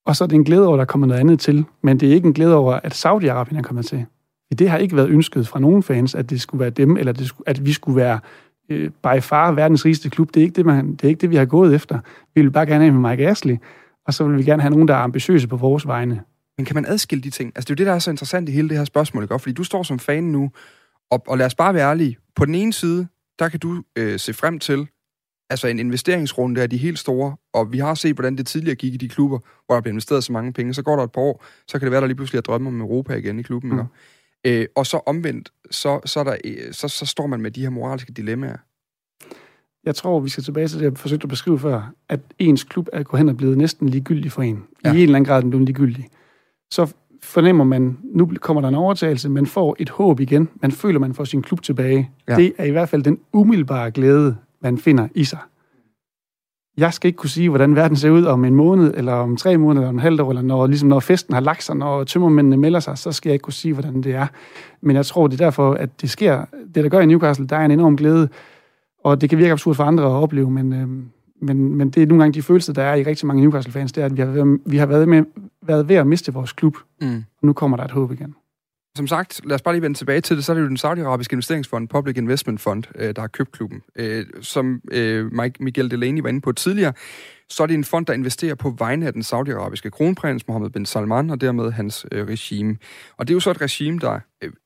Og 0.06 0.16
så 0.16 0.24
er 0.24 0.28
det 0.28 0.36
en 0.36 0.44
glæde 0.44 0.66
over, 0.66 0.74
at 0.74 0.78
der 0.78 0.82
er 0.82 0.92
kommet 0.92 1.08
noget 1.08 1.20
andet 1.20 1.40
til. 1.40 1.64
Men 1.82 2.00
det 2.00 2.10
er 2.10 2.14
ikke 2.14 2.26
en 2.26 2.34
glæde 2.34 2.54
over, 2.54 2.72
at 2.72 3.06
Saudi-Arabien 3.06 3.58
er 3.58 3.62
kommet 3.62 3.86
til. 3.86 4.06
Det 4.54 4.70
har 4.70 4.78
ikke 4.78 4.96
været 4.96 5.08
ønsket 5.08 5.48
fra 5.48 5.60
nogen 5.60 5.82
fans, 5.82 6.14
at 6.14 6.30
det 6.30 6.40
skulle 6.40 6.60
være 6.60 6.70
dem, 6.70 6.96
eller 6.96 7.12
det 7.12 7.26
skulle, 7.26 7.48
at 7.48 7.64
vi 7.64 7.72
skulle 7.72 7.96
være 7.96 8.20
øh, 8.68 8.90
by 8.90 9.20
far 9.20 9.52
verdens 9.52 9.84
rigeste 9.84 10.10
klub. 10.10 10.34
Det 10.34 10.40
er, 10.40 10.44
ikke 10.44 10.56
det, 10.56 10.66
man, 10.66 10.92
det 10.92 11.04
er 11.04 11.08
ikke 11.08 11.20
det, 11.20 11.30
vi 11.30 11.36
har 11.36 11.44
gået 11.44 11.74
efter. 11.74 11.98
Vi 12.34 12.40
vil 12.40 12.50
bare 12.50 12.66
gerne 12.66 12.84
have 12.84 13.00
med 13.00 13.10
Mike 13.10 13.28
Ashley, 13.28 13.56
og 14.06 14.14
så 14.14 14.24
vil 14.24 14.38
vi 14.38 14.44
gerne 14.44 14.62
have 14.62 14.70
nogen, 14.70 14.88
der 14.88 14.94
er 14.94 14.98
ambitiøse 14.98 15.48
på 15.48 15.56
vores 15.56 15.86
vegne. 15.86 16.22
Men 16.58 16.64
kan 16.64 16.74
man 16.74 16.86
adskille 16.86 17.22
de 17.22 17.30
ting? 17.30 17.52
Altså, 17.54 17.66
det 17.66 17.70
er 17.70 17.74
jo 17.74 17.84
det, 17.84 17.86
der 17.86 17.94
er 17.94 17.98
så 17.98 18.10
interessant 18.10 18.48
i 18.48 18.52
hele 18.52 18.68
det 18.68 18.76
her 18.76 18.84
spørgsmål, 18.84 19.22
ikke? 19.22 19.38
Fordi 19.38 19.52
du 19.52 19.64
står 19.64 19.82
som 19.82 19.98
fan 19.98 20.24
nu, 20.24 20.50
og, 21.10 21.22
og 21.28 21.38
lad 21.38 21.46
os 21.46 21.54
bare 21.54 21.74
være 21.74 21.90
ærlige. 21.90 22.16
På 22.36 22.44
den 22.44 22.54
ene 22.54 22.72
side, 22.72 23.06
der 23.38 23.48
kan 23.48 23.60
du 23.60 23.82
øh, 23.96 24.18
se 24.18 24.32
frem 24.32 24.58
til 24.58 24.88
altså 25.50 25.68
en 25.68 25.78
investeringsrunde 25.78 26.62
af 26.62 26.70
de 26.70 26.76
helt 26.76 26.98
store, 26.98 27.36
og 27.54 27.72
vi 27.72 27.78
har 27.78 27.94
set, 27.94 28.14
hvordan 28.14 28.36
det 28.36 28.46
tidligere 28.46 28.76
gik 28.76 28.94
i 28.94 28.96
de 28.96 29.08
klubber, 29.08 29.38
hvor 29.66 29.74
der 29.74 29.82
blev 29.82 29.92
investeret 29.92 30.24
så 30.24 30.32
mange 30.32 30.52
penge. 30.52 30.74
Så 30.74 30.82
går 30.82 30.96
der 30.96 31.02
et 31.02 31.12
par 31.12 31.20
år, 31.20 31.44
så 31.68 31.78
kan 31.78 31.86
det 31.86 31.92
være, 31.92 32.00
der 32.00 32.06
lige 32.06 32.16
pludselig 32.16 32.38
er 32.38 32.42
drømme 32.42 32.68
om 32.68 32.80
Europa 32.80 33.14
igen 33.14 33.38
i 33.38 33.42
klubben. 33.42 33.70
Mm. 33.70 33.78
Ikke? 33.78 33.90
Øh, 34.44 34.66
og 34.74 34.86
så 34.86 35.00
omvendt, 35.06 35.52
så, 35.70 36.00
så, 36.04 36.20
er 36.20 36.24
der, 36.24 36.36
øh, 36.44 36.72
så, 36.72 36.88
så 36.88 37.06
står 37.06 37.26
man 37.26 37.40
med 37.40 37.50
de 37.50 37.60
her 37.60 37.70
moralske 37.70 38.12
dilemmaer. 38.12 38.56
Jeg 39.84 39.94
tror, 39.94 40.20
vi 40.20 40.28
skal 40.28 40.44
tilbage 40.44 40.68
til 40.68 40.78
det, 40.78 40.84
jeg 40.84 40.98
forsøgte 40.98 41.24
at 41.24 41.28
beskrive 41.28 41.58
før, 41.58 41.92
at 42.08 42.20
ens 42.38 42.64
klub 42.64 42.88
er 42.92 43.02
gået 43.02 43.18
hen 43.18 43.28
og 43.28 43.36
blevet 43.36 43.58
næsten 43.58 43.88
ligegyldig 43.88 44.32
for 44.32 44.42
en. 44.42 44.64
Ja. 44.84 44.92
I 44.92 44.96
en 44.96 45.02
eller 45.02 45.16
anden 45.16 45.26
grad 45.26 45.36
er 45.36 45.40
den 45.40 45.50
blevet 45.50 45.66
ligegyldig. 45.66 46.08
Så 46.70 46.92
fornemmer 47.22 47.64
man, 47.64 47.98
nu 48.04 48.32
kommer 48.40 48.60
der 48.60 48.68
en 48.68 48.74
overtagelse, 48.74 49.28
man 49.28 49.46
får 49.46 49.76
et 49.78 49.90
håb 49.90 50.20
igen, 50.20 50.48
man 50.62 50.72
føler, 50.72 50.98
man 50.98 51.14
får 51.14 51.24
sin 51.24 51.42
klub 51.42 51.62
tilbage. 51.62 52.10
Ja. 52.28 52.36
Det 52.36 52.52
er 52.58 52.64
i 52.64 52.70
hvert 52.70 52.88
fald 52.88 53.02
den 53.02 53.18
umiddelbare 53.32 53.90
glæde, 53.90 54.36
man 54.60 54.78
finder 54.78 55.08
i 55.14 55.24
sig. 55.24 55.38
Jeg 56.76 56.92
skal 56.92 57.08
ikke 57.08 57.16
kunne 57.16 57.30
sige, 57.30 57.48
hvordan 57.48 57.76
verden 57.76 57.96
ser 57.96 58.10
ud 58.10 58.24
om 58.24 58.44
en 58.44 58.54
måned, 58.54 58.94
eller 58.96 59.12
om 59.12 59.36
tre 59.36 59.56
måneder, 59.56 59.82
eller 59.82 59.88
om 59.88 59.94
en 59.94 60.00
halvt 60.00 60.20
år, 60.20 60.28
eller 60.30 60.42
når, 60.42 60.66
ligesom 60.66 60.88
når 60.88 61.00
festen 61.00 61.34
har 61.34 61.40
lagt 61.40 61.62
sig, 61.62 61.76
når 61.76 62.04
tømmermændene 62.04 62.56
melder 62.56 62.80
sig, 62.80 62.98
så 62.98 63.12
skal 63.12 63.30
jeg 63.30 63.34
ikke 63.34 63.42
kunne 63.42 63.52
sige, 63.52 63.74
hvordan 63.74 64.02
det 64.02 64.14
er. 64.14 64.26
Men 64.80 64.96
jeg 64.96 65.06
tror, 65.06 65.26
det 65.26 65.40
er 65.40 65.44
derfor, 65.44 65.74
at 65.74 66.00
det 66.00 66.10
sker. 66.10 66.44
Det, 66.74 66.84
der 66.84 66.88
gør 66.88 67.00
i 67.00 67.06
Newcastle, 67.06 67.46
der 67.46 67.56
er 67.56 67.64
en 67.64 67.70
enorm 67.70 67.96
glæde, 67.96 68.28
og 69.04 69.20
det 69.20 69.30
kan 69.30 69.38
virke 69.38 69.52
absurd 69.52 69.74
for 69.74 69.84
andre 69.84 70.04
at 70.04 70.10
opleve, 70.10 70.50
men, 70.50 70.72
øh, 70.72 70.88
men, 71.40 71.74
men 71.74 71.90
det 71.90 72.02
er 72.02 72.06
nogle 72.06 72.22
gange 72.22 72.34
de 72.34 72.42
følelser, 72.42 72.72
der 72.72 72.82
er 72.82 72.94
i 72.94 73.02
rigtig 73.02 73.26
mange 73.26 73.42
Newcastle-fans, 73.42 73.92
det 73.92 74.00
er, 74.00 74.06
at 74.06 74.16
vi 74.16 74.22
har, 74.22 74.28
været, 74.28 74.60
vi 74.66 74.76
har 74.76 74.86
været, 74.86 75.08
med, 75.08 75.24
været 75.62 75.88
ved 75.88 75.96
at 75.96 76.06
miste 76.06 76.32
vores 76.32 76.52
klub, 76.52 76.76
mm. 77.00 77.16
og 77.16 77.46
nu 77.46 77.52
kommer 77.52 77.76
der 77.76 77.84
et 77.84 77.90
håb 77.90 78.12
igen. 78.12 78.34
Som 78.96 79.06
sagt, 79.06 79.40
lad 79.44 79.54
os 79.54 79.62
bare 79.62 79.74
lige 79.74 79.82
vende 79.82 79.98
tilbage 79.98 80.20
til 80.20 80.36
det, 80.36 80.44
så 80.44 80.52
er 80.52 80.54
det 80.54 80.62
jo 80.62 80.68
den 80.68 80.76
saudiarabiske 80.76 81.34
investeringsfond, 81.34 81.88
Public 81.88 82.16
Investment 82.16 82.60
Fund, 82.60 82.84
øh, 82.94 83.16
der 83.16 83.20
har 83.20 83.28
købt 83.28 83.52
klubben. 83.52 83.82
Øh, 83.96 84.26
som 84.40 84.80
øh, 84.92 85.32
Mike 85.32 85.64
Miguel 85.64 85.90
Delaney 85.90 86.22
var 86.22 86.28
inde 86.28 86.40
på 86.40 86.52
tidligere, 86.52 86.92
så 87.48 87.62
er 87.62 87.66
det 87.66 87.74
en 87.74 87.84
fond, 87.84 88.06
der 88.06 88.12
investerer 88.12 88.54
på 88.54 88.74
vegne 88.78 89.06
af 89.06 89.12
den 89.12 89.22
saudiarabiske 89.22 89.90
kronprins 89.90 90.48
Mohammed 90.48 90.70
bin 90.70 90.86
Salman, 90.86 91.30
og 91.30 91.40
dermed 91.40 91.70
hans 91.70 92.06
regime. 92.12 92.76
Og 93.16 93.28
det 93.28 93.32
er 93.32 93.36
jo 93.36 93.40
så 93.40 93.50
et 93.50 93.60
regime, 93.60 93.98
der, 93.98 94.20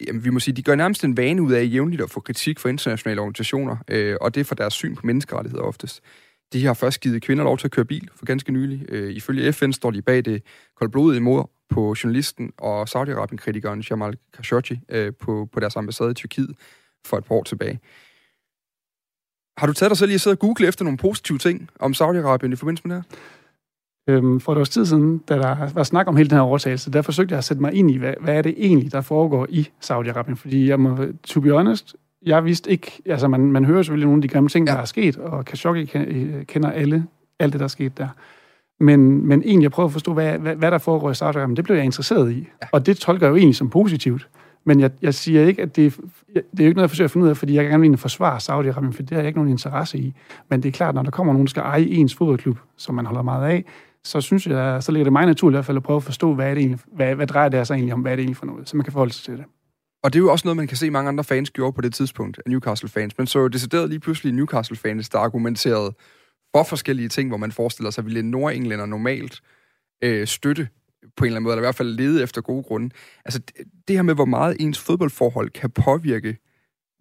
jamen, 0.06 0.24
vi 0.24 0.30
må 0.30 0.40
sige, 0.40 0.54
de 0.56 0.62
gør 0.62 0.74
nærmest 0.74 1.04
en 1.04 1.16
vane 1.16 1.42
ud 1.42 1.52
af 1.52 1.68
jævnligt 1.72 2.02
at 2.02 2.10
få 2.10 2.20
kritik 2.20 2.58
for 2.58 2.68
internationale 2.68 3.20
organisationer, 3.20 3.76
og 4.20 4.34
det 4.34 4.40
er 4.40 4.44
for 4.44 4.54
deres 4.54 4.74
syn 4.74 4.94
på 4.94 5.06
menneskerettigheder 5.06 5.62
oftest. 5.62 6.02
De 6.52 6.66
har 6.66 6.74
først 6.74 7.00
givet 7.00 7.22
kvinder 7.22 7.44
lov 7.44 7.58
til 7.58 7.66
at 7.66 7.70
køre 7.70 7.84
bil 7.84 8.08
for 8.14 8.26
ganske 8.26 8.52
nylig. 8.52 8.84
Øh, 8.88 9.12
ifølge 9.12 9.52
FN 9.52 9.72
står 9.72 9.90
de 9.90 10.02
bag 10.02 10.24
det 10.24 10.42
koldblodige 10.76 11.20
mor 11.20 11.50
på 11.70 11.94
journalisten 12.04 12.52
og 12.58 12.82
Saudi-Arabien-kritikeren 12.82 13.80
Jamal 13.90 14.16
Khashoggi 14.32 14.80
øh, 14.88 15.12
på, 15.20 15.48
på 15.52 15.60
deres 15.60 15.76
ambassade 15.76 16.10
i 16.10 16.14
Tyrkiet 16.14 16.50
for 17.06 17.18
et 17.18 17.24
par 17.24 17.34
år 17.34 17.42
tilbage. 17.42 17.80
Har 19.58 19.66
du 19.66 19.72
taget 19.72 19.90
dig 19.90 19.96
selv 19.96 20.10
i 20.10 20.14
at 20.14 20.20
sidde 20.20 20.34
og 20.34 20.38
google 20.38 20.68
efter 20.68 20.84
nogle 20.84 20.98
positive 20.98 21.38
ting 21.38 21.70
om 21.78 21.92
Saudi-Arabien 21.92 22.52
i 22.52 22.56
forbindelse 22.56 22.88
med 22.88 22.96
det 22.96 23.04
her? 23.04 23.18
Øhm, 24.08 24.40
for 24.40 24.52
et 24.52 24.58
års 24.58 24.68
tid 24.68 24.86
siden, 24.86 25.18
da 25.18 25.34
der 25.34 25.72
var 25.72 25.82
snak 25.82 26.06
om 26.06 26.16
hele 26.16 26.30
den 26.30 26.36
her 26.36 26.42
overtagelse, 26.42 26.90
der 26.90 27.02
forsøgte 27.02 27.32
jeg 27.32 27.38
at 27.38 27.44
sætte 27.44 27.60
mig 27.60 27.72
ind 27.72 27.90
i, 27.90 27.96
hvad, 27.96 28.14
hvad 28.20 28.36
er 28.36 28.42
det 28.42 28.54
egentlig, 28.56 28.92
der 28.92 29.00
foregår 29.00 29.46
i 29.48 29.68
Saudi-Arabien. 29.84 30.34
Fordi 30.34 30.68
jeg 30.68 30.80
må, 30.80 30.98
to 31.24 31.40
be 31.40 31.50
honest, 31.50 31.96
jeg 32.26 32.44
vidste 32.44 32.70
ikke, 32.70 33.02
altså 33.06 33.28
man, 33.28 33.52
man 33.52 33.64
hører 33.64 33.82
selvfølgelig 33.82 34.06
nogle 34.06 34.18
af 34.18 34.22
de 34.22 34.28
gamle 34.28 34.48
ting, 34.48 34.68
ja. 34.68 34.74
der 34.74 34.80
er 34.80 34.84
sket, 34.84 35.16
og 35.16 35.44
Khashoggi 35.44 35.84
kender 36.44 36.70
alle, 36.70 37.06
alt 37.38 37.52
det, 37.52 37.60
der 37.60 37.64
er 37.64 37.68
sket 37.68 37.98
der. 37.98 38.08
Men, 38.80 39.26
men 39.26 39.42
egentlig 39.42 39.66
at 39.66 39.72
prøve 39.72 39.86
at 39.86 39.92
forstå, 39.92 40.12
hvad, 40.12 40.38
hvad, 40.38 40.56
hvad 40.56 40.70
der 40.70 40.78
foregår 40.78 41.10
i 41.10 41.14
Saudi-Arabien, 41.14 41.54
det 41.54 41.64
blev 41.64 41.76
jeg 41.76 41.84
interesseret 41.84 42.32
i. 42.32 42.38
Ja. 42.38 42.66
Og 42.72 42.86
det 42.86 42.96
tolker 42.96 43.26
jeg 43.26 43.30
jo 43.30 43.36
egentlig 43.36 43.56
som 43.56 43.70
positivt. 43.70 44.28
Men 44.64 44.80
jeg, 44.80 44.90
jeg 45.02 45.14
siger 45.14 45.46
ikke, 45.46 45.62
at 45.62 45.76
det, 45.76 45.96
det 45.96 46.36
er 46.36 46.42
jo 46.58 46.64
ikke 46.64 46.72
noget, 46.72 46.82
jeg 46.82 46.90
forsøger 46.90 47.06
at 47.06 47.10
finde 47.10 47.24
ud 47.24 47.30
af, 47.30 47.36
fordi 47.36 47.54
jeg 47.54 47.64
gerne 47.64 47.90
vil 47.90 47.96
forsvare 47.96 48.36
Saudi-Arabien, 48.36 48.92
for 48.92 49.02
det 49.02 49.10
har 49.10 49.18
jeg 49.18 49.26
ikke 49.26 49.38
nogen 49.38 49.50
interesse 49.50 49.98
i. 49.98 50.14
Men 50.50 50.62
det 50.62 50.68
er 50.68 50.72
klart, 50.72 50.94
når 50.94 51.02
der 51.02 51.10
kommer 51.10 51.32
nogen, 51.32 51.46
der 51.46 51.50
skal 51.50 51.62
eje 51.62 51.82
ens 51.82 52.14
fodboldklub, 52.14 52.58
som 52.76 52.94
man 52.94 53.06
holder 53.06 53.22
meget 53.22 53.50
af, 53.50 53.64
så 54.04 54.20
synes 54.20 54.46
jeg, 54.46 54.82
så 54.82 54.92
ligger 54.92 55.04
det 55.04 55.12
mig 55.12 55.26
naturligt 55.26 55.54
i 55.54 55.56
hvert 55.56 55.64
fald 55.64 55.76
at 55.76 55.82
prøve 55.82 55.96
at 55.96 56.02
forstå, 56.02 56.34
hvad, 56.34 56.50
er 56.50 56.54
det 56.54 56.60
egentlig, 56.60 56.80
hvad, 56.92 57.14
hvad 57.14 57.26
drejer 57.26 57.48
det 57.48 57.66
sig 57.66 57.74
egentlig 57.74 57.94
om, 57.94 58.00
hvad 58.00 58.12
er 58.12 58.16
det 58.16 58.22
egentlig 58.22 58.36
for 58.36 58.46
noget, 58.46 58.68
så 58.68 58.76
man 58.76 58.84
kan 58.84 58.92
forholde 58.92 59.12
sig 59.12 59.24
til 59.24 59.36
det. 59.36 59.44
Og 60.02 60.12
det 60.12 60.18
er 60.18 60.22
jo 60.22 60.32
også 60.32 60.46
noget, 60.46 60.56
man 60.56 60.66
kan 60.66 60.76
se 60.76 60.90
mange 60.90 61.08
andre 61.08 61.24
fans 61.24 61.50
gjorde 61.50 61.72
på 61.72 61.80
det 61.80 61.94
tidspunkt 61.94 62.38
af 62.46 62.50
Newcastle-fans. 62.50 63.18
Men 63.18 63.26
så 63.26 63.38
jo 63.38 63.48
decideret 63.48 63.88
lige 63.88 64.00
pludselig 64.00 64.32
Newcastle-fans, 64.32 65.08
der 65.08 65.18
argumenterede 65.18 65.94
for 66.56 66.62
forskellige 66.62 67.08
ting, 67.08 67.28
hvor 67.28 67.36
man 67.36 67.52
forestiller 67.52 67.90
sig, 67.90 68.02
at 68.02 68.04
ville 68.04 68.20
en 68.20 68.30
nordenglænder 68.30 68.86
normalt 68.86 69.42
øh, 70.04 70.26
støtte 70.26 70.68
på 71.16 71.24
en 71.24 71.26
eller 71.26 71.36
anden 71.36 71.42
måde, 71.42 71.52
eller 71.52 71.62
i 71.62 71.66
hvert 71.66 71.74
fald 71.74 71.88
lede 71.88 72.22
efter 72.22 72.40
gode 72.40 72.62
grunde. 72.62 72.94
Altså 73.24 73.40
det 73.88 73.96
her 73.96 74.02
med, 74.02 74.14
hvor 74.14 74.24
meget 74.24 74.56
ens 74.60 74.78
fodboldforhold 74.78 75.50
kan 75.50 75.70
påvirke, 75.70 76.38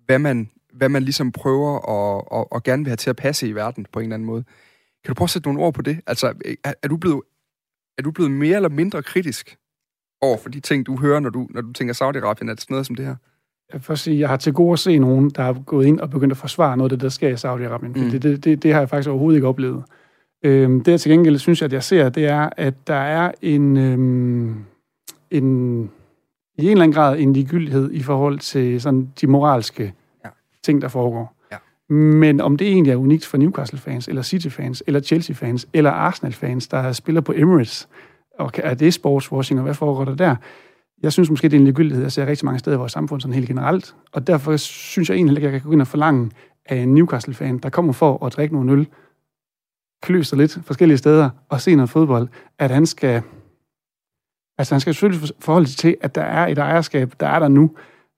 hvad 0.06 0.20
man, 0.20 0.50
hvad 0.74 0.90
man 0.90 1.04
ligesom 1.04 1.32
prøver 1.32 1.76
at, 1.76 2.40
at, 2.40 2.48
og 2.52 2.64
gerne 2.64 2.84
vil 2.84 2.90
have 2.90 2.98
til 2.98 3.10
at 3.10 3.16
passe 3.16 3.48
i 3.48 3.56
verden 3.56 3.86
på 3.92 4.00
en 4.00 4.04
eller 4.04 4.14
anden 4.14 4.28
måde. 4.28 4.44
Kan 5.04 5.10
du 5.10 5.14
prøve 5.14 5.26
at 5.26 5.30
sætte 5.30 5.48
nogle 5.48 5.62
ord 5.62 5.74
på 5.74 5.82
det? 5.82 6.02
Altså, 6.08 6.34
er, 6.64 6.74
er, 6.84 6.88
du, 6.88 6.98
blevet, 6.98 7.22
er 7.98 8.02
du 8.02 8.12
blevet 8.12 8.32
mere 8.32 8.56
eller 8.56 8.70
mindre 8.70 9.04
kritisk 9.04 9.58
over 10.22 10.38
for 10.38 10.50
de 10.50 10.60
ting, 10.60 10.86
du 10.86 10.98
hører, 10.98 11.20
når 11.20 11.30
du, 11.30 11.48
når 11.50 11.62
du 11.62 11.74
tænker 11.74 11.94
Saudi-Arabien? 11.94 12.50
Er 12.50 12.54
det 12.54 12.62
sådan 12.62 12.74
noget 12.74 12.86
som 12.86 12.96
det 12.96 13.06
her? 13.06 13.16
Jeg 13.74 13.82
vil 13.88 13.98
sige, 13.98 14.20
jeg 14.20 14.30
har 14.30 14.38
til 14.38 14.54
gode 14.54 14.74
at 14.74 14.80
se 14.80 14.98
nogen, 14.98 15.30
der 15.30 15.44
har 15.44 15.54
gået 15.54 15.86
ind 15.86 16.00
og 16.00 16.10
begyndt 16.10 16.32
at 16.32 16.38
forsvare 16.38 16.78
noget 16.78 16.92
af 16.92 16.98
det, 16.98 17.04
der 17.04 17.10
sker 17.10 17.30
i 17.30 17.34
Saudi-Arabien. 17.34 18.04
Mm. 18.04 18.10
Det, 18.12 18.24
det, 18.24 18.44
det, 18.44 18.64
det 18.64 18.74
har 18.74 18.80
jeg 18.80 18.90
faktisk 18.90 19.10
overhovedet 19.10 19.38
ikke 19.38 19.48
oplevet. 19.48 19.84
Øhm, 20.44 20.84
det 20.84 20.92
jeg 20.92 21.00
til 21.00 21.12
gengæld 21.12 21.38
synes, 21.38 21.62
at 21.62 21.74
jeg 21.74 21.84
ser, 21.84 22.10
det 22.10 22.26
er, 22.26 22.50
at 22.58 22.88
der 22.88 22.96
er 22.96 23.32
en, 23.42 23.78
øhm, 23.78 24.66
en 25.32 25.90
i 26.58 26.66
en 26.66 26.72
eller 26.72 26.84
anden 26.84 26.96
grad 26.96 27.20
en 27.20 27.34
ligegyldighed 27.34 27.92
i 27.92 28.04
forhold 28.04 28.40
til 28.40 28.82
sådan 28.82 29.12
de 29.22 29.28
moralske 29.28 29.94
ja. 30.26 30.30
ting, 30.64 30.82
der 30.82 30.88
foregår. 30.88 31.36
Ja. 31.52 31.58
Men 31.94 32.42
om 32.42 32.58
det 32.58 32.68
egentlig 32.68 32.92
er 32.92 32.96
unikt 32.96 33.26
for 33.26 33.38
Newcastle-fans, 33.38 34.08
eller 34.08 34.22
City-fans, 34.22 34.84
eller 34.88 35.00
Chelsea-fans, 35.00 35.68
eller 35.74 35.92
Arsenal-fans, 35.92 36.68
der 36.68 36.92
spiller 36.92 37.22
på 37.22 37.34
Emirates, 37.36 37.88
og 38.40 38.52
er 38.58 38.74
det 38.74 38.94
sportswashing, 38.94 39.60
og 39.60 39.64
hvad 39.64 39.74
foregår 39.74 40.06
der 40.06 40.16
der? 40.16 40.36
Jeg 41.04 41.14
synes 41.14 41.30
måske, 41.30 41.50
det 41.50 41.54
er 41.54 41.60
en 41.60 41.64
ligegyldighed, 41.64 42.04
jeg 42.04 42.12
ser 42.12 42.26
rigtig 42.26 42.46
mange 42.46 42.60
steder 42.60 42.76
i 42.76 42.80
vores 42.80 42.92
samfund 42.92 43.22
sådan 43.22 43.34
helt 43.34 43.48
generelt, 43.48 43.96
og 44.12 44.28
derfor 44.28 44.58
synes 44.58 45.10
jeg 45.10 45.16
egentlig 45.16 45.38
ikke, 45.38 45.48
at 45.48 45.54
jeg 45.54 45.62
kan 45.62 45.68
gå 45.68 45.74
ind 45.74 45.82
og 45.82 45.88
forlange 45.88 46.32
af 46.66 46.76
en 46.76 46.94
Newcastle-fan, 46.94 47.58
der 47.58 47.70
kommer 47.70 47.94
for 47.94 48.26
at 48.26 48.34
drikke 48.34 48.56
nogle 48.56 48.72
øl, 48.72 48.88
kløse 50.04 50.36
lidt 50.36 50.60
forskellige 50.64 50.98
steder 50.98 51.30
og 51.50 51.62
se 51.62 51.76
noget 51.76 51.90
fodbold, 51.90 52.28
at 52.60 52.72
han 52.72 52.86
skal... 52.86 53.22
Altså, 54.58 54.76
han 54.76 54.82
skal 54.82 54.94
selvfølgelig 54.94 55.30
forholde 55.40 55.68
sig 55.68 55.78
til, 55.78 55.98
at 56.02 56.16
der 56.16 56.22
er 56.22 56.48
et 56.48 56.58
ejerskab, 56.58 57.14
der 57.20 57.28
er 57.28 57.40
der 57.40 57.48
nu, 57.48 57.72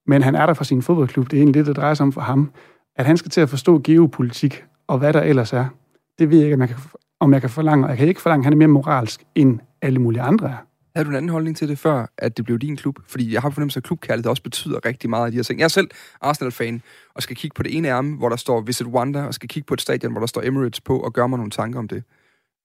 men 0.08 0.22
han 0.22 0.36
er 0.36 0.46
der 0.46 0.54
for 0.54 0.64
sin 0.64 0.82
fodboldklub. 0.82 1.32
Det 1.32 1.38
er 1.38 1.42
egentlig 1.42 1.54
det, 1.54 1.66
der 1.66 1.82
drejer 1.82 1.94
sig 1.94 2.04
om 2.04 2.12
for 2.12 2.22
ham. 2.22 2.52
At 2.96 3.06
han 3.06 3.18
skal 3.18 3.32
til 3.32 3.42
at 3.42 3.50
forstå 3.50 3.82
geopolitik 3.84 4.64
og 4.88 4.98
hvad 4.98 5.14
der 5.14 5.22
ellers 5.22 5.54
er, 5.54 5.66
det 6.20 6.30
ved 6.30 6.38
jeg 6.38 6.46
ikke, 6.46 6.54
om 6.54 6.62
jeg 6.62 6.70
kan, 6.70 6.78
om 7.20 7.34
jeg 7.34 7.42
kan 7.42 7.50
forlange. 7.50 7.88
Jeg 7.88 7.98
kan 7.98 8.08
ikke 8.08 8.22
forlange, 8.22 8.42
at 8.42 8.46
han 8.46 8.54
er 8.54 8.58
mere 8.58 8.68
moralsk, 8.68 9.24
end 9.36 9.60
alle 9.82 10.00
mulige 10.00 10.22
andre 10.22 10.50
er. 10.50 10.58
Havde 10.96 11.06
du 11.06 11.10
en 11.10 11.16
anden 11.16 11.30
holdning 11.30 11.58
til 11.58 11.70
det 11.70 11.80
før, 11.80 12.06
at 12.18 12.38
det 12.38 12.46
blev 12.46 12.60
din 12.60 12.76
klub? 12.76 13.00
Fordi 13.08 13.34
jeg 13.34 13.42
har 13.42 13.50
fornemmelse 13.50 13.78
af, 13.78 13.80
at 13.80 13.84
klubkærlighed 13.84 14.30
også 14.30 14.44
betyder 14.44 14.86
rigtig 14.86 15.10
meget 15.10 15.26
af 15.26 15.32
de 15.32 15.38
her 15.38 15.44
ting. 15.44 15.60
Jeg 15.60 15.66
er 15.66 15.70
selv 15.70 15.90
Arsenal-fan, 16.22 16.82
og 17.14 17.24
skal 17.24 17.36
kigge 17.36 17.56
på 17.56 17.64
det 17.64 17.78
ene 17.78 17.88
ærme, 17.88 18.18
hvor 18.18 18.30
der 18.30 18.36
står 18.36 18.62
Visit 18.62 18.88
Wanda, 18.88 19.24
og 19.24 19.34
skal 19.34 19.50
kigge 19.50 19.68
på 19.68 19.74
et 19.74 19.82
stadion, 19.82 20.12
hvor 20.12 20.20
der 20.20 20.28
står 20.28 20.42
Emirates 20.42 20.82
på, 20.82 21.00
og 21.00 21.14
gøre 21.14 21.30
mig 21.30 21.38
nogle 21.38 21.52
tanker 21.52 21.80
om 21.80 21.88
det. 21.88 22.04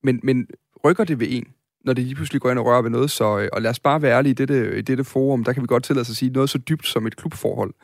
Men, 0.02 0.20
men 0.22 0.46
rykker 0.84 1.04
det 1.04 1.20
ved 1.20 1.26
en, 1.30 1.46
når 1.84 1.92
det 1.92 2.04
lige 2.04 2.14
pludselig 2.14 2.40
går 2.40 2.50
ind 2.50 2.58
og 2.58 2.66
rører 2.66 2.82
ved 2.82 2.90
noget. 2.90 3.10
Så, 3.10 3.38
øh, 3.38 3.48
og 3.52 3.62
lad 3.62 3.70
os 3.70 3.80
bare 3.80 4.02
være 4.02 4.16
ærlige 4.16 4.30
i 4.30 4.34
dette, 4.34 4.78
i 4.78 4.82
dette 4.82 5.04
forum, 5.04 5.44
der 5.44 5.52
kan 5.52 5.62
vi 5.62 5.66
godt 5.66 5.84
tillade 5.84 6.00
os 6.00 6.10
at 6.10 6.16
sige 6.16 6.32
noget 6.32 6.50
så 6.50 6.58
dybt 6.58 6.86
som 6.86 7.06
et 7.06 7.16
klubforhold. 7.16 7.74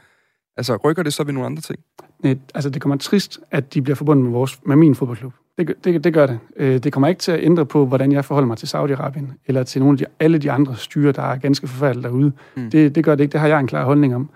Altså, 0.56 0.76
rykker 0.76 1.02
det 1.02 1.12
så 1.12 1.24
ved 1.24 1.32
nogle 1.32 1.46
andre 1.46 1.62
ting? 1.62 1.78
Nej, 2.22 2.38
altså, 2.54 2.70
det 2.70 2.82
kommer 2.82 2.96
trist, 2.96 3.40
at 3.50 3.74
de 3.74 3.82
bliver 3.82 3.96
forbundet 3.96 4.24
med, 4.24 4.32
vores, 4.32 4.60
med 4.66 4.76
min 4.76 4.94
fodboldklub. 4.94 5.32
Det, 5.66 5.84
det, 5.84 6.04
det 6.04 6.14
gør 6.14 6.26
det. 6.26 6.38
Øh, 6.56 6.82
det 6.82 6.92
kommer 6.92 7.08
ikke 7.08 7.18
til 7.18 7.32
at 7.32 7.44
ændre 7.44 7.66
på, 7.66 7.86
hvordan 7.86 8.12
jeg 8.12 8.24
forholder 8.24 8.46
mig 8.46 8.58
til 8.58 8.66
Saudi-Arabien, 8.66 9.32
eller 9.46 9.62
til 9.62 9.80
nogle 9.80 9.94
af 9.94 9.98
de, 9.98 10.04
alle 10.20 10.38
de 10.38 10.50
andre 10.50 10.76
styre, 10.76 11.12
der 11.12 11.22
er 11.22 11.36
ganske 11.36 11.68
forfærdelige 11.68 12.02
derude. 12.02 12.32
Mm. 12.56 12.70
Det, 12.70 12.94
det 12.94 13.04
gør 13.04 13.14
det 13.14 13.24
ikke. 13.24 13.32
Det 13.32 13.40
har 13.40 13.48
jeg 13.48 13.60
en 13.60 13.66
klar 13.66 13.84
holdning 13.84 14.14
om. 14.14 14.30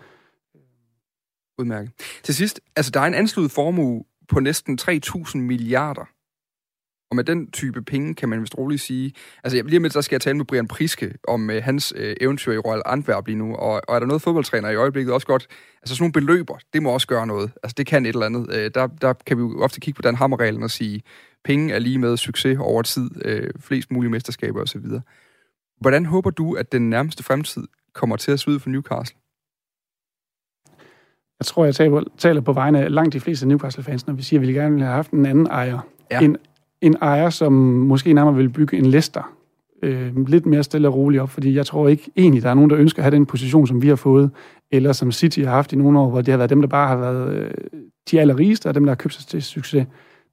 Udmærket. 1.58 1.90
Til 2.22 2.34
sidst, 2.34 2.60
altså 2.76 2.90
der 2.90 3.00
er 3.00 3.04
en 3.04 3.14
anslået 3.14 3.50
formue 3.50 4.04
på 4.28 4.40
næsten 4.40 4.78
3.000 4.82 5.38
milliarder. 5.38 6.08
Og 7.14 7.16
med 7.16 7.24
den 7.24 7.50
type 7.50 7.82
penge 7.82 8.14
kan 8.14 8.28
man 8.28 8.40
vist 8.40 8.58
roligt 8.58 8.80
sige... 8.80 9.12
Altså 9.44 9.62
lige 9.66 9.80
med, 9.80 9.90
der 9.90 10.00
skal 10.00 10.14
jeg 10.14 10.20
tale 10.20 10.36
med 10.36 10.44
Brian 10.44 10.68
Priske 10.68 11.14
om 11.28 11.48
uh, 11.48 11.54
hans 11.54 11.94
uh, 11.96 12.12
eventyr 12.20 12.52
i 12.52 12.58
Royal 12.58 12.82
Antwerp 12.86 13.26
lige 13.26 13.36
nu. 13.36 13.54
Og, 13.54 13.80
og 13.88 13.96
er 13.96 13.98
der 13.98 14.06
noget 14.06 14.22
fodboldtræner 14.22 14.70
i 14.70 14.74
øjeblikket 14.74 15.14
også 15.14 15.26
godt... 15.26 15.46
Altså 15.82 15.94
sådan 15.94 16.02
nogle 16.02 16.12
beløber, 16.12 16.58
det 16.72 16.82
må 16.82 16.90
også 16.90 17.06
gøre 17.06 17.26
noget. 17.26 17.52
Altså 17.62 17.74
det 17.78 17.86
kan 17.86 18.06
et 18.06 18.08
eller 18.08 18.26
andet. 18.26 18.40
Uh, 18.40 18.54
der, 18.74 18.86
der 18.86 19.12
kan 19.26 19.36
vi 19.36 19.42
jo 19.42 19.62
ofte 19.62 19.80
kigge 19.80 19.96
på 19.96 20.02
den 20.02 20.14
hammerreglen 20.14 20.62
og 20.62 20.70
sige, 20.70 21.02
penge 21.44 21.74
er 21.74 21.78
lige 21.78 21.98
med 21.98 22.16
succes 22.16 22.58
over 22.60 22.82
tid, 22.82 23.10
uh, 23.26 23.60
flest 23.60 23.92
mulige 23.92 24.10
mesterskaber 24.10 24.62
osv. 24.62 24.86
Hvordan 25.80 26.06
håber 26.06 26.30
du, 26.30 26.54
at 26.54 26.72
den 26.72 26.90
nærmeste 26.90 27.22
fremtid 27.22 27.64
kommer 27.94 28.16
til 28.16 28.32
at 28.32 28.40
se 28.40 28.50
ud 28.50 28.58
for 28.58 28.70
Newcastle? 28.70 29.18
Jeg 31.40 31.46
tror, 31.46 31.64
jeg 31.64 31.74
taler, 32.18 32.40
på 32.40 32.52
vegne 32.52 32.80
af 32.84 32.92
langt 32.92 33.12
de 33.12 33.20
fleste 33.20 33.48
Newcastle-fans, 33.48 34.06
når 34.06 34.14
vi 34.14 34.22
siger, 34.22 34.40
at 34.40 34.46
vi 34.46 34.52
gerne 34.52 34.70
ville 34.70 34.84
have 34.84 34.94
haft 34.94 35.10
en 35.10 35.26
anden 35.26 35.46
ejer. 35.46 35.78
Ja. 36.10 36.20
En, 36.20 36.36
en 36.84 36.96
ejer, 37.00 37.30
som 37.30 37.52
måske 37.52 38.12
nærmere 38.12 38.34
vil 38.34 38.48
bygge 38.48 38.76
en 38.78 38.86
Leicester. 38.86 39.32
Øh, 39.82 40.26
lidt 40.26 40.46
mere 40.46 40.62
stille 40.62 40.88
og 40.88 40.94
roligt 40.94 41.22
op, 41.22 41.30
fordi 41.30 41.54
jeg 41.54 41.66
tror 41.66 41.88
ikke 41.88 42.10
egentlig, 42.16 42.42
der 42.42 42.50
er 42.50 42.54
nogen, 42.54 42.70
der 42.70 42.78
ønsker 42.78 42.98
at 42.98 43.04
have 43.04 43.14
den 43.14 43.26
position, 43.26 43.66
som 43.66 43.82
vi 43.82 43.88
har 43.88 43.96
fået, 43.96 44.30
eller 44.70 44.92
som 44.92 45.12
City 45.12 45.40
har 45.40 45.50
haft 45.50 45.72
i 45.72 45.76
nogle 45.76 45.98
år, 45.98 46.10
hvor 46.10 46.20
det 46.20 46.32
har 46.32 46.38
været 46.38 46.50
dem, 46.50 46.60
der 46.60 46.68
bare 46.68 46.88
har 46.88 46.96
været 46.96 47.34
øh, 47.34 47.50
de 48.10 48.20
allerrigeste, 48.20 48.66
og 48.66 48.74
dem, 48.74 48.84
der 48.84 48.90
har 48.90 48.96
købt 48.96 49.14
sig 49.14 49.26
til 49.26 49.42
succes. 49.42 49.86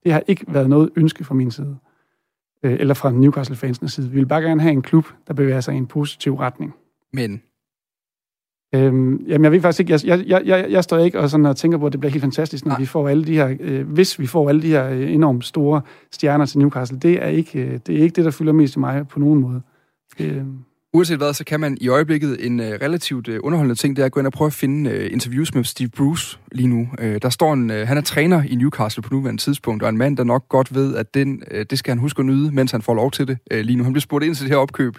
Det 0.04 0.12
har 0.12 0.22
ikke 0.26 0.44
været 0.48 0.68
noget 0.68 0.90
ønske 0.96 1.24
fra 1.24 1.34
min 1.34 1.50
side, 1.50 1.76
øh, 2.62 2.76
eller 2.80 2.94
fra 2.94 3.10
Newcastle-fansens 3.10 3.92
side. 3.92 4.10
Vi 4.10 4.16
vil 4.16 4.26
bare 4.26 4.42
gerne 4.42 4.60
have 4.60 4.72
en 4.72 4.82
klub, 4.82 5.06
der 5.28 5.34
bevæger 5.34 5.60
sig 5.60 5.74
i 5.74 5.78
en 5.78 5.86
positiv 5.86 6.34
retning. 6.34 6.74
Men 7.12 7.42
Øhm, 8.74 9.16
jamen, 9.16 9.44
jeg 9.44 9.52
ved 9.52 9.60
faktisk 9.60 9.80
ikke, 9.80 9.92
jeg, 10.04 10.24
jeg, 10.26 10.42
jeg, 10.44 10.66
jeg 10.70 10.84
står 10.84 10.98
ikke 10.98 11.20
og, 11.20 11.30
sådan 11.30 11.46
og 11.46 11.56
tænker 11.56 11.78
på, 11.78 11.86
at 11.86 11.92
det 11.92 12.00
bliver 12.00 12.12
helt 12.12 12.22
fantastisk, 12.22 12.64
når 12.64 12.70
Nej. 12.70 12.78
vi 12.78 12.86
får 12.86 13.08
alle 13.08 13.24
de 13.24 13.34
her, 13.34 13.56
øh, 13.60 13.88
hvis 13.88 14.18
vi 14.18 14.26
får 14.26 14.48
alle 14.48 14.62
de 14.62 14.68
her 14.68 14.88
øh, 14.88 15.12
enormt 15.12 15.44
store 15.44 15.80
stjerner 16.10 16.46
til 16.46 16.58
Newcastle. 16.58 16.98
Det 16.98 17.22
er 17.22 17.28
ikke, 17.28 17.60
øh, 17.60 17.78
det, 17.86 17.98
er 17.98 18.02
ikke 18.02 18.16
det, 18.16 18.24
der 18.24 18.30
fylder 18.30 18.52
mest 18.52 18.76
i 18.76 18.78
mig 18.78 19.08
på 19.08 19.18
nogen 19.18 19.40
måde. 19.40 19.62
Øh, 20.20 20.42
Uanset 20.94 21.16
hvad, 21.16 21.34
så 21.34 21.44
kan 21.44 21.60
man 21.60 21.78
i 21.80 21.88
øjeblikket 21.88 22.46
en 22.46 22.60
uh, 22.60 22.66
relativt 22.66 23.28
uh, 23.28 23.36
underholdende 23.42 23.74
ting, 23.74 23.96
det 23.96 24.02
er 24.02 24.06
at 24.06 24.12
gå 24.12 24.20
ind 24.20 24.26
og 24.26 24.32
prøve 24.32 24.46
at 24.46 24.52
finde 24.52 24.90
uh, 24.90 25.12
interviews 25.12 25.54
med 25.54 25.64
Steve 25.64 25.88
Bruce 25.88 26.38
lige 26.52 26.68
nu. 26.68 26.88
Uh, 27.02 27.16
der 27.22 27.30
står 27.30 27.52
en, 27.52 27.70
uh, 27.70 27.76
han 27.76 27.96
er 27.96 28.00
træner 28.00 28.42
i 28.42 28.54
Newcastle 28.54 29.02
på 29.02 29.14
nuværende 29.14 29.42
tidspunkt, 29.42 29.82
og 29.82 29.88
en 29.88 29.96
mand, 29.98 30.16
der 30.16 30.24
nok 30.24 30.48
godt 30.48 30.74
ved, 30.74 30.96
at 30.96 31.14
den, 31.14 31.42
uh, 31.54 31.60
det 31.70 31.78
skal 31.78 31.90
han 31.90 31.98
huske 31.98 32.20
at 32.20 32.26
nyde, 32.26 32.50
mens 32.54 32.72
han 32.72 32.82
får 32.82 32.94
lov 32.94 33.10
til 33.10 33.28
det 33.28 33.38
uh, 33.54 33.58
lige 33.58 33.76
nu. 33.76 33.84
Han 33.84 33.92
blev 33.92 34.00
spurgt 34.00 34.24
ind 34.24 34.34
til 34.34 34.44
det 34.44 34.50
her 34.50 34.58
opkøb 34.58 34.96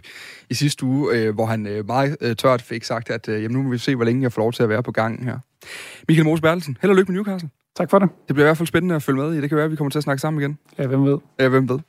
i 0.49 0.53
sidste 0.53 0.85
uge, 0.85 1.29
uh, 1.29 1.35
hvor 1.35 1.45
han 1.45 1.79
uh, 1.79 1.85
meget 1.87 2.17
uh, 2.25 2.31
tørt 2.37 2.61
fik 2.61 2.83
sagt, 2.83 3.09
at 3.09 3.27
uh, 3.27 3.33
jamen, 3.33 3.51
nu 3.51 3.63
må 3.63 3.69
vi 3.69 3.77
se, 3.77 3.95
hvor 3.95 4.05
længe 4.05 4.21
jeg 4.21 4.31
får 4.31 4.41
lov 4.41 4.53
til 4.53 4.63
at 4.63 4.69
være 4.69 4.83
på 4.83 4.91
gangen 4.91 5.23
her. 5.23 5.37
Michael 6.07 6.25
Mose 6.25 6.41
Bertelsen, 6.41 6.77
held 6.81 6.89
og 6.89 6.95
lykke 6.95 7.11
med 7.11 7.19
Newcastle. 7.19 7.49
Tak 7.77 7.89
for 7.89 7.99
det. 7.99 8.09
Det 8.27 8.35
bliver 8.35 8.45
i 8.45 8.49
hvert 8.49 8.57
fald 8.57 8.67
spændende 8.67 8.95
at 8.95 9.03
følge 9.03 9.19
med 9.19 9.33
i. 9.33 9.41
Det 9.41 9.49
kan 9.49 9.55
være, 9.55 9.65
at 9.65 9.71
vi 9.71 9.75
kommer 9.75 9.91
til 9.91 9.99
at 9.99 10.03
snakke 10.03 10.21
sammen 10.21 10.41
igen. 10.41 10.57
Ja, 10.79 10.87
hvem 10.87 11.05
ved? 11.05 11.17
Ja, 11.39 11.47
hvem 11.47 11.69
ved. 11.69 11.79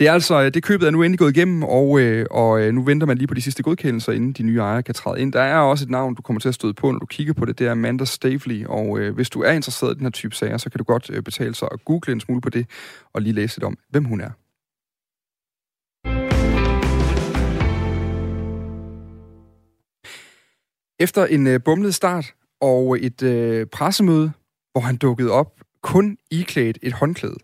Det 0.00 0.08
er 0.08 0.12
altså, 0.12 0.50
det 0.50 0.62
købet 0.62 0.86
er 0.86 0.90
nu 0.90 1.02
endelig 1.02 1.18
gået 1.18 1.36
igennem, 1.36 1.62
og, 1.62 2.00
øh, 2.00 2.26
og 2.30 2.60
øh, 2.60 2.72
nu 2.74 2.82
venter 2.82 3.06
man 3.06 3.18
lige 3.18 3.28
på 3.28 3.34
de 3.34 3.42
sidste 3.42 3.62
godkendelser, 3.62 4.12
inden 4.12 4.32
de 4.32 4.42
nye 4.42 4.58
ejere 4.58 4.82
kan 4.82 4.94
træde 4.94 5.20
ind. 5.20 5.32
Der 5.32 5.40
er 5.40 5.58
også 5.58 5.84
et 5.84 5.90
navn, 5.90 6.14
du 6.14 6.22
kommer 6.22 6.40
til 6.40 6.48
at 6.48 6.54
støde 6.54 6.74
på, 6.74 6.90
når 6.90 6.98
du 6.98 7.06
kigger 7.06 7.32
på 7.32 7.44
det, 7.44 7.58
det 7.58 7.66
er 7.66 7.72
Amanda 7.72 8.04
Stavely, 8.04 8.64
og 8.66 8.98
øh, 8.98 9.14
hvis 9.14 9.30
du 9.30 9.42
er 9.42 9.50
interesseret 9.50 9.94
i 9.94 9.94
den 9.94 10.02
her 10.02 10.10
type 10.10 10.34
sager, 10.34 10.56
så 10.56 10.70
kan 10.70 10.78
du 10.78 10.84
godt 10.84 11.10
øh, 11.10 11.22
betale 11.22 11.54
sig 11.54 11.68
at 11.72 11.84
google 11.84 12.12
en 12.12 12.20
smule 12.20 12.40
på 12.40 12.50
det, 12.50 12.66
og 13.12 13.22
lige 13.22 13.32
læse 13.32 13.56
lidt 13.56 13.64
om, 13.64 13.76
hvem 13.90 14.04
hun 14.04 14.20
er. 14.20 14.30
Efter 21.00 21.26
en 21.26 21.46
øh, 21.46 21.60
bumlet 21.64 21.94
start 21.94 22.34
og 22.60 22.98
et 23.00 23.22
øh, 23.22 23.66
pressemøde, 23.66 24.32
hvor 24.72 24.80
han 24.80 24.96
dukkede 24.96 25.30
op 25.30 25.60
kun 25.82 26.16
iklædt 26.30 26.78
et 26.82 26.92
håndklæde, 26.92 27.36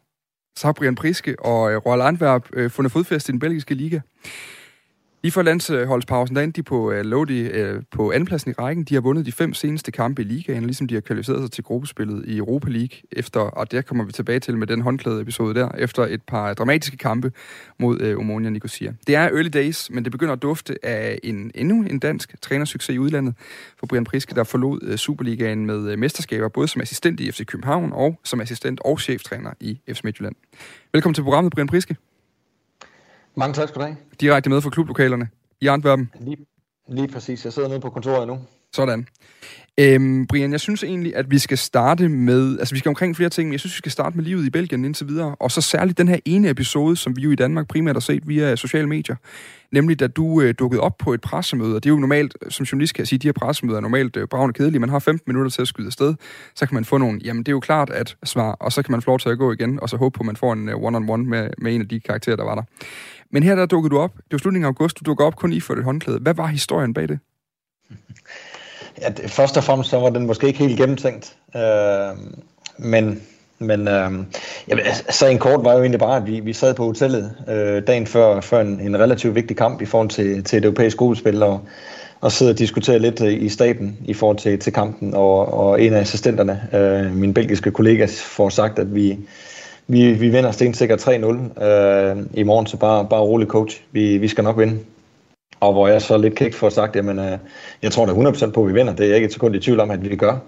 så 0.56 0.66
har 0.66 0.72
Brian 0.72 0.94
Priske 0.94 1.36
og 1.38 1.72
øh, 1.72 1.76
Royal 1.76 2.00
Antwerp 2.00 2.48
øh, 2.52 2.70
fundet 2.70 2.92
fodfæste 2.92 3.30
i 3.30 3.32
den 3.32 3.40
belgiske 3.40 3.74
liga. 3.74 4.00
Lige 5.26 5.32
før 5.32 5.42
landsholdspausen, 5.42 6.36
der 6.36 6.42
endte 6.42 6.56
de 6.56 6.62
på, 6.62 6.92
øh, 6.92 7.04
lå 7.04 7.24
de, 7.24 7.38
øh, 7.38 7.82
på 7.90 8.12
andenpladsen 8.12 8.50
i 8.50 8.54
rækken. 8.54 8.84
De 8.84 8.94
har 8.94 9.00
vundet 9.00 9.26
de 9.26 9.32
fem 9.32 9.54
seneste 9.54 9.92
kampe 9.92 10.22
i 10.22 10.24
ligaen, 10.24 10.62
ligesom 10.62 10.86
de 10.86 10.94
har 10.94 11.00
kvalificeret 11.00 11.42
sig 11.42 11.50
til 11.50 11.64
gruppespillet 11.64 12.24
i 12.26 12.36
Europa 12.36 12.70
League, 12.70 12.98
efter, 13.12 13.40
og 13.40 13.72
der 13.72 13.82
kommer 13.82 14.04
vi 14.04 14.12
tilbage 14.12 14.40
til 14.40 14.58
med 14.58 14.66
den 14.66 14.80
håndklæde 14.80 15.20
episode 15.20 15.60
der, 15.60 15.68
efter 15.78 16.02
et 16.06 16.22
par 16.22 16.54
dramatiske 16.54 16.96
kampe 16.96 17.32
mod 17.78 18.00
øh, 18.00 18.18
Omonia 18.18 18.50
Nicosia. 18.50 18.92
Det 19.06 19.14
er 19.14 19.22
early 19.22 19.48
days, 19.48 19.90
men 19.90 20.04
det 20.04 20.12
begynder 20.12 20.32
at 20.32 20.42
dufte 20.42 20.84
af 20.84 21.18
en, 21.22 21.50
endnu 21.54 21.82
en 21.82 21.98
dansk 21.98 22.40
trænersucces 22.42 22.94
i 22.94 22.98
udlandet 22.98 23.34
for 23.78 23.86
Brian 23.86 24.04
Priske, 24.04 24.34
der 24.34 24.44
forlod 24.44 24.80
øh, 24.82 24.96
Superligaen 24.96 25.66
med 25.66 25.92
øh, 25.92 25.98
mesterskaber, 25.98 26.48
både 26.48 26.68
som 26.68 26.82
assistent 26.82 27.20
i 27.20 27.32
FC 27.32 27.46
København 27.46 27.92
og 27.92 28.20
som 28.24 28.40
assistent 28.40 28.80
og 28.84 29.00
cheftræner 29.00 29.50
i 29.60 29.80
FC 29.92 30.00
Midtjylland. 30.04 30.34
Velkommen 30.92 31.14
til 31.14 31.22
programmet, 31.22 31.52
Brian 31.52 31.66
Priske. 31.66 31.96
Mange 33.36 33.54
tak 33.54 33.68
skal 33.68 33.80
du 33.80 33.86
have. 33.86 33.96
Direkte 34.20 34.50
med 34.50 34.60
fra 34.60 34.70
klublokalerne 34.70 35.28
i 35.60 35.66
Antwerpen. 35.66 36.10
Lige, 36.20 36.36
lige 36.88 37.08
præcis. 37.08 37.44
Jeg 37.44 37.52
sidder 37.52 37.68
nede 37.68 37.80
på 37.80 37.90
kontoret 37.90 38.28
nu. 38.28 38.38
Sådan. 38.72 39.06
Øhm, 39.80 40.26
Brian, 40.26 40.52
jeg 40.52 40.60
synes 40.60 40.84
egentlig, 40.84 41.16
at 41.16 41.30
vi 41.30 41.38
skal 41.38 41.58
starte 41.58 42.08
med... 42.08 42.58
Altså, 42.58 42.74
vi 42.74 42.78
skal 42.78 42.88
omkring 42.88 43.16
flere 43.16 43.30
ting, 43.30 43.48
men 43.48 43.52
jeg 43.52 43.60
synes, 43.60 43.74
vi 43.74 43.78
skal 43.78 43.92
starte 43.92 44.16
med 44.16 44.24
livet 44.24 44.46
i 44.46 44.50
Belgien 44.50 44.84
indtil 44.84 45.08
videre. 45.08 45.36
Og 45.40 45.50
så 45.50 45.60
særligt 45.60 45.98
den 45.98 46.08
her 46.08 46.18
ene 46.24 46.50
episode, 46.50 46.96
som 46.96 47.16
vi 47.16 47.22
jo 47.22 47.30
i 47.30 47.34
Danmark 47.34 47.68
primært 47.68 47.96
har 47.96 48.00
set 48.00 48.28
via 48.28 48.56
sociale 48.56 48.88
medier. 48.88 49.16
Nemlig, 49.72 50.00
da 50.00 50.06
du 50.06 50.40
øh, 50.40 50.54
dukkede 50.58 50.80
op 50.80 50.98
på 50.98 51.14
et 51.14 51.20
pressemøde. 51.20 51.76
Og 51.76 51.84
det 51.84 51.90
er 51.90 51.94
jo 51.94 52.00
normalt, 52.00 52.36
som 52.48 52.64
journalist 52.64 52.94
kan 52.94 53.00
jeg 53.00 53.08
sige, 53.08 53.18
de 53.18 53.28
her 53.28 53.32
pressemøder 53.32 53.76
er 53.76 53.80
normalt 53.80 54.16
øh, 54.16 54.28
bravende 54.28 54.52
kedelige. 54.52 54.80
Man 54.80 54.88
har 54.88 54.98
15 54.98 55.32
minutter 55.32 55.50
til 55.50 55.62
at 55.62 55.68
skyde 55.68 55.86
afsted. 55.86 56.14
Så 56.54 56.66
kan 56.66 56.74
man 56.74 56.84
få 56.84 56.98
nogle, 56.98 57.20
jamen 57.24 57.42
det 57.42 57.48
er 57.48 57.52
jo 57.52 57.60
klart 57.60 57.90
at 57.90 58.16
svar, 58.24 58.52
og 58.52 58.72
så 58.72 58.82
kan 58.82 58.92
man 58.92 59.02
få 59.02 59.10
lov 59.10 59.18
til 59.18 59.28
at 59.28 59.38
gå 59.38 59.52
igen, 59.52 59.80
og 59.80 59.88
så 59.88 59.96
håbe 59.96 60.18
på, 60.18 60.20
at 60.22 60.26
man 60.26 60.36
får 60.36 60.52
en 60.52 60.68
uh, 60.68 60.82
one-on-one 60.82 61.28
med, 61.28 61.50
med 61.58 61.74
en 61.74 61.80
af 61.80 61.88
de 61.88 62.00
karakterer, 62.00 62.36
der 62.36 62.44
var 62.44 62.54
der. 62.54 62.62
Men 63.30 63.42
her 63.42 63.54
der 63.54 63.66
dukkede 63.66 63.94
du 63.94 63.98
op. 63.98 64.14
Det 64.16 64.32
var 64.32 64.38
slutningen 64.38 64.64
af 64.64 64.68
august. 64.68 64.98
Du 64.98 65.02
dukkede 65.04 65.26
op 65.26 65.36
kun 65.36 65.52
i 65.52 65.60
for 65.60 65.74
et 65.74 65.84
håndklæde. 65.84 66.18
Hvad 66.18 66.34
var 66.34 66.46
historien 66.46 66.94
bag 66.94 67.08
det? 67.08 67.18
Ja, 69.02 69.08
det, 69.08 69.30
først 69.30 69.56
og 69.56 69.64
fremmest 69.64 69.90
så 69.90 69.98
var 69.98 70.10
den 70.10 70.26
måske 70.26 70.46
ikke 70.46 70.58
helt 70.58 70.78
gennemtænkt. 70.78 71.36
Øh, 71.56 72.16
men 72.78 73.22
men 73.58 73.88
øh, 73.88 74.12
jamen, 74.68 74.84
altså, 74.86 75.02
altså, 75.06 75.18
så 75.18 75.26
en 75.26 75.38
kort 75.38 75.64
var 75.64 75.72
jo 75.72 75.80
egentlig 75.80 76.00
bare, 76.00 76.16
at 76.16 76.26
vi, 76.26 76.40
vi 76.40 76.52
sad 76.52 76.74
på 76.74 76.84
hotellet 76.84 77.34
øh, 77.48 77.82
dagen 77.86 78.06
før, 78.06 78.40
før 78.40 78.60
en, 78.60 78.80
en 78.80 78.98
relativt 78.98 79.34
vigtig 79.34 79.56
kamp 79.56 79.82
i 79.82 79.84
forhold 79.84 80.08
til, 80.08 80.44
til 80.44 80.56
et 80.58 80.64
europæisk 80.64 80.96
gruppespil, 80.96 81.42
og, 81.42 81.60
og 82.20 82.32
sidder 82.32 82.52
og 82.52 82.58
diskuterer 82.58 82.98
lidt 82.98 83.20
øh, 83.20 83.42
i 83.42 83.48
staben 83.48 83.98
i 84.04 84.14
forhold 84.14 84.36
til, 84.36 84.58
til 84.58 84.72
kampen, 84.72 85.14
og, 85.14 85.54
og 85.54 85.82
en 85.82 85.94
af 85.94 86.00
assistenterne, 86.00 86.68
øh, 86.74 87.16
min 87.16 87.34
belgiske 87.34 87.70
kollega, 87.70 88.06
får 88.16 88.48
sagt, 88.48 88.78
at 88.78 88.94
vi, 88.94 89.18
vi, 89.88 90.12
vi 90.12 90.28
vinder 90.28 90.50
stensikkert 90.50 91.08
3-0 91.08 91.64
øh, 91.64 92.16
i 92.34 92.42
morgen, 92.42 92.66
så 92.66 92.76
bare, 92.76 93.06
bare 93.10 93.20
rolig 93.20 93.48
coach. 93.48 93.82
Vi, 93.92 94.18
vi 94.18 94.28
skal 94.28 94.44
nok 94.44 94.58
vinde. 94.58 94.78
Og 95.60 95.72
hvor 95.72 95.88
jeg 95.88 96.02
så 96.02 96.16
lidt 96.16 96.34
kæk 96.34 96.54
for 96.54 96.68
sagt, 96.68 96.96
jamen, 96.96 97.18
øh, 97.18 97.38
jeg 97.82 97.92
tror 97.92 98.06
da 98.06 98.12
100% 98.12 98.50
på, 98.50 98.62
at 98.62 98.68
vi 98.68 98.72
vinder. 98.72 98.94
Det 98.94 99.04
er 99.04 99.08
jeg 99.08 99.16
ikke 99.16 99.26
et 99.26 99.32
sekund 99.32 99.56
i 99.56 99.60
tvivl 99.60 99.80
om, 99.80 99.90
at 99.90 100.10
vi 100.10 100.16
gør. 100.16 100.38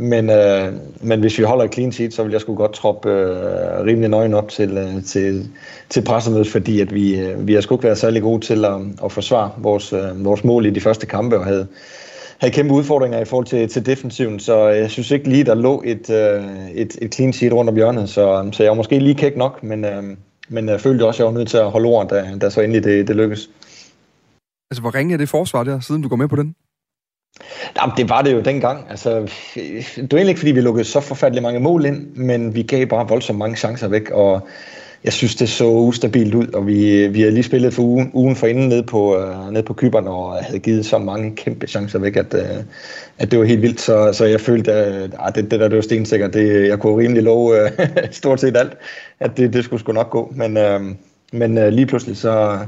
Men, 0.00 0.30
øh, 0.30 0.72
men 1.00 1.20
hvis 1.20 1.38
vi 1.38 1.44
holder 1.44 1.64
et 1.64 1.74
clean 1.74 1.92
sheet, 1.92 2.14
så 2.14 2.22
vil 2.22 2.32
jeg 2.32 2.40
sgu 2.40 2.54
godt 2.54 2.72
troppe 2.72 3.10
øh, 3.10 3.84
rimelig 3.84 4.08
nøgen 4.08 4.34
op 4.34 4.48
til, 4.48 4.78
øh, 4.78 5.04
til, 5.04 5.48
til 5.88 6.04
pressemødet, 6.04 6.48
fordi 6.48 6.80
at 6.80 6.94
vi, 6.94 7.20
øh, 7.20 7.46
vi 7.46 7.54
har 7.54 7.60
sgu 7.60 7.74
ikke 7.74 7.84
været 7.84 7.98
særlig 7.98 8.22
gode 8.22 8.40
til 8.40 8.64
at, 8.64 8.80
at 9.04 9.12
forsvare 9.12 9.50
vores, 9.56 9.92
øh, 9.92 10.24
vores 10.24 10.44
mål 10.44 10.66
i 10.66 10.70
de 10.70 10.80
første 10.80 11.06
kampe, 11.06 11.38
og 11.38 11.44
havde, 11.44 11.66
havde 12.38 12.54
kæmpe 12.54 12.74
udfordringer 12.74 13.20
i 13.20 13.24
forhold 13.24 13.46
til, 13.46 13.68
til 13.68 13.86
defensiven, 13.86 14.40
så 14.40 14.68
jeg 14.68 14.90
synes 14.90 15.10
ikke 15.10 15.28
lige, 15.28 15.44
der 15.44 15.54
lå 15.54 15.82
et, 15.86 16.10
øh, 16.10 16.70
et, 16.70 16.98
et 17.02 17.14
clean 17.14 17.32
sheet 17.32 17.52
rundt 17.52 17.70
om 17.70 17.76
hjørnet, 17.76 18.08
så, 18.08 18.48
så 18.52 18.62
jeg 18.62 18.70
var 18.70 18.76
måske 18.76 18.98
lige 18.98 19.14
kæk 19.14 19.36
nok, 19.36 19.62
men, 19.62 19.84
øh, 19.84 20.02
men 20.48 20.68
jeg 20.68 20.80
følte 20.80 21.06
også, 21.06 21.22
at 21.22 21.26
jeg 21.26 21.34
var 21.34 21.38
nødt 21.38 21.48
til 21.48 21.56
at 21.56 21.70
holde 21.70 21.88
ord, 21.88 22.08
da, 22.08 22.36
da 22.40 22.50
så 22.50 22.60
endelig 22.60 22.84
det, 22.84 23.08
det 23.08 23.16
lykkedes. 23.16 23.50
Altså, 24.70 24.80
hvor 24.80 24.94
ringe 24.94 25.14
er 25.14 25.18
det 25.18 25.28
forsvar 25.28 25.64
der, 25.64 25.80
siden 25.80 26.02
du 26.02 26.08
går 26.08 26.16
med 26.16 26.28
på 26.28 26.36
den? 26.36 26.54
Jamen, 27.80 27.96
det 27.96 28.08
var 28.08 28.22
det 28.22 28.32
jo 28.32 28.40
dengang. 28.40 28.86
Altså, 28.90 29.10
det 29.14 30.12
var 30.12 30.18
egentlig 30.18 30.28
ikke, 30.28 30.38
fordi 30.38 30.52
vi 30.52 30.60
lukkede 30.60 30.84
så 30.84 31.00
forfærdeligt 31.00 31.42
mange 31.42 31.60
mål 31.60 31.84
ind, 31.84 32.16
men 32.16 32.54
vi 32.54 32.62
gav 32.62 32.86
bare 32.86 33.08
voldsomt 33.08 33.38
mange 33.38 33.56
chancer 33.56 33.88
væk, 33.88 34.10
og 34.10 34.48
jeg 35.04 35.12
synes, 35.12 35.34
det 35.34 35.48
så 35.48 35.70
ustabilt 35.70 36.34
ud, 36.34 36.46
og 36.46 36.66
vi, 36.66 37.08
vi 37.08 37.20
havde 37.20 37.34
lige 37.34 37.44
spillet 37.44 37.74
for 37.74 37.82
ugen, 37.82 38.10
ugen 38.14 38.36
for 38.36 38.46
inden 38.46 38.68
ned 38.68 38.82
på, 38.82 39.16
øh, 39.16 39.46
uh, 39.46 39.52
ned 39.52 39.62
på 39.62 39.74
Kyberen, 39.74 40.08
og 40.08 40.44
havde 40.44 40.58
givet 40.58 40.86
så 40.86 40.98
mange 40.98 41.36
kæmpe 41.36 41.66
chancer 41.66 41.98
væk, 41.98 42.16
at, 42.16 42.34
uh, 42.34 42.64
at 43.18 43.30
det 43.30 43.38
var 43.38 43.44
helt 43.44 43.62
vildt. 43.62 43.80
Så, 43.80 44.12
så 44.12 44.24
jeg 44.24 44.40
følte, 44.40 44.72
at 44.72 45.10
uh, 45.14 45.34
det, 45.34 45.50
det 45.50 45.60
der 45.60 45.68
det 45.68 45.76
var 45.76 45.82
stensikkert. 45.82 46.34
Det, 46.34 46.68
jeg 46.68 46.78
kunne 46.78 47.02
rimelig 47.02 47.22
love 47.22 47.64
uh, 47.64 47.70
stort 48.10 48.40
set 48.40 48.56
alt, 48.56 48.72
at 49.20 49.36
det, 49.36 49.52
det 49.52 49.64
skulle 49.64 49.80
sgu 49.80 49.92
nok 49.92 50.10
gå. 50.10 50.32
Men, 50.36 50.56
uh, 50.56 50.82
men 51.32 51.58
uh, 51.58 51.68
lige 51.68 51.86
pludselig 51.86 52.16
så, 52.16 52.58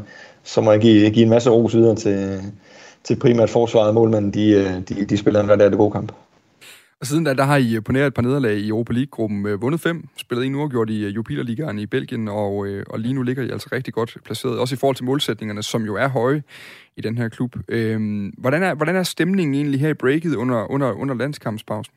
så 0.44 0.60
må 0.60 0.72
jeg 0.72 0.80
give, 0.80 1.10
give 1.10 1.24
en 1.24 1.30
masse 1.30 1.50
ros 1.50 1.74
videre 1.74 1.96
til, 1.96 2.40
til 3.04 3.16
primært 3.16 3.50
forsvaret 3.50 3.88
og 3.88 3.94
målmanden. 3.94 4.30
De, 4.30 4.82
de, 4.88 5.04
de 5.04 5.16
spiller 5.16 5.42
en 5.42 5.50
rigtig 5.50 5.78
god 5.78 5.90
kamp. 5.90 6.12
Og 7.00 7.06
siden 7.06 7.24
da, 7.24 7.34
der 7.34 7.44
har 7.44 7.56
I 7.56 7.76
øh, 7.76 7.82
på 7.84 7.92
nær 7.92 8.06
et 8.06 8.14
par 8.14 8.22
nederlag 8.22 8.56
i 8.56 8.68
Europa 8.68 8.92
League-gruppen 8.92 9.46
øh, 9.46 9.62
vundet 9.62 9.80
fem, 9.80 10.08
spillet 10.16 10.46
en 10.46 10.54
uafgjort 10.54 10.90
i 10.90 11.04
øh, 11.04 11.14
Jupiler 11.14 11.42
Ligaen 11.42 11.78
i 11.78 11.86
Belgien, 11.86 12.28
og, 12.28 12.66
øh, 12.66 12.84
og 12.90 12.98
lige 12.98 13.14
nu 13.14 13.22
ligger 13.22 13.42
I 13.42 13.50
altså 13.50 13.68
rigtig 13.72 13.94
godt 13.94 14.16
placeret, 14.24 14.58
også 14.58 14.74
i 14.74 14.78
forhold 14.78 14.96
til 14.96 15.04
målsætningerne, 15.04 15.62
som 15.62 15.84
jo 15.84 15.96
er 15.96 16.08
høje 16.08 16.42
i 16.96 17.00
den 17.00 17.18
her 17.18 17.28
klub. 17.28 17.56
Øh, 17.68 18.30
hvordan, 18.38 18.62
er, 18.62 18.74
hvordan 18.74 18.96
er 18.96 19.02
stemningen 19.02 19.54
egentlig 19.54 19.80
her 19.80 19.88
i 19.88 19.94
breaket 19.94 20.34
under, 20.34 20.70
under, 20.70 20.92
under 20.92 21.14
landskampspausen? 21.14 21.94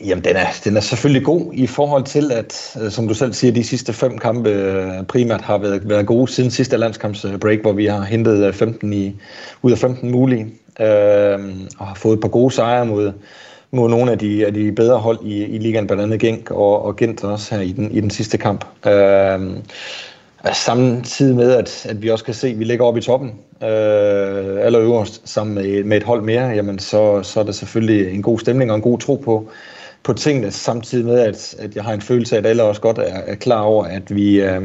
Jamen, 0.00 0.24
den 0.24 0.36
er, 0.36 0.46
den 0.64 0.76
er 0.76 0.80
selvfølgelig 0.80 1.24
god 1.24 1.52
i 1.54 1.66
forhold 1.66 2.04
til, 2.04 2.32
at, 2.32 2.76
øh, 2.82 2.90
som 2.90 3.08
du 3.08 3.14
selv 3.14 3.32
siger, 3.32 3.52
de 3.52 3.64
sidste 3.64 3.92
fem 3.92 4.18
kampe 4.18 5.04
primært 5.08 5.40
har 5.40 5.58
været, 5.58 5.88
været 5.88 6.06
gode 6.06 6.32
siden 6.32 6.50
sidste 6.50 6.76
landskampsbreak, 6.76 7.60
hvor 7.60 7.72
vi 7.72 7.86
har 7.86 8.02
hentet 8.02 8.54
15 8.54 8.92
i, 8.92 9.16
ud 9.62 9.72
af 9.72 9.78
15 9.78 10.10
mulige 10.10 10.52
øh, 10.80 11.38
og 11.78 11.86
har 11.86 11.94
fået 11.94 12.14
et 12.14 12.20
par 12.20 12.28
gode 12.28 12.54
sejre 12.54 12.86
mod, 12.86 13.12
mod 13.70 13.90
nogle 13.90 14.12
af 14.12 14.18
de, 14.18 14.46
af 14.46 14.54
de 14.54 14.72
bedre 14.72 14.98
hold 14.98 15.18
i, 15.22 15.44
i 15.44 15.58
ligaen, 15.58 15.86
blandt 15.86 16.02
andet 16.02 16.20
Genk 16.20 16.50
og, 16.50 16.84
og 16.84 16.96
Gent 16.96 17.24
også 17.24 17.54
her 17.54 17.62
i 17.62 17.72
den, 17.72 17.90
i 17.90 18.00
den 18.00 18.10
sidste 18.10 18.38
kamp. 18.38 18.64
Øh, 18.86 19.40
samtidig 20.52 21.36
med, 21.36 21.52
at, 21.52 21.86
at 21.88 22.02
vi 22.02 22.10
også 22.10 22.24
kan 22.24 22.34
se, 22.34 22.48
at 22.48 22.58
vi 22.58 22.64
ligger 22.64 22.84
oppe 22.84 23.00
i 23.00 23.02
toppen, 23.02 23.28
øh, 23.62 24.66
eller 24.66 24.80
øverst, 24.80 25.28
sammen 25.28 25.54
med, 25.54 25.84
med 25.84 25.96
et 25.96 26.02
hold 26.02 26.22
mere, 26.22 26.48
jamen 26.48 26.78
så, 26.78 27.22
så 27.22 27.40
er 27.40 27.44
det 27.44 27.54
selvfølgelig 27.54 28.14
en 28.14 28.22
god 28.22 28.38
stemning 28.38 28.70
og 28.70 28.76
en 28.76 28.82
god 28.82 28.98
tro 28.98 29.16
på, 29.16 29.48
på 30.02 30.12
tingene, 30.12 30.50
samtidig 30.50 31.04
med, 31.04 31.20
at, 31.20 31.54
at 31.58 31.76
jeg 31.76 31.84
har 31.84 31.92
en 31.92 32.00
følelse 32.00 32.36
af, 32.36 32.40
at 32.40 32.46
alle 32.46 32.62
også 32.62 32.80
godt 32.80 32.98
er, 32.98 33.20
er 33.26 33.34
klar 33.34 33.62
over, 33.62 33.84
at 33.84 34.14
vi, 34.14 34.40
øh, 34.40 34.62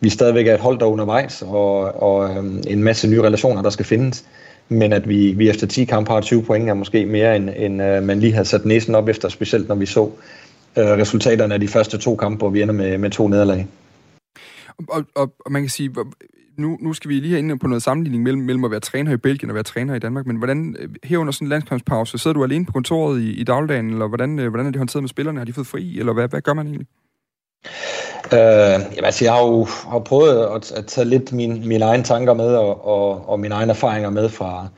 vi 0.00 0.08
stadigvæk 0.08 0.46
er 0.46 0.54
et 0.54 0.60
hold, 0.60 0.78
der 0.78 0.86
er 0.86 0.90
undervejs, 0.90 1.42
og, 1.42 2.02
og 2.02 2.30
øh, 2.30 2.44
en 2.66 2.82
masse 2.82 3.08
nye 3.08 3.22
relationer, 3.22 3.62
der 3.62 3.70
skal 3.70 3.86
findes 3.86 4.24
men 4.68 4.92
at 4.92 5.08
vi, 5.08 5.32
vi 5.32 5.48
efter 5.48 5.66
10 5.66 5.84
kampe 5.84 6.10
har 6.10 6.20
20 6.20 6.42
point 6.42 6.68
er 6.68 6.74
måske 6.74 7.06
mere, 7.06 7.36
end, 7.36 7.50
end 7.56 7.82
uh, 7.82 8.02
man 8.02 8.20
lige 8.20 8.32
havde 8.32 8.44
sat 8.44 8.64
næsen 8.64 8.94
op 8.94 9.08
efter, 9.08 9.28
specielt 9.28 9.68
når 9.68 9.74
vi 9.74 9.86
så 9.86 10.00
uh, 10.00 10.12
resultaterne 10.76 11.54
af 11.54 11.60
de 11.60 11.68
første 11.68 11.98
to 11.98 12.16
kampe, 12.16 12.38
hvor 12.38 12.50
vi 12.50 12.62
ender 12.62 12.74
med, 12.74 12.98
med 12.98 13.10
to 13.10 13.28
nederlag. 13.28 13.66
Og, 14.88 15.04
og, 15.14 15.32
og 15.46 15.52
man 15.52 15.62
kan 15.62 15.68
sige, 15.68 15.90
nu, 16.58 16.78
nu 16.80 16.92
skal 16.92 17.08
vi 17.08 17.14
lige 17.14 17.30
herinde 17.30 17.58
på 17.58 17.66
noget 17.66 17.82
sammenligning 17.82 18.22
mellem, 18.22 18.42
mellem 18.42 18.64
at 18.64 18.70
være 18.70 18.80
træner 18.80 19.12
i 19.12 19.16
Belgien 19.16 19.50
og 19.50 19.54
være 19.54 19.62
træner 19.62 19.94
i 19.94 19.98
Danmark, 19.98 20.26
men 20.26 20.36
hvordan, 20.36 20.76
øh, 20.78 20.88
herunder 20.88 20.98
her 21.04 21.18
under 21.18 21.32
sådan 21.32 21.46
en 21.46 21.48
landskampspause, 21.48 22.18
sidder 22.18 22.34
du 22.34 22.44
alene 22.44 22.64
på 22.64 22.72
kontoret 22.72 23.20
i, 23.20 23.32
i 23.32 23.44
dagligdagen, 23.44 23.90
eller 23.90 24.08
hvordan, 24.08 24.38
hvordan 24.38 24.66
er 24.66 24.70
det 24.70 24.78
håndteret 24.78 25.02
med 25.02 25.08
spillerne? 25.08 25.38
Har 25.38 25.44
de 25.44 25.52
fået 25.52 25.66
fri, 25.66 25.98
eller 25.98 26.12
hvad, 26.12 26.28
hvad 26.28 26.40
gør 26.40 26.52
man 26.52 26.66
egentlig? 26.66 26.86
Øh, 28.32 28.80
jamen, 28.96 29.04
altså, 29.04 29.24
jeg 29.24 29.32
har 29.32 29.42
jo 29.42 29.64
har 29.64 29.98
prøvet 29.98 30.46
at, 30.56 30.72
at 30.72 30.86
tage 30.86 31.04
lidt 31.04 31.32
min, 31.32 31.68
mine 31.68 31.84
egne 31.84 32.02
tanker 32.02 32.34
med 32.34 32.54
og, 32.56 32.86
og, 32.86 33.28
og 33.28 33.40
mine 33.40 33.54
egne 33.54 33.70
erfaringer 33.70 34.10
med 34.10 34.28
fra, 34.28 34.68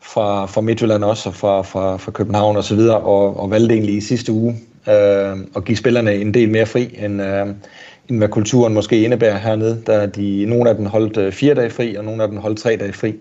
fra, 0.00 0.46
fra 0.46 0.60
Midtjylland 0.60 1.04
også, 1.04 1.28
og 1.28 1.34
fra, 1.34 1.62
fra, 1.62 1.96
fra 1.96 2.10
København 2.10 2.56
osv., 2.56 2.78
og, 2.78 3.04
og, 3.04 3.40
og 3.40 3.50
valgte 3.50 3.74
egentlig 3.74 3.96
i 3.96 4.00
sidste 4.00 4.32
uge 4.32 4.56
øh, 4.88 5.36
at 5.56 5.64
give 5.64 5.76
spillerne 5.76 6.14
en 6.14 6.34
del 6.34 6.50
mere 6.50 6.66
fri, 6.66 6.98
end, 6.98 7.22
øh, 7.22 7.46
end 8.08 8.18
hvad 8.18 8.28
kulturen 8.28 8.74
måske 8.74 9.02
indebærer 9.02 9.38
hernede. 9.38 9.82
Der 9.86 10.06
de, 10.06 10.44
nogle 10.46 10.70
af 10.70 10.76
dem 10.76 10.86
holdt 10.86 11.16
øh, 11.16 11.32
fire 11.32 11.54
dage 11.54 11.70
fri, 11.70 11.94
og 11.94 12.04
nogle 12.04 12.22
af 12.22 12.28
dem 12.28 12.38
holdt 12.38 12.58
tre 12.58 12.76
dage 12.76 12.92
fri 12.92 13.14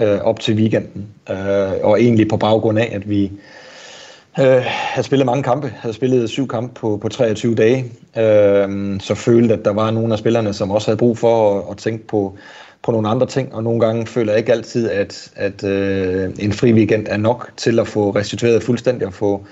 øh, 0.00 0.20
op 0.20 0.40
til 0.40 0.54
weekenden. 0.54 1.06
Øh, 1.30 1.72
og 1.82 2.00
egentlig 2.02 2.28
på 2.28 2.36
baggrund 2.36 2.78
af, 2.78 2.90
at 2.92 3.10
vi 3.10 3.32
Øh, 4.40 4.62
havde 4.64 5.06
spillet 5.06 5.26
mange 5.26 5.42
kampe, 5.42 5.72
havde 5.76 5.94
spillet 5.94 6.30
syv 6.30 6.48
kampe 6.48 6.74
på, 6.74 6.98
på 7.02 7.08
23 7.08 7.54
dage, 7.54 7.84
øh, 8.16 9.00
så 9.00 9.14
følte 9.14 9.54
at 9.54 9.64
der 9.64 9.72
var 9.72 9.90
nogle 9.90 10.12
af 10.12 10.18
spillerne, 10.18 10.52
som 10.52 10.70
også 10.70 10.88
havde 10.88 10.98
brug 10.98 11.18
for 11.18 11.58
at, 11.58 11.64
at 11.70 11.76
tænke 11.76 12.06
på, 12.06 12.36
på 12.82 12.92
nogle 12.92 13.08
andre 13.08 13.26
ting, 13.26 13.54
og 13.54 13.62
nogle 13.62 13.80
gange 13.80 14.06
føler 14.06 14.32
jeg 14.32 14.38
ikke 14.38 14.52
altid, 14.52 14.90
at, 14.90 15.32
at 15.36 15.64
øh, 15.64 16.30
en 16.38 16.52
fri 16.52 16.72
weekend 16.72 17.06
er 17.08 17.16
nok 17.16 17.50
til 17.56 17.78
at 17.78 17.88
få 17.88 18.10
restitueret 18.10 18.62
fuldstændig 18.62 19.06
og 19.06 19.14
få, 19.14 19.46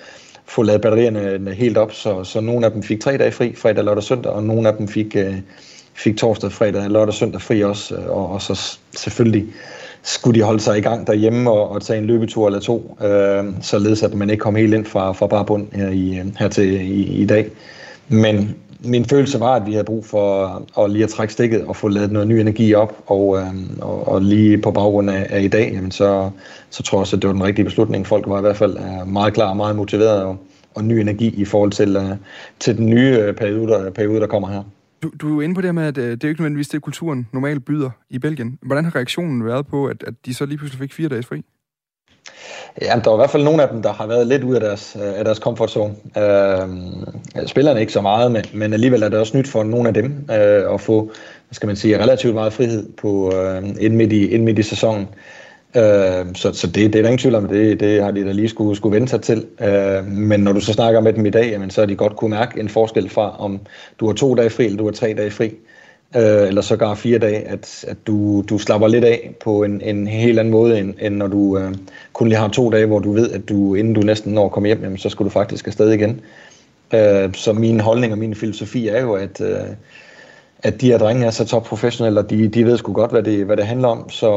få 0.47 0.63
lavet 0.63 0.81
batterierne 0.81 1.31
øh, 1.31 1.47
helt 1.47 1.79
op, 1.79 1.93
så, 1.93 2.25
så 2.25 2.41
nogle 2.41 2.67
af 2.67 2.73
dem 2.73 2.83
fik 2.83 3.01
tre 3.01 3.17
dage 3.17 3.33
fri, 3.33 3.55
fredag, 3.57 3.85
lørdag, 3.85 4.03
søndag, 4.03 4.33
og 4.33 4.45
nogle 4.45 4.69
af 4.69 4.77
dem 4.77 4.89
fik, 4.89 5.17
øh, 5.17 5.35
fik 5.95 6.17
torsdag, 6.17 6.53
fredag, 6.53 6.91
lørdag, 6.91 7.15
søndag 7.15 7.41
fri 7.41 7.65
også, 7.65 7.97
og, 7.97 8.31
og 8.31 8.43
så 8.43 8.79
selvfølgelig 8.97 9.47
skulle 10.05 10.41
de 10.41 10.45
holde 10.45 10.61
sig 10.61 10.79
i 10.79 10.81
gang 10.81 11.07
derhjemme 11.07 11.51
og, 11.51 11.71
og 11.71 11.83
tage 11.83 11.99
en 11.99 12.05
løbetur 12.05 12.47
eller 12.47 12.61
to, 12.61 12.99
øh, 13.05 13.45
således 13.61 14.03
at 14.03 14.15
man 14.15 14.31
ikke 14.31 14.41
kom 14.41 14.57
helt 14.57 14.75
ind 14.75 14.87
fra, 14.87 15.13
fra 15.13 15.27
bare 15.27 15.45
bund 15.45 15.67
her, 15.73 15.89
i, 15.91 16.21
her 16.39 16.49
til 16.49 16.81
i, 16.81 17.03
i 17.23 17.27
dag. 17.27 17.51
Men 18.09 18.57
min 18.85 19.05
følelse 19.05 19.41
var, 19.41 19.55
at 19.55 19.67
vi 19.67 19.73
havde 19.73 19.85
brug 19.85 20.07
for 20.07 20.47
at 20.79 20.91
lige 20.91 21.05
at 21.05 21.11
trække 21.11 21.33
stikket 21.33 21.65
og 21.65 21.77
få 21.77 21.89
lavet 21.89 22.13
noget 22.13 22.29
ny 22.29 22.33
energi 22.33 22.75
op, 22.75 23.03
og, 23.07 23.39
øh, 23.39 23.47
og, 23.81 24.09
og 24.09 24.23
lige 24.23 24.59
på 24.59 24.71
baggrund 24.71 25.11
af, 25.11 25.27
af 25.31 25.43
i 25.43 25.49
dag, 25.49 25.73
jamen 25.75 25.91
så, 25.91 26.31
så 26.71 26.83
tror 26.83 26.99
jeg 26.99 27.01
også, 27.01 27.17
at 27.17 27.23
det 27.23 27.29
var 27.29 27.35
den 27.35 27.45
rigtige 27.45 27.65
beslutning. 27.65 28.07
Folk 28.07 28.25
var 28.29 28.39
i 28.39 28.41
hvert 28.41 28.57
fald 28.57 28.77
øh, 28.77 29.09
meget 29.09 29.35
klar 29.35 29.51
og 29.51 29.57
meget 29.57 29.77
motiveret 29.77 30.23
og, 30.23 30.37
og 30.75 30.85
ny 30.85 30.93
energi 30.93 31.35
i 31.37 31.45
forhold 31.45 31.71
til, 31.71 31.97
øh, 31.97 32.17
til 32.61 32.77
den 32.77 32.91
nye 32.91 33.19
øh, 33.19 33.35
periode, 33.35 33.73
der, 33.73 33.91
periode, 33.91 34.21
der 34.21 34.27
kommer 34.27 34.49
her. 34.49 34.63
Du, 35.05 35.11
du 35.21 35.39
er 35.41 35.43
inde 35.43 35.55
på 35.55 35.61
det 35.61 35.75
med, 35.75 35.87
at 35.87 35.99
øh, 35.99 36.11
det 36.11 36.25
er 36.25 36.29
jo 36.29 36.29
ikke 36.29 36.41
nødvendigvis 36.41 36.69
det, 36.69 36.83
kulturen 36.83 37.29
normalt 37.33 37.65
byder 37.65 37.91
i 38.11 38.19
Belgien. 38.19 38.59
Hvordan 38.63 38.85
har 38.85 38.97
reaktionen 38.97 39.45
været 39.45 39.67
på, 39.67 39.87
at, 39.87 40.05
at 40.07 40.15
de 40.27 40.35
så 40.35 40.47
lige 40.47 40.59
pludselig 40.59 40.81
fik 40.81 40.93
fire 40.93 41.09
dages 41.09 41.27
fri? 41.27 41.43
Ja, 42.83 43.01
der 43.05 43.11
er 43.11 43.15
i 43.15 43.17
hvert 43.17 43.31
fald 43.31 43.45
nogle 43.45 43.63
af 43.63 43.69
dem, 43.69 43.83
der 43.83 43.93
har 43.93 44.07
været 44.07 44.27
lidt 44.27 44.45
ud 44.45 44.55
af 44.55 44.61
deres, 44.61 44.97
øh, 45.01 45.19
af 45.19 45.25
deres 45.25 45.39
comfort 45.39 45.71
zone. 45.71 45.95
Øh, 46.19 47.47
spillerne 47.47 47.81
ikke 47.81 47.93
så 47.93 48.01
meget, 48.01 48.33
men, 48.33 48.45
men 48.55 48.73
alligevel 48.73 49.03
er 49.03 49.09
det 49.09 49.19
også 49.19 49.37
nyt 49.37 49.49
for 49.49 49.63
nogle 49.63 49.89
af 49.89 49.95
dem 49.95 50.27
øh, 50.31 50.75
at 50.75 50.81
få, 50.81 51.05
hvad 51.49 51.55
skal 51.55 51.67
man 51.67 51.77
sige, 51.77 52.03
relativt 52.03 52.35
meget 52.35 52.53
frihed 52.53 52.93
på 52.93 53.33
øh, 53.37 53.63
inden, 53.63 53.97
midt 53.97 54.13
i, 54.13 54.27
inden 54.27 54.45
midt 54.45 54.59
i 54.59 54.63
sæsonen. 54.63 55.03
Øh, 55.03 55.44
Øhm, 55.77 56.35
så 56.35 56.53
så 56.53 56.67
det, 56.67 56.75
det 56.75 56.99
er 56.99 57.03
der 57.03 57.09
ingen 57.09 57.19
tvivl 57.19 57.35
om, 57.35 57.49
det, 57.49 57.81
det 57.81 58.03
har 58.03 58.11
de 58.11 58.25
da 58.25 58.33
lige 58.33 58.49
skulle, 58.49 58.77
skulle 58.77 58.95
vente 58.97 59.11
sig 59.11 59.23
til. 59.23 59.47
Øh, 59.61 60.07
men 60.07 60.41
når 60.41 60.53
du 60.53 60.61
så 60.61 60.73
snakker 60.73 61.01
med 61.01 61.13
dem 61.13 61.27
i 61.27 61.31
dag, 61.31 61.51
jamen, 61.51 61.71
så 61.71 61.81
har 61.81 61.87
de 61.87 61.97
godt 61.97 62.17
kunne 62.17 62.31
mærke 62.31 62.61
en 62.61 62.69
forskel 62.69 63.09
fra, 63.09 63.41
om 63.41 63.61
du 64.01 64.07
har 64.07 64.13
to 64.13 64.35
dage 64.35 64.51
fri, 64.51 64.65
eller 64.65 64.79
du 64.79 64.85
har 64.85 64.93
tre 64.93 65.15
dage 65.17 65.31
fri, 65.31 65.45
øh, 66.17 66.49
eller 66.49 66.61
sågar 66.61 66.95
fire 66.95 67.19
dage, 67.19 67.49
at, 67.49 67.85
at 67.89 67.97
du, 68.07 68.45
du 68.49 68.59
slapper 68.59 68.89
lidt 68.89 69.05
af 69.05 69.35
på 69.45 69.63
en, 69.63 69.81
en 69.81 70.07
helt 70.07 70.39
anden 70.39 70.53
måde, 70.53 70.79
end, 70.79 70.95
end 71.01 71.17
når 71.17 71.27
du 71.27 71.59
øh, 71.59 71.75
kun 72.13 72.29
lige 72.29 72.39
har 72.39 72.49
to 72.49 72.71
dage, 72.71 72.87
hvor 72.87 72.99
du 72.99 73.13
ved, 73.13 73.31
at 73.31 73.49
du 73.49 73.75
inden 73.75 73.95
du 73.95 74.01
næsten 74.01 74.33
når 74.33 74.45
at 74.45 74.53
komme 74.53 74.67
hjem, 74.67 74.83
jamen, 74.83 74.99
så 74.99 75.09
skal 75.09 75.25
du 75.25 75.31
faktisk 75.31 75.67
afsted 75.67 75.93
igen. 75.93 76.21
Øh, 76.95 77.35
så 77.35 77.53
min 77.53 77.81
holdning 77.81 78.13
og 78.13 78.19
min 78.19 78.35
filosofi 78.35 78.89
er 78.89 79.01
jo, 79.01 79.13
at... 79.13 79.41
Øh, 79.41 79.67
at 80.65 80.81
de 80.81 80.87
her 80.87 80.99
drenge 80.99 81.27
er 81.27 81.31
så 81.31 81.45
topprofessionelle, 81.45 82.21
og 82.21 82.31
de, 82.31 82.49
de 82.49 82.65
ved 82.65 82.77
sgu 82.77 82.93
godt, 82.93 83.11
hvad 83.11 83.23
det, 83.23 83.47
hvad 83.47 83.57
det 83.57 83.67
handler 83.67 83.89
om, 83.89 84.11
så, 84.11 84.29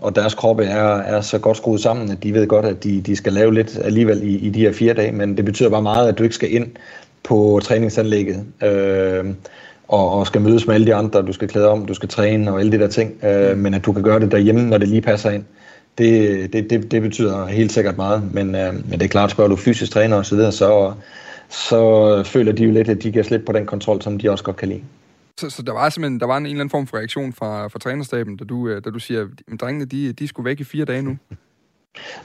og 0.00 0.16
deres 0.16 0.34
kroppe 0.34 0.64
er, 0.64 0.96
er 0.96 1.20
så 1.20 1.38
godt 1.38 1.56
skruet 1.56 1.80
sammen, 1.80 2.10
at 2.10 2.22
de 2.22 2.34
ved 2.34 2.46
godt, 2.46 2.64
at 2.64 2.84
de, 2.84 3.00
de 3.00 3.16
skal 3.16 3.32
lave 3.32 3.54
lidt 3.54 3.78
alligevel 3.84 4.22
i, 4.22 4.36
i 4.36 4.50
de 4.50 4.60
her 4.60 4.72
fire 4.72 4.94
dage, 4.94 5.12
men 5.12 5.36
det 5.36 5.44
betyder 5.44 5.70
bare 5.70 5.82
meget, 5.82 6.08
at 6.08 6.18
du 6.18 6.22
ikke 6.22 6.34
skal 6.34 6.54
ind 6.54 6.66
på 7.22 7.60
træningsanlægget, 7.62 8.44
øh, 8.62 9.24
og, 9.88 10.12
og 10.12 10.26
skal 10.26 10.40
mødes 10.40 10.66
med 10.66 10.74
alle 10.74 10.86
de 10.86 10.94
andre, 10.94 11.22
du 11.22 11.32
skal 11.32 11.48
klæde 11.48 11.68
om, 11.68 11.86
du 11.86 11.94
skal 11.94 12.08
træne 12.08 12.52
og 12.52 12.60
alle 12.60 12.72
de 12.72 12.78
der 12.78 12.88
ting, 12.88 13.24
øh, 13.24 13.58
men 13.58 13.74
at 13.74 13.84
du 13.84 13.92
kan 13.92 14.02
gøre 14.02 14.20
det 14.20 14.32
derhjemme, 14.32 14.68
når 14.68 14.78
det 14.78 14.88
lige 14.88 15.02
passer 15.02 15.30
ind. 15.30 15.44
Det, 15.98 16.52
det, 16.52 16.70
det, 16.70 16.90
det 16.90 17.02
betyder 17.02 17.46
helt 17.46 17.72
sikkert 17.72 17.96
meget, 17.96 18.22
men, 18.34 18.54
øh, 18.54 18.74
men 18.74 18.92
det 18.92 19.02
er 19.02 19.08
klart, 19.08 19.30
spørger 19.30 19.48
du 19.48 19.56
fysisk 19.56 19.92
træner 19.92 20.16
osv., 20.16 20.38
så, 20.38 20.50
så, 20.50 20.92
så 21.48 22.22
føler 22.24 22.52
de 22.52 22.64
jo 22.64 22.70
lidt, 22.70 22.88
at 22.88 23.02
de 23.02 23.12
kan 23.12 23.24
slippe 23.24 23.46
på 23.46 23.52
den 23.52 23.66
kontrol, 23.66 24.02
som 24.02 24.18
de 24.18 24.30
også 24.30 24.44
godt 24.44 24.56
kan 24.56 24.68
lide. 24.68 24.82
Så, 25.40 25.50
så 25.50 25.62
der 25.62 25.72
var 25.72 25.88
simpelthen 25.88 26.20
der 26.20 26.26
var 26.26 26.36
en, 26.36 26.42
en 26.42 26.46
eller 26.46 26.60
anden 26.60 26.70
form 26.70 26.86
for 26.86 26.96
reaktion 26.96 27.32
fra, 27.32 27.68
fra 27.68 27.78
trænerstaben, 27.78 28.36
da 28.36 28.44
du, 28.44 28.68
øh, 28.68 28.84
da 28.84 28.90
du 28.90 28.98
siger, 28.98 29.28
at 29.52 29.60
drengene, 29.60 29.84
de, 29.84 30.12
de 30.12 30.28
skulle 30.28 30.44
væk 30.44 30.60
i 30.60 30.64
fire 30.64 30.84
dage 30.84 31.02
nu? 31.02 31.18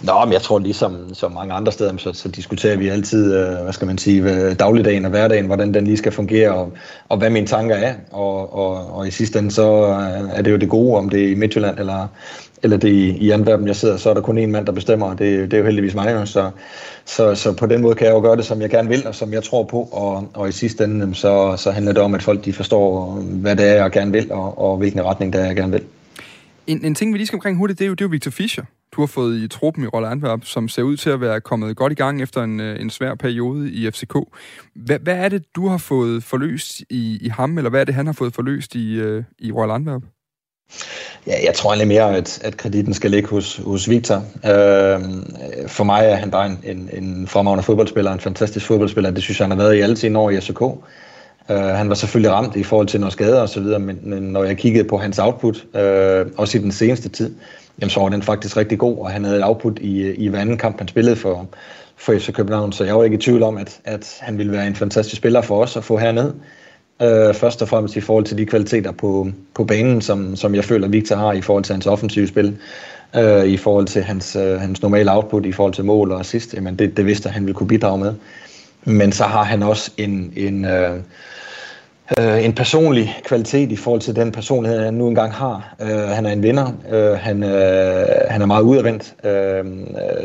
Nå, 0.02 0.26
men 0.26 0.34
jeg 0.34 0.42
tror 0.42 0.60
ligesom 0.60 1.14
som 1.14 1.32
mange 1.32 1.54
andre 1.54 1.72
steder, 1.72 1.98
så, 1.98 2.14
så 2.14 2.30
diskuterer 2.30 2.78
vi 2.78 2.88
altid, 2.88 3.36
øh, 3.36 3.64
hvad 3.64 3.74
skal 3.74 3.88
man 3.88 3.98
sige, 3.98 4.54
dagligdagen 4.54 5.06
og 5.06 5.12
hverdagen, 5.12 5.46
hvordan 5.46 5.74
den 5.74 5.86
lige 5.86 5.98
skal 5.98 6.12
fungere, 6.12 6.52
og, 6.52 6.72
og 7.10 7.18
hvad 7.18 7.30
mine 7.30 7.48
tanker 7.48 7.76
er. 7.76 7.94
Og, 8.12 8.54
og, 8.54 8.96
og 8.98 9.08
i 9.08 9.12
sidste 9.12 9.40
ende, 9.40 9.52
så 9.52 9.88
øh, 9.88 10.30
er 10.38 10.42
det 10.42 10.52
jo 10.52 10.58
det 10.58 10.70
gode, 10.70 10.98
om 10.98 11.10
det 11.10 11.24
er 11.24 11.28
i 11.28 11.36
Midtjylland 11.36 11.80
eller, 11.80 12.08
eller 12.64 12.78
det 12.78 12.90
er 12.90 12.94
i, 12.94 13.10
i 13.10 13.32
Antwerpen, 13.32 13.68
jeg 13.68 13.76
sidder, 13.76 13.98
så 13.98 14.10
er 14.10 14.14
der 14.14 14.22
kun 14.22 14.38
én 14.38 14.48
mand, 14.48 14.66
der 14.66 14.72
bestemmer, 14.72 15.06
og 15.06 15.20
det, 15.20 15.52
det 15.52 15.54
er 15.54 15.58
jo 15.58 15.66
heldigvis 15.66 15.96
mig. 15.96 16.28
Så, 16.28 16.52
så, 17.06 17.36
så 17.36 17.54
på 17.54 17.66
den 17.66 17.82
måde 17.82 17.96
kan 17.96 18.08
jeg 18.08 18.14
jo 18.14 18.22
gøre 18.22 18.36
det, 18.36 18.46
som 18.46 18.62
jeg 18.62 18.70
gerne 18.70 18.90
vil, 18.90 19.08
og 19.08 19.16
som 19.16 19.34
jeg 19.34 19.44
tror 19.44 19.64
på, 19.64 19.90
og, 19.92 20.30
og 20.34 20.50
i 20.50 20.52
sidste 20.52 20.84
ende, 20.84 21.16
så, 21.16 21.56
så 21.58 21.72
handler 21.72 21.94
det 21.94 22.02
om, 22.02 22.16
at 22.16 22.24
folk 22.24 22.46
de 22.46 22.54
forstår, 22.54 23.12
hvad 23.22 23.56
det 23.56 23.68
er, 23.68 23.74
jeg 23.74 23.92
gerne 23.92 24.12
vil, 24.12 24.32
og, 24.32 24.60
og 24.60 24.78
hvilken 24.78 25.04
retning 25.06 25.34
det 25.34 25.42
er, 25.42 25.46
jeg 25.46 25.56
gerne 25.56 25.72
vil. 25.72 25.84
En, 26.68 26.86
en 26.86 26.96
ting, 26.96 27.14
vi 27.14 27.18
lige 27.18 27.28
skal 27.28 27.38
omkring 27.38 27.58
hurtigt, 27.58 27.80
det 27.80 27.86
er 27.86 27.88
jo, 27.88 27.94
det 27.94 28.02
er 28.02 28.06
jo 28.06 28.10
Victor 28.10 28.32
Fischer. 28.32 28.64
Du 28.96 29.02
har 29.02 29.08
fået 29.08 29.38
i 29.38 29.48
truppen 29.48 29.84
i 29.84 29.88
Rolle 29.88 30.08
Antwerp, 30.08 30.46
som 30.46 30.68
ser 30.68 30.84
ud 30.84 30.98
til 30.98 31.10
at 31.10 31.22
være 31.22 31.42
kommet 31.42 31.78
godt 31.78 31.92
i 31.92 31.96
gang 31.96 32.22
efter 32.22 32.44
en, 32.44 32.60
øh, 32.60 32.82
en 32.82 32.90
svær 32.90 33.16
periode 33.16 33.72
i 33.72 33.92
FCK. 33.92 34.16
Hvad, 34.76 35.00
hvad 35.00 35.16
er 35.16 35.30
det, 35.30 35.44
du 35.56 35.68
har 35.68 35.78
fået 35.78 36.24
forløst 36.24 36.80
i, 36.90 37.18
i 37.22 37.30
ham, 37.30 37.58
eller 37.58 37.70
hvad 37.70 37.82
er 37.82 37.86
det, 37.86 37.96
han 37.96 38.06
har 38.06 38.14
fået 38.14 38.36
forløst 38.36 38.76
i, 38.76 38.94
øh, 38.94 39.24
i 39.40 39.52
Rolle 39.52 39.74
Antwerp? 39.74 40.02
Ja, 41.28 41.34
jeg 41.46 41.54
tror 41.54 41.70
egentlig 41.70 41.88
mere, 41.88 42.18
at, 42.18 42.40
at 42.44 42.58
kreditten 42.58 42.94
skal 42.94 43.12
ligge 43.12 43.30
hos, 43.30 43.58
hos 43.58 43.90
Victor. 43.90 44.16
Øh, 44.46 45.00
for 45.68 45.84
mig 45.84 46.06
er 46.06 46.16
han 46.16 46.32
bare 46.32 46.46
en, 46.46 46.60
en, 46.64 46.90
en 46.94 47.28
fremragende 47.28 47.64
fodboldspiller, 47.64 48.12
en 48.12 48.20
fantastisk 48.20 48.66
fodboldspiller. 48.66 49.12
Det 49.12 49.24
synes 49.24 49.40
jeg, 49.40 49.48
han 49.48 49.58
har 49.58 49.64
været 49.64 49.76
i 49.76 49.82
alle 49.82 49.98
sine 49.98 50.20
år 50.20 50.30
i 50.30 50.42
SK. 50.42 50.62
Øh, 51.50 51.58
han 51.58 51.90
var 51.90 51.96
selvfølgelig 51.96 52.32
ramt 52.32 52.56
i 52.56 52.64
forhold 52.64 52.88
til 52.88 53.00
nogle 53.00 53.12
skader 53.12 53.42
osv., 53.42 53.64
men, 53.64 54.00
men 54.04 54.24
når 54.24 54.44
jeg 54.44 54.58
kiggede 54.58 54.88
på 54.88 54.98
hans 54.98 55.20
output, 55.20 55.66
øh, 55.76 56.26
også 56.38 56.58
i 56.58 56.62
den 56.62 56.72
seneste 56.72 57.10
tid, 57.10 57.36
jamen, 57.82 57.90
så 57.90 58.00
var 58.00 58.10
den 58.10 58.22
faktisk 58.22 58.58
rigtig 58.58 58.80
god, 58.80 58.98
og 58.98 59.12
han 59.12 59.24
havde 59.24 59.38
et 59.38 59.46
output 59.46 59.80
i, 59.80 60.12
i 60.12 60.28
hver 60.28 60.40
anden 60.40 60.58
kamp, 60.58 60.78
han 60.78 60.88
spillede 60.88 61.16
for, 61.16 61.48
for 61.98 62.14
FC 62.14 62.34
København, 62.34 62.72
så 62.72 62.84
jeg 62.84 62.98
var 62.98 63.04
ikke 63.04 63.18
i 63.18 63.22
tvivl 63.22 63.44
om, 63.44 63.58
at, 63.58 63.80
at 63.86 64.18
han 64.20 64.38
ville 64.38 64.52
være 64.52 64.68
en 64.68 64.76
fantastisk 64.76 65.16
spiller 65.16 65.42
for 65.42 65.64
os 65.64 65.78
at 65.78 65.84
få 65.84 65.98
herned. 65.98 66.34
Øh, 67.02 67.34
først 67.34 67.62
og 67.62 67.68
fremmest 67.68 67.96
i 67.96 68.02
forhold 68.02 68.26
til 68.26 68.38
de 68.38 68.46
kvaliteter 68.46 68.92
på, 68.92 69.28
på 69.54 69.64
banen, 69.64 70.02
som, 70.02 70.36
som 70.36 70.56
jeg 70.56 70.64
føler, 70.64 70.88
Victor 70.88 71.16
har 71.16 71.34
i 71.34 71.42
forhold 71.42 71.64
til 71.64 71.74
hans 71.74 71.88
offensive 71.88 72.28
spil, 72.28 72.58
øh, 73.16 73.46
i 73.46 73.58
forhold 73.58 73.88
til 73.88 74.04
hans, 74.04 74.36
øh, 74.36 74.60
hans 74.60 74.82
normale 74.82 75.16
output, 75.16 75.46
i 75.46 75.52
forhold 75.52 75.74
til 75.74 75.86
mål 75.86 76.12
og 76.12 76.20
assist, 76.20 76.54
jamen 76.54 76.76
det, 76.76 76.98
det 76.98 77.06
vidste 77.06 77.30
han 77.30 77.46
ville 77.46 77.56
kunne 77.56 77.68
bidrage 77.68 77.98
med. 77.98 78.14
Men 78.86 79.12
så 79.12 79.24
har 79.24 79.44
han 79.44 79.64
også 79.64 79.92
en, 79.98 80.34
en, 80.36 80.66
øh, 80.66 81.00
øh, 82.20 82.46
en 82.46 82.54
personlig 82.54 83.22
kvalitet 83.26 83.72
i 83.72 83.76
forhold 83.76 84.02
til 84.02 84.16
den 84.16 84.32
personlighed, 84.32 84.84
han 84.84 84.94
nu 84.94 85.08
engang 85.08 85.34
har. 85.34 85.76
Øh, 85.82 85.88
han 85.88 86.26
er 86.26 86.32
en 86.32 86.44
vinder. 86.44 86.74
Øh, 86.92 87.18
han, 87.18 87.44
øh, 87.44 88.06
han 88.30 88.42
er 88.42 88.46
meget 88.46 88.64
udadvendt. 88.64 89.16
Øh, 89.26 89.66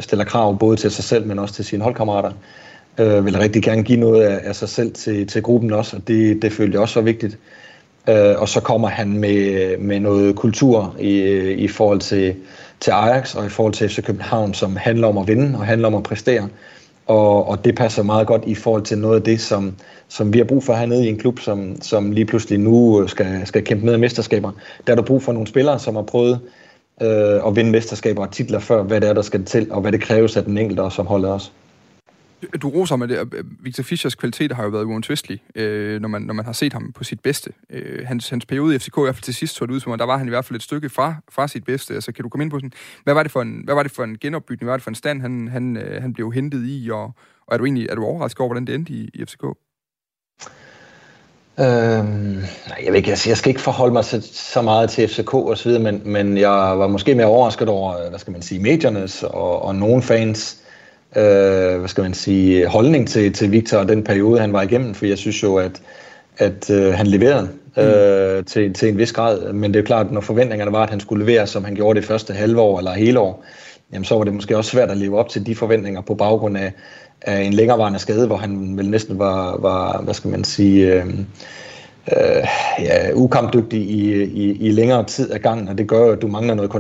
stiller 0.01 0.25
krav 0.25 0.59
både 0.59 0.77
til 0.77 0.91
sig 0.91 1.05
selv, 1.05 1.27
men 1.27 1.39
også 1.39 1.55
til 1.55 1.65
sine 1.65 1.83
holdkammerater. 1.83 2.31
Øh, 2.99 3.25
vil 3.25 3.39
rigtig 3.39 3.63
gerne 3.63 3.83
give 3.83 4.01
noget 4.01 4.23
af, 4.23 4.41
af 4.45 4.57
sig 4.57 4.69
selv 4.69 4.93
til, 4.93 5.27
til 5.27 5.43
gruppen 5.43 5.73
også, 5.73 5.97
og 5.97 6.09
det, 6.09 6.43
det 6.43 6.53
følte 6.53 6.75
jeg 6.75 6.81
også 6.81 7.01
var 7.01 7.05
vigtigt. 7.05 7.39
Øh, 8.09 8.35
og 8.39 8.49
så 8.49 8.61
kommer 8.61 8.89
han 8.89 9.19
med, 9.19 9.79
med 9.79 10.01
noget 10.01 10.37
kultur 10.37 10.97
i, 10.99 11.23
i 11.53 11.69
forhold 11.69 12.01
til, 12.01 12.35
til 12.81 12.91
Ajax 12.91 13.35
og 13.35 13.47
i 13.47 13.49
forhold 13.49 13.75
til 13.75 13.89
FC 13.89 14.05
København, 14.05 14.55
som 14.55 14.77
handler 14.77 15.09
om 15.09 15.19
at 15.19 15.29
vinde 15.29 15.59
og 15.59 15.67
handler 15.67 15.89
om 15.89 15.95
at 15.95 16.03
præstere. 16.03 16.49
Og, 17.07 17.49
og 17.49 17.65
det 17.65 17.75
passer 17.75 18.03
meget 18.03 18.27
godt 18.27 18.43
i 18.47 18.55
forhold 18.55 18.83
til 18.83 18.99
noget 18.99 19.17
af 19.17 19.23
det, 19.23 19.41
som, 19.41 19.75
som 20.09 20.33
vi 20.33 20.39
har 20.39 20.45
brug 20.45 20.65
for 20.65 20.75
hernede 20.75 21.07
i 21.07 21.09
en 21.09 21.19
klub, 21.19 21.41
som, 21.41 21.83
som 21.83 22.13
lige 22.13 22.27
pludselig 22.27 22.59
nu 22.59 23.07
skal, 23.07 23.47
skal 23.47 23.65
kæmpe 23.65 23.87
med 23.87 23.99
mesterskaber. 23.99 24.53
Der 24.87 24.93
er 24.93 24.97
der 24.97 25.03
brug 25.03 25.23
for 25.23 25.33
nogle 25.33 25.47
spillere, 25.47 25.79
som 25.79 25.95
har 25.95 26.03
prøvet 26.03 26.41
øh, 27.03 27.47
at 27.47 27.57
vinde 27.57 27.71
mesterskaber 27.71 28.23
og 28.23 28.31
titler 28.31 28.59
før, 28.59 28.83
hvad 28.83 29.01
det 29.01 29.09
er, 29.09 29.15
der 29.15 29.23
skal 29.23 29.45
til, 29.45 29.73
og 29.73 29.81
hvad 29.81 29.93
det 29.93 30.01
kræves 30.01 30.37
af 30.37 30.45
den 30.45 30.59
enkelte, 30.59 30.81
og 30.81 30.93
som 30.93 31.07
holder 31.07 31.29
os. 31.29 31.53
Du 32.63 32.69
roser 32.69 32.97
med 32.97 33.09
det. 33.09 33.35
Øh, 33.35 33.45
Victor 33.61 33.83
Fischers 33.83 34.15
kvalitet 34.15 34.53
har 34.53 34.63
jo 34.63 34.69
været 34.69 34.85
uundtvistelig, 34.85 35.43
øh, 35.55 36.01
når, 36.01 36.09
man, 36.09 36.23
når 36.23 36.35
man 36.35 36.45
har 36.45 36.53
set 36.53 36.73
ham 36.73 36.93
på 36.93 37.05
sit 37.05 37.21
bedste. 37.21 37.53
Øh, 37.71 38.07
hans, 38.07 38.29
hans 38.29 38.47
periode 38.47 38.75
i 38.75 38.79
FCK, 38.79 38.99
i 38.99 39.01
hvert 39.01 39.15
fald 39.15 39.23
til 39.23 39.35
sidst, 39.35 39.55
så 39.55 39.67
det 39.67 39.73
ud 39.73 39.81
som 39.81 39.93
om, 39.93 39.99
der 39.99 40.05
var 40.05 40.19
han 40.19 40.27
i 40.27 40.31
hvert 40.31 40.45
fald 40.45 40.57
et 40.57 40.63
stykke 40.63 40.89
fra, 40.89 41.15
fra 41.31 41.49
sit 41.49 41.65
bedste. 41.65 41.95
Altså, 41.95 42.13
kan 42.13 42.23
du 42.23 42.29
komme 42.29 42.43
ind 42.45 42.51
på 42.51 42.59
sådan, 42.59 42.73
hvad 43.05 43.15
var 43.15 43.23
det 43.23 43.33
for 43.33 43.43
en, 43.43 43.61
hvad 43.65 43.75
var 43.75 43.83
det 43.83 43.93
for 43.93 44.05
en 44.05 44.19
genopbygning, 44.19 44.65
hvad 44.65 44.73
var 44.73 44.77
det 44.77 44.85
for 44.85 44.91
en 44.91 44.95
stand, 44.95 45.21
han, 45.21 45.49
han, 45.49 45.77
øh, 45.77 46.03
han 46.03 46.13
blev 46.13 46.33
hentet 46.33 46.65
i, 46.67 46.91
og, 46.93 47.05
og 47.47 47.55
er 47.55 47.57
du 47.59 47.65
egentlig 47.65 47.87
er 47.91 47.95
du 47.95 48.05
overrasket 48.05 48.41
over, 48.41 48.49
hvordan 48.49 48.67
det 48.67 48.75
endte 48.75 48.93
i, 48.93 49.11
i 49.15 49.25
FCK? 49.25 49.45
Øhm, 51.61 52.43
nej, 52.69 52.81
jeg, 52.85 52.93
ved 52.93 52.97
ikke, 52.97 53.11
altså, 53.11 53.31
jeg 53.31 53.37
skal 53.37 53.49
ikke 53.49 53.61
forholde 53.61 53.93
mig 53.93 54.05
så, 54.05 54.29
så 54.33 54.63
meget 54.63 54.91
til 54.91 55.09
FCK 55.09 55.35
og 55.35 55.59
så 55.59 55.69
videre, 55.69 55.83
men, 55.83 56.03
men 56.05 56.39
jeg 56.39 56.79
var 56.79 56.87
måske 56.87 57.15
mere 57.15 57.27
overrasket 57.27 57.69
over, 57.69 58.05
øh, 58.05 58.09
hvad 58.09 58.19
skal 58.19 58.33
man 58.33 58.43
sige, 58.43 58.61
mediernes 58.61 59.23
og, 59.23 59.63
og 59.63 59.75
nogle 59.75 60.03
fans 60.03 60.63
øh, 61.17 61.79
hvad 61.79 61.89
skal 61.89 62.03
man 62.03 62.15
sige, 62.15 62.67
holdning 62.67 63.09
til, 63.09 63.33
til 63.33 63.53
Victor 63.53 63.79
og 63.79 63.89
den 63.89 64.05
periode, 64.05 64.41
han 64.41 64.53
var 64.53 64.63
igennem, 64.63 64.95
for 64.95 65.07
jeg 65.07 65.19
synes 65.19 65.43
jo, 65.43 65.57
at, 65.57 65.83
at 66.39 66.71
øh, 66.71 66.95
han 66.95 67.07
leverede 67.07 67.49
øh, 67.79 68.39
mm. 68.39 68.45
til, 68.45 68.75
til 68.75 68.89
en 68.89 68.99
vis 68.99 69.13
grad, 69.13 69.53
men 69.53 69.75
det 69.75 69.81
er 69.81 69.85
klart, 69.85 70.13
når 70.13 70.21
forventningerne 70.21 70.73
var, 70.73 70.83
at 70.83 70.91
han 70.91 71.01
skulle 71.01 71.25
levere, 71.25 71.47
som 71.47 71.65
han 71.65 71.75
gjorde 71.75 72.01
det 72.01 72.09
første 72.09 72.33
halve 72.33 72.61
år 72.61 72.79
eller 72.79 72.93
hele 72.93 73.21
år, 73.21 73.45
jamen 73.93 74.05
så 74.05 74.17
var 74.17 74.25
det 74.25 74.35
måske 74.35 74.57
også 74.57 74.71
svært 74.71 74.91
at 74.91 74.97
leve 74.97 75.19
op 75.19 75.29
til 75.29 75.47
de 75.47 75.55
forventninger 75.55 76.01
på 76.01 76.15
baggrund 76.15 76.57
af, 76.57 76.73
af 77.23 77.43
en 77.43 77.53
længerevarende 77.53 77.99
skade, 77.99 78.27
hvor 78.27 78.37
han 78.37 78.77
vel 78.77 78.91
næsten 78.91 79.19
var, 79.19 79.57
var 79.61 80.03
hvad 80.03 80.15
skal 80.15 80.31
man 80.31 80.45
sige, 80.45 80.93
øh, 80.93 81.07
øh, 82.13 82.47
ja, 82.79 83.13
ukampdygtig 83.15 83.81
i, 83.81 84.23
i, 84.23 84.67
i 84.67 84.71
længere 84.71 85.05
tid 85.05 85.31
af 85.31 85.41
gangen, 85.41 85.69
og 85.69 85.79
det 85.79 85.89
gør 85.89 86.13
at 86.13 86.23
du 86.23 86.29
mangler 86.29 86.55
noget 86.55 86.71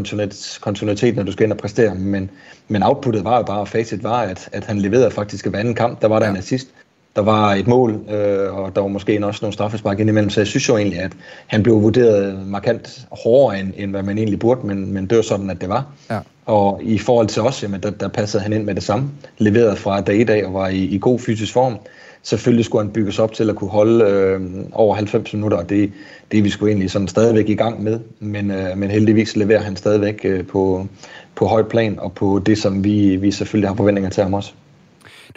kontinuitet, 0.60 1.16
når 1.16 1.22
du 1.22 1.32
skal 1.32 1.44
ind 1.44 1.52
og 1.52 1.58
præstere. 1.58 1.94
Men, 1.94 2.30
men 2.68 2.82
outputtet 2.82 3.24
var 3.24 3.36
jo 3.36 3.42
bare, 3.42 3.66
facit 3.66 4.02
var, 4.02 4.20
at, 4.22 4.48
at 4.52 4.64
han 4.64 4.78
leverede 4.78 5.10
faktisk 5.10 5.46
hver 5.46 5.58
anden 5.58 5.74
kamp. 5.74 6.02
Der 6.02 6.08
var 6.08 6.18
der 6.18 6.26
ja. 6.26 6.32
en 6.32 6.38
assist, 6.38 6.68
der 7.16 7.22
var 7.22 7.54
et 7.54 7.66
mål, 7.66 8.00
øh, 8.10 8.54
og 8.54 8.74
der 8.76 8.80
var 8.80 8.88
måske 8.88 9.26
også 9.26 9.38
nogle 9.42 9.52
straffespark 9.52 10.00
indimellem, 10.00 10.30
så 10.30 10.40
jeg 10.40 10.46
synes 10.46 10.68
jo 10.68 10.76
egentlig, 10.76 10.98
at 10.98 11.12
han 11.46 11.62
blev 11.62 11.82
vurderet 11.82 12.46
markant 12.46 13.06
hårdere, 13.10 13.60
end, 13.60 13.72
end 13.76 13.90
hvad 13.90 14.02
man 14.02 14.18
egentlig 14.18 14.38
burde, 14.38 14.66
men, 14.66 14.94
men 14.94 15.06
det 15.06 15.16
var 15.16 15.22
sådan, 15.22 15.50
at 15.50 15.60
det 15.60 15.68
var. 15.68 15.86
Ja. 16.10 16.18
Og 16.46 16.80
i 16.82 16.98
forhold 16.98 17.26
til 17.26 17.42
os, 17.42 17.62
jamen, 17.62 17.80
der, 17.80 17.90
der 17.90 18.08
passede 18.08 18.42
han 18.42 18.52
ind 18.52 18.64
med 18.64 18.74
det 18.74 18.82
samme, 18.82 19.10
leveret 19.38 19.78
fra 19.78 20.00
dag 20.00 20.16
i 20.16 20.24
dag 20.24 20.46
og 20.46 20.54
var 20.54 20.68
i, 20.68 20.84
i 20.84 20.98
god 20.98 21.18
fysisk 21.18 21.52
form 21.52 21.78
selvfølgelig 22.26 22.64
skulle 22.64 22.84
han 22.84 22.92
bygges 22.92 23.18
op 23.18 23.32
til 23.32 23.50
at 23.50 23.56
kunne 23.56 23.70
holde 23.70 24.04
øh, 24.04 24.40
over 24.72 24.94
90 24.94 25.32
minutter, 25.32 25.58
og 25.58 25.68
det, 25.68 25.92
det 26.32 26.38
er 26.38 26.42
vi 26.42 26.50
skulle 26.50 26.70
egentlig 26.70 26.90
sådan 26.90 27.08
stadigvæk 27.08 27.48
i 27.48 27.54
gang 27.54 27.82
med, 27.82 28.00
men, 28.20 28.50
øh, 28.50 28.78
men 28.78 28.90
heldigvis 28.90 29.36
leverer 29.36 29.62
han 29.62 29.76
stadigvæk 29.76 30.20
øh, 30.24 30.46
på, 30.46 30.86
på 31.34 31.46
højt 31.46 31.68
plan, 31.68 31.98
og 31.98 32.12
på 32.12 32.42
det, 32.46 32.58
som 32.58 32.84
vi, 32.84 33.16
vi 33.16 33.30
selvfølgelig 33.30 33.68
har 33.68 33.76
forventninger 33.76 34.10
til 34.10 34.22
ham 34.22 34.34
også. 34.34 34.52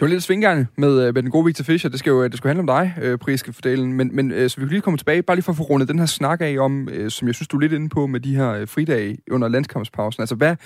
var 0.00 0.06
lidt 0.06 0.22
svinggang 0.22 0.66
med, 0.76 1.06
øh, 1.06 1.14
med 1.14 1.22
den 1.22 1.30
gode 1.30 1.44
Victor 1.44 1.64
Fischer. 1.64 1.90
Det 1.90 1.98
skal 1.98 2.10
jo 2.10 2.22
øh, 2.22 2.30
det 2.30 2.38
skal 2.38 2.48
handle 2.48 2.60
om 2.60 2.66
dig, 2.66 2.94
øh, 3.02 3.18
priske 3.18 3.52
fordelen. 3.52 3.92
Men, 3.92 4.16
men 4.16 4.32
øh, 4.32 4.50
så 4.50 4.56
vi 4.56 4.60
kan 4.60 4.70
lige 4.70 4.80
komme 4.80 4.98
tilbage, 4.98 5.22
bare 5.22 5.36
lige 5.36 5.44
for 5.44 5.52
at 5.52 5.56
få 5.56 5.62
rundet 5.62 5.88
den 5.88 5.98
her 5.98 6.06
snak 6.06 6.40
af 6.40 6.56
om, 6.58 6.88
øh, 6.88 7.10
som 7.10 7.28
jeg 7.28 7.34
synes, 7.34 7.48
du 7.48 7.56
er 7.56 7.60
lidt 7.60 7.72
inde 7.72 7.88
på 7.88 8.06
med 8.06 8.20
de 8.20 8.36
her 8.36 8.50
øh, 8.50 8.68
fridage 8.68 9.18
under 9.30 9.48
landskampspausen. 9.48 10.22
Altså, 10.22 10.34
hvad, 10.34 10.56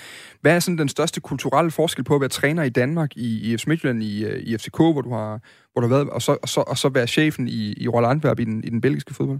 hvad 0.41 0.55
er 0.55 0.59
sådan 0.59 0.77
den 0.77 0.89
største 0.89 1.21
kulturelle 1.21 1.71
forskel 1.71 2.03
på 2.03 2.15
at 2.15 2.21
være 2.21 2.29
træner 2.29 2.63
i 2.63 2.69
Danmark, 2.69 3.11
i, 3.15 3.53
i 3.53 3.57
FC 3.57 3.67
Midtjylland, 3.67 4.03
i, 4.03 4.25
øh, 4.25 4.39
i 4.39 4.57
FCK, 4.57 4.77
hvor 4.77 5.01
du 5.01 5.13
har, 5.13 5.39
har 5.83 5.89
været, 5.89 6.09
og 6.09 6.21
så, 6.21 6.37
og 6.41 6.49
så, 6.49 6.61
og 6.61 6.77
så 6.77 6.89
være 6.89 7.07
chefen 7.07 7.47
i, 7.47 7.73
i 7.77 7.87
Roland 7.87 8.11
Antwerp 8.11 8.39
i 8.39 8.43
den, 8.43 8.63
i 8.63 8.69
den 8.69 8.81
belgiske 8.81 9.13
fodbold? 9.13 9.39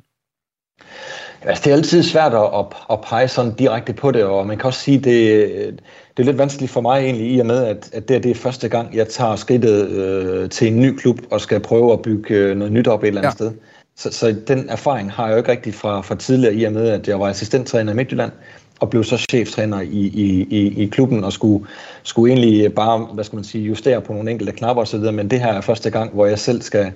Altså, 1.42 1.64
det 1.64 1.72
er 1.72 1.76
altid 1.76 2.04
svært 2.04 2.34
at, 2.34 2.50
at, 2.60 2.66
at 2.92 3.02
pege 3.02 3.28
sådan 3.28 3.56
direkte 3.56 3.94
på 3.94 4.12
det, 4.12 4.24
og 4.24 4.48
man 4.48 4.58
kan 4.58 4.66
også 4.66 4.80
sige, 4.80 4.98
det, 4.98 5.84
det 6.18 6.20
er 6.20 6.24
lidt 6.24 6.38
vanskeligt 6.38 6.72
for 6.72 6.82
mig 6.82 7.04
egentlig 7.04 7.32
i 7.32 7.40
og 7.40 7.46
med, 7.46 7.64
at, 7.64 7.90
at 7.94 8.10
det, 8.10 8.24
det 8.24 8.32
er 8.32 8.36
første 8.36 8.70
gang, 8.70 8.96
jeg 8.96 9.08
tager 9.08 9.36
skridtet 9.36 9.90
øh, 9.90 10.50
til 10.50 10.68
en 10.68 10.82
ny 10.82 10.96
klub 10.96 11.20
og 11.32 11.42
skal 11.42 11.60
prøve 11.60 11.94
at 11.94 12.02
bygge 12.02 12.36
øh, 12.36 12.58
noget 12.58 12.74
nyt 12.74 12.88
op 12.88 13.04
et 13.04 13.08
eller 13.08 13.22
andet 13.22 13.40
ja. 13.40 13.46
sted. 13.46 13.52
Så, 13.96 14.12
så 14.12 14.36
den 14.48 14.70
erfaring 14.70 15.12
har 15.12 15.26
jeg 15.26 15.34
jo 15.34 15.38
ikke 15.38 15.52
rigtig 15.52 15.74
fra, 15.74 16.02
fra 16.02 16.16
tidligere 16.16 16.56
i 16.56 16.64
og 16.64 16.74
med, 16.74 16.90
at 16.90 17.08
jeg 17.08 17.20
var 17.20 17.28
assistenttræner 17.28 17.92
i 17.92 17.96
Midtjylland 17.96 18.32
og 18.80 18.90
blev 18.90 19.04
så 19.04 19.18
cheftræner 19.30 19.82
i, 19.82 20.12
i, 20.14 20.48
i, 20.50 20.84
i 20.84 20.86
klubben 20.86 21.24
og 21.24 21.34
skulle, 21.34 21.66
skulle 22.04 22.34
egentlig 22.34 22.74
bare, 22.74 23.00
hvad 23.14 23.24
skal 23.24 23.36
man 23.36 23.44
sige, 23.44 23.64
justere 23.64 24.02
på 24.02 24.14
nogle 24.14 24.32
enkelte 24.32 24.54
knapper 24.54 24.84
osv., 24.84 25.00
men 25.00 25.30
det 25.30 25.40
her 25.40 25.54
er 25.54 25.62
første 25.62 25.90
gang, 25.90 26.14
hvor 26.14 26.26
jeg 26.26 26.40
selv 26.40 26.62
skal, 26.62 26.92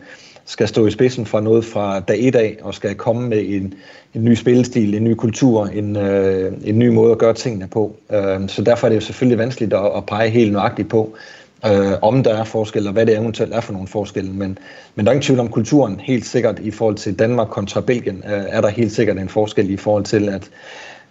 skal 0.46 0.68
stå 0.68 0.88
i 0.88 0.92
spidsen 0.92 1.26
for 1.26 1.40
noget 1.40 1.66
fra 1.66 2.00
dag 2.00 2.28
et 2.28 2.36
af, 2.36 2.58
og 2.62 2.74
skal 2.74 2.96
komme 2.96 3.30
med 3.30 3.44
en, 3.48 3.74
en 4.14 4.24
ny 4.26 4.34
spillestil, 4.34 4.96
en 4.96 5.04
ny 5.04 5.14
kultur, 5.14 5.66
en, 5.66 5.96
øh, 5.96 6.54
en 6.64 6.80
ny 6.80 6.88
måde 6.88 7.12
at 7.12 7.18
gøre 7.18 7.34
tingene 7.34 7.68
på. 7.68 7.96
Øh, 8.12 8.50
så 8.50 8.62
derfor 8.62 8.88
er 8.88 8.90
det 8.90 8.96
jo 8.96 9.02
selvfølgelig 9.02 9.38
vanskeligt 9.38 9.74
at, 9.74 9.92
at 9.98 10.06
pege 10.06 10.30
helt 10.30 10.52
nøjagtigt 10.52 10.90
på, 10.90 11.16
øh, 11.66 11.92
om 12.02 12.24
der 12.24 12.34
er 12.34 12.44
forskel, 12.44 12.88
og 12.88 12.94
hvad 12.94 13.06
det 13.06 13.18
eventuelt 13.18 13.54
er 13.54 13.62
for 13.62 13.74
nogle 13.74 13.88
forskelle. 13.88 14.32
Men, 14.32 14.58
men 14.96 15.06
der 15.06 15.12
er 15.12 15.14
ingen 15.14 15.24
tvivl 15.24 15.40
om 15.40 15.50
kulturen, 15.50 16.00
helt 16.00 16.26
sikkert 16.26 16.60
i 16.60 16.72
forhold 16.72 16.96
til 16.96 17.20
Danmark 17.20 17.48
kontra 17.48 17.82
Belgien, 17.82 18.24
øh, 18.26 18.44
er 18.48 18.62
der 18.62 18.70
helt 18.70 18.92
sikkert 18.92 19.18
en 19.18 19.30
forskel 19.30 19.70
i 19.70 19.78
forhold 19.78 20.04
til, 20.04 20.30
at 20.30 20.50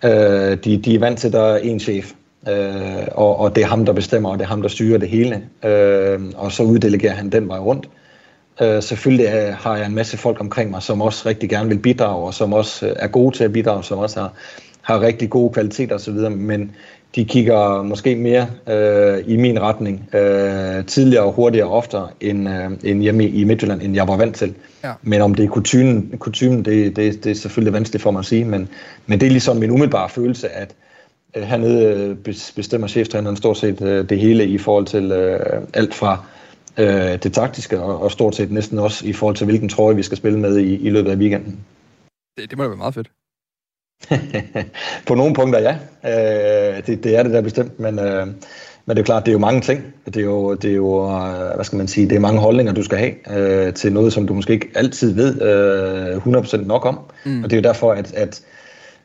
øh, 0.05 0.57
de, 0.65 0.77
de 0.77 0.95
er 0.95 0.99
vant 0.99 1.19
til, 1.19 1.27
at 1.27 1.33
der 1.33 1.43
er 1.43 1.57
en 1.57 1.81
chef, 1.81 2.13
øh, 2.49 3.07
og, 3.13 3.41
og 3.41 3.57
det 3.57 3.63
er 3.63 3.67
ham, 3.67 3.85
der 3.85 3.93
bestemmer, 3.93 4.31
og 4.31 4.39
det 4.39 4.45
er 4.45 4.49
ham, 4.49 4.63
der 4.63 4.69
styrer 4.69 4.99
det 4.99 5.09
hele. 5.09 5.43
Øh, 5.65 6.21
og 6.37 6.53
så 6.53 6.63
uddelegerer 6.63 7.15
han 7.15 7.31
den 7.31 7.49
vej 7.49 7.59
rundt. 7.59 7.89
Øh, 8.63 8.83
selvfølgelig 8.83 9.27
øh, 9.27 9.55
har 9.55 9.77
jeg 9.77 9.87
en 9.87 9.95
masse 9.95 10.17
folk 10.17 10.41
omkring 10.41 10.71
mig, 10.71 10.83
som 10.83 11.03
også 11.03 11.29
rigtig 11.29 11.51
gerne 11.51 11.69
vil 11.69 11.79
bidrage, 11.79 12.27
og 12.27 12.35
som 12.35 12.53
også 12.53 12.87
øh, 12.87 12.97
er 12.97 13.09
gode 13.09 13.37
til 13.37 13.45
at 13.45 13.53
bidrage, 13.53 13.85
som 13.85 13.99
også 13.99 14.21
har, 14.21 14.33
har 14.83 15.01
rigtig 15.01 15.31
gode 15.31 15.53
kvaliteter 15.53 15.95
osv., 15.95 16.15
men 16.31 16.73
de 17.15 17.25
kigger 17.25 17.83
måske 17.83 18.17
mere 18.17 18.47
øh, 18.69 19.25
i 19.27 19.37
min 19.37 19.61
retning 19.61 20.09
øh, 20.15 20.85
tidligere 20.87 21.25
og 21.25 21.33
hurtigere 21.33 21.67
og 21.67 21.77
oftere 21.77 22.09
end, 22.21 22.49
øh, 22.49 22.71
end 22.85 23.03
hjemme 23.03 23.29
i 23.29 23.45
Midtjylland, 23.45 23.83
end 23.83 23.95
jeg 23.95 24.09
var 24.09 24.17
vant 24.17 24.37
til. 24.37 24.55
Ja. 24.85 24.93
Men 25.03 25.21
om 25.21 25.35
det 25.35 25.45
er 25.45 25.49
kutumen, 25.49 26.19
kutumen 26.19 26.65
det, 26.65 26.97
det, 26.97 27.25
det 27.25 27.31
er 27.31 27.35
selvfølgelig 27.35 27.73
vanskeligt 27.73 28.03
for 28.03 28.11
mig 28.11 28.19
at 28.19 28.27
sige, 28.27 28.45
men, 28.45 28.69
men 29.07 29.21
det 29.21 29.27
er 29.27 29.31
ligesom 29.31 29.57
min 29.57 29.71
umiddelbare 29.71 30.09
følelse, 30.09 30.49
at 30.49 30.75
øh, 31.37 31.43
hernede 31.43 31.85
øh, 31.85 32.35
bestemmer 32.57 32.89
cheftræneren 32.89 33.37
stort 33.37 33.57
set 33.59 33.83
øh, 33.83 34.09
det 34.09 34.19
hele 34.19 34.47
i 34.47 34.59
forhold 34.59 34.87
til 34.87 35.13
øh, 35.13 35.63
alt 35.75 35.95
fra 35.95 36.25
øh, 36.79 37.23
det 37.23 37.33
taktiske, 37.33 37.81
og, 37.81 38.03
og 38.03 38.11
stort 38.11 38.35
set 38.35 38.51
næsten 38.51 38.79
også 38.79 39.07
i 39.07 39.13
forhold 39.13 39.37
til, 39.37 39.45
hvilken 39.45 39.69
trøje 39.69 39.97
vi 39.97 40.03
skal 40.03 40.17
spille 40.17 40.39
med 40.39 40.59
i, 40.59 40.77
i 40.77 40.91
løbet 40.91 41.11
af 41.11 41.17
weekenden. 41.17 41.59
Det, 42.39 42.51
det 42.51 42.59
må 42.59 42.65
da 42.65 42.69
være 42.69 42.79
meget 42.79 42.95
fedt. 42.95 43.09
på 45.07 45.15
nogle 45.15 45.35
punkter, 45.35 45.61
ja. 45.61 45.77
Øh, 46.05 46.87
det, 46.87 47.05
det 47.05 47.17
er 47.17 47.23
det 47.23 47.33
der 47.33 47.41
bestemt, 47.41 47.81
men, 47.81 47.99
øh, 47.99 48.27
men 48.87 48.97
det 48.97 48.99
er 48.99 49.05
klart, 49.05 49.27
det 49.27 49.31
er 49.31 49.33
jo 49.33 49.39
mange 49.39 49.61
ting. 49.61 49.95
Det 50.07 50.17
er 50.17 50.25
jo, 50.25 50.55
det 50.55 50.71
er 50.71 50.75
jo 50.75 51.11
øh, 51.11 51.55
hvad 51.55 51.65
skal 51.65 51.77
man 51.77 51.89
sige, 51.89 52.09
det 52.09 52.17
er 52.17 52.21
mange 52.21 52.41
holdninger, 52.41 52.73
du 52.73 52.83
skal 52.83 52.99
have 52.99 53.39
øh, 53.39 53.75
til 53.75 53.93
noget, 53.93 54.13
som 54.13 54.27
du 54.27 54.35
måske 54.35 54.53
ikke 54.53 54.69
altid 54.75 55.15
ved 55.15 55.43
øh, 55.43 56.17
100% 56.17 56.67
nok 56.67 56.87
om. 56.87 56.99
Mm. 57.25 57.45
Og 57.45 57.51
det 57.51 57.57
er 57.57 57.61
jo 57.61 57.69
derfor, 57.69 57.93
at, 57.93 58.15
at 58.15 58.43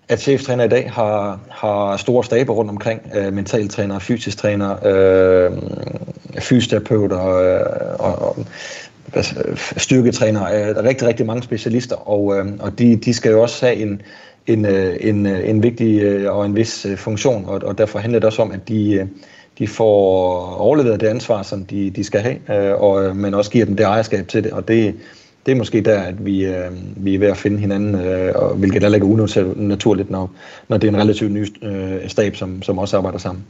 at 0.10 0.20
cheftræner 0.20 0.64
i 0.64 0.68
dag 0.68 0.92
har, 0.92 1.40
har 1.50 1.98
store 1.98 2.24
staber 2.24 2.54
rundt 2.54 2.72
omkring, 2.72 3.02
øh, 3.16 3.34
mentaltræner, 3.34 4.00
fysisk 4.00 4.38
træner, 4.38 4.86
øh, 4.86 5.52
fysioterapeuter 6.40 7.28
øh, 7.28 7.96
og, 8.00 8.20
og 8.20 8.46
styrketrænere, 9.78 10.74
der 10.74 10.82
er 10.82 10.84
rigtig, 10.84 11.08
rigtig 11.08 11.26
mange 11.26 11.44
specialister, 11.44 11.96
og, 11.96 12.38
øh, 12.38 12.46
og 12.60 12.80
de, 12.80 12.96
de 12.96 13.14
skal 13.14 13.32
jo 13.32 13.42
også 13.42 13.66
have 13.66 13.78
en, 13.78 14.02
en, 14.48 14.66
øh, 14.66 14.96
en, 15.00 15.26
øh, 15.26 15.50
en 15.50 15.64
vigtig 15.64 16.02
øh, 16.02 16.36
og 16.36 16.46
en 16.46 16.56
vis 16.56 16.88
funktion, 16.96 17.46
og, 17.46 17.62
og 17.64 17.78
derfor 17.78 18.00
handler 18.00 18.20
det 18.20 18.26
også 18.26 18.42
om, 18.42 18.52
at 18.52 18.70
de, 18.70 19.10
de 19.60 19.68
får 19.68 20.40
overleveret 20.60 21.00
det 21.00 21.08
ansvar, 21.08 21.44
som 21.44 21.66
de, 21.66 21.90
de 21.90 22.04
skal 22.04 22.22
have, 22.22 22.76
og, 22.76 23.16
men 23.16 23.34
også 23.34 23.52
giver 23.52 23.66
dem 23.66 23.76
det 23.76 23.84
ejerskab 23.84 24.28
til 24.28 24.44
det, 24.44 24.52
og 24.52 24.68
det, 24.68 24.96
det 25.46 25.52
er 25.52 25.56
måske 25.56 25.82
der, 25.82 26.00
at 26.00 26.26
vi, 26.26 26.46
øh, 26.46 26.72
vi 26.96 27.16
er 27.16 27.20
ved 27.20 27.28
at 27.28 27.38
finde 27.38 27.60
hinanden, 27.60 27.96
øh, 27.96 28.32
og 28.36 28.56
hvilket 28.56 28.84
heller 28.84 28.96
ikke 28.96 29.08
er 29.08 29.56
unaturligt, 29.58 30.10
når, 30.10 30.32
når 30.68 30.78
det 30.78 30.88
er 30.88 30.92
en 30.92 31.02
relativt 31.02 31.32
ny 31.32 31.48
øh, 31.64 32.10
stab, 32.10 32.36
som, 32.36 32.62
som 32.62 32.78
også 32.78 32.98
arbejder 32.98 33.18
sammen. 33.18 33.44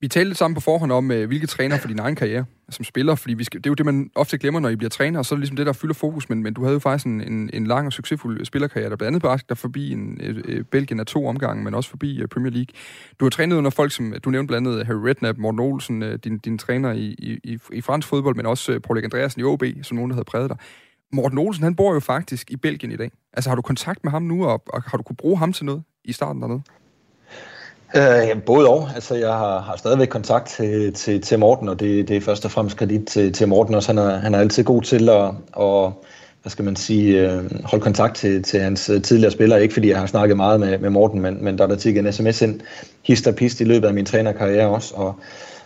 Vi 0.00 0.08
talte 0.08 0.28
lidt 0.28 0.38
sammen 0.38 0.54
på 0.54 0.60
forhånd 0.60 0.92
om, 0.92 1.10
øh, 1.10 1.26
hvilke 1.26 1.46
træner 1.46 1.78
for 1.78 1.88
din 1.88 1.98
egen 1.98 2.16
karriere 2.16 2.44
som 2.70 2.84
spiller, 2.84 3.14
fordi 3.14 3.34
vi 3.34 3.44
skal, 3.44 3.60
det 3.60 3.66
er 3.66 3.70
jo 3.70 3.74
det, 3.74 3.86
man 3.86 4.10
ofte 4.14 4.38
glemmer, 4.38 4.60
når 4.60 4.68
I 4.68 4.76
bliver 4.76 4.90
træner, 4.90 5.18
og 5.18 5.26
så 5.26 5.34
er 5.34 5.36
det 5.36 5.40
ligesom 5.40 5.56
det, 5.56 5.66
der 5.66 5.72
fylder 5.72 5.94
fokus, 5.94 6.28
men, 6.28 6.42
men 6.42 6.54
du 6.54 6.62
havde 6.62 6.72
jo 6.72 6.78
faktisk 6.78 7.06
en, 7.06 7.20
en, 7.20 7.50
en 7.52 7.66
lang 7.66 7.86
og 7.86 7.92
succesfuld 7.92 8.44
spillerkarriere, 8.44 8.90
der 8.90 8.96
blandt 8.96 9.08
andet 9.08 9.22
bragte 9.22 9.46
dig 9.48 9.58
forbi 9.58 9.92
en, 9.92 10.20
øh, 10.20 10.64
Belgien 10.64 11.00
af 11.00 11.06
to 11.06 11.26
omgange, 11.26 11.64
men 11.64 11.74
også 11.74 11.90
forbi 11.90 12.22
øh, 12.22 12.28
Premier 12.28 12.52
League. 12.52 12.74
Du 13.20 13.24
har 13.24 13.30
trænet 13.30 13.56
under 13.56 13.70
folk, 13.70 13.92
som 13.92 14.14
du 14.24 14.30
nævnte 14.30 14.48
blandt 14.48 14.68
andet 14.68 14.80
øh, 14.80 14.86
Harry 14.86 14.98
Redknapp, 14.98 15.38
Morten 15.38 15.60
Olsen, 15.60 16.02
øh, 16.02 16.18
din, 16.24 16.38
din 16.38 16.58
træner 16.58 16.92
i, 16.92 17.38
i, 17.44 17.58
i 17.72 17.80
fransk 17.80 18.08
fodbold, 18.08 18.36
men 18.36 18.46
også 18.46 18.72
øh, 18.72 18.80
Paul 18.80 19.04
Andreasen 19.04 19.40
i 19.40 19.44
OB, 19.44 19.62
som 19.82 19.94
nogen, 19.94 20.10
der 20.10 20.14
havde 20.14 20.24
præget 20.24 20.50
dig. 20.50 20.58
Morten 21.12 21.38
Olsen, 21.38 21.64
han 21.64 21.74
bor 21.74 21.94
jo 21.94 22.00
faktisk 22.00 22.50
i 22.50 22.56
Belgien 22.56 22.92
i 22.92 22.96
dag. 22.96 23.10
Altså 23.32 23.50
har 23.50 23.54
du 23.54 23.62
kontakt 23.62 24.04
med 24.04 24.12
ham 24.12 24.22
nu, 24.22 24.46
og, 24.46 24.62
og 24.66 24.82
har 24.82 24.96
du 24.96 25.02
kunne 25.02 25.16
bruge 25.16 25.38
ham 25.38 25.52
til 25.52 25.64
noget 25.64 25.82
i 26.04 26.12
starten 26.12 26.42
dernede? 26.42 26.62
Øh, 27.94 28.42
både 28.46 28.68
og. 28.68 28.88
Altså, 28.94 29.14
jeg 29.14 29.32
har, 29.32 29.60
har 29.60 29.76
stadigvæk 29.76 30.08
kontakt 30.08 30.48
til, 30.48 30.92
til, 30.92 31.20
til 31.20 31.38
Morten, 31.38 31.68
og 31.68 31.80
det, 31.80 32.08
det 32.08 32.16
er 32.16 32.20
først 32.20 32.44
og 32.44 32.50
fremmest 32.50 32.76
kredit 32.76 33.06
til, 33.06 33.32
til 33.32 33.48
Morten 33.48 33.74
også. 33.74 33.88
Han 33.88 33.98
er, 33.98 34.16
han 34.16 34.34
er 34.34 34.38
altid 34.38 34.64
god 34.64 34.82
til 34.82 35.08
at, 35.08 35.24
at 35.60 35.92
hvad 36.42 36.50
skal 36.50 36.64
man 36.64 36.76
sige, 36.76 37.20
øh, 37.20 37.44
holde 37.64 37.82
kontakt 37.82 38.16
til, 38.16 38.42
til 38.42 38.60
hans 38.60 38.88
øh, 38.88 39.02
tidligere 39.02 39.32
spillere. 39.32 39.62
Ikke 39.62 39.74
fordi 39.74 39.88
jeg 39.88 39.98
har 39.98 40.06
snakket 40.06 40.36
meget 40.36 40.60
med, 40.60 40.78
med 40.78 40.90
Morten, 40.90 41.20
men, 41.20 41.44
men 41.44 41.58
der 41.58 41.64
er 41.64 41.68
der 41.68 41.76
tit 41.76 41.98
en 41.98 42.12
sms 42.12 42.42
ind, 42.42 42.60
hist 43.02 43.26
og 43.26 43.34
pist 43.34 43.60
i 43.60 43.64
løbet 43.64 43.88
af 43.88 43.94
min 43.94 44.06
trænerkarriere 44.06 44.68
også. 44.68 44.94
Og, 44.94 45.14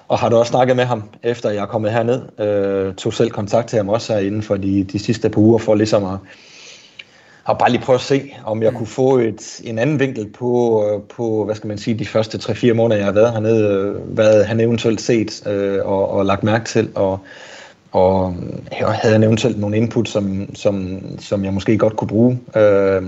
og 0.08 0.18
har 0.18 0.28
du 0.28 0.36
også 0.36 0.50
snakket 0.50 0.76
med 0.76 0.84
ham, 0.84 1.02
efter 1.22 1.50
jeg 1.50 1.62
er 1.62 1.66
kommet 1.66 1.92
herned. 1.92 2.40
Øh, 2.40 2.94
tog 2.94 3.14
selv 3.14 3.30
kontakt 3.30 3.68
til 3.68 3.76
ham 3.76 3.88
også 3.88 4.12
her 4.12 4.20
inden 4.20 4.42
for 4.42 4.56
de, 4.56 4.84
de 4.84 4.98
sidste 4.98 5.28
par 5.28 5.40
uger, 5.40 5.58
for 5.58 5.74
ligesom 5.74 6.04
at, 6.04 6.18
at 7.50 7.58
bare 7.58 7.70
lige 7.70 7.82
prøve 7.82 7.94
at 7.94 8.00
se, 8.00 8.34
om 8.44 8.62
jeg 8.62 8.70
mm. 8.70 8.76
kunne 8.76 8.86
få 8.86 9.18
et, 9.18 9.60
en 9.64 9.78
anden 9.78 10.00
vinkel 10.00 10.26
på, 10.38 10.84
på, 11.16 11.44
hvad 11.44 11.54
skal 11.54 11.68
man 11.68 11.78
sige, 11.78 11.98
de 11.98 12.06
første 12.06 12.38
3-4 12.38 12.72
måneder, 12.72 12.96
jeg 12.96 13.06
har 13.06 13.12
været 13.12 13.32
hernede, 13.32 13.92
hvad 13.92 14.44
han 14.44 14.60
eventuelt 14.60 15.00
set 15.00 15.46
øh, 15.46 15.78
og, 15.84 16.10
og 16.10 16.26
lagt 16.26 16.44
mærke 16.44 16.64
til, 16.64 16.90
og, 16.94 17.18
og 17.92 18.34
jeg 18.80 18.88
havde 18.88 19.12
han 19.12 19.22
eventuelt 19.22 19.60
nogle 19.60 19.76
input, 19.76 20.08
som, 20.08 20.54
som, 20.54 21.02
som 21.18 21.44
jeg 21.44 21.54
måske 21.54 21.78
godt 21.78 21.96
kunne 21.96 22.08
bruge. 22.08 22.38
Øh, 22.56 23.02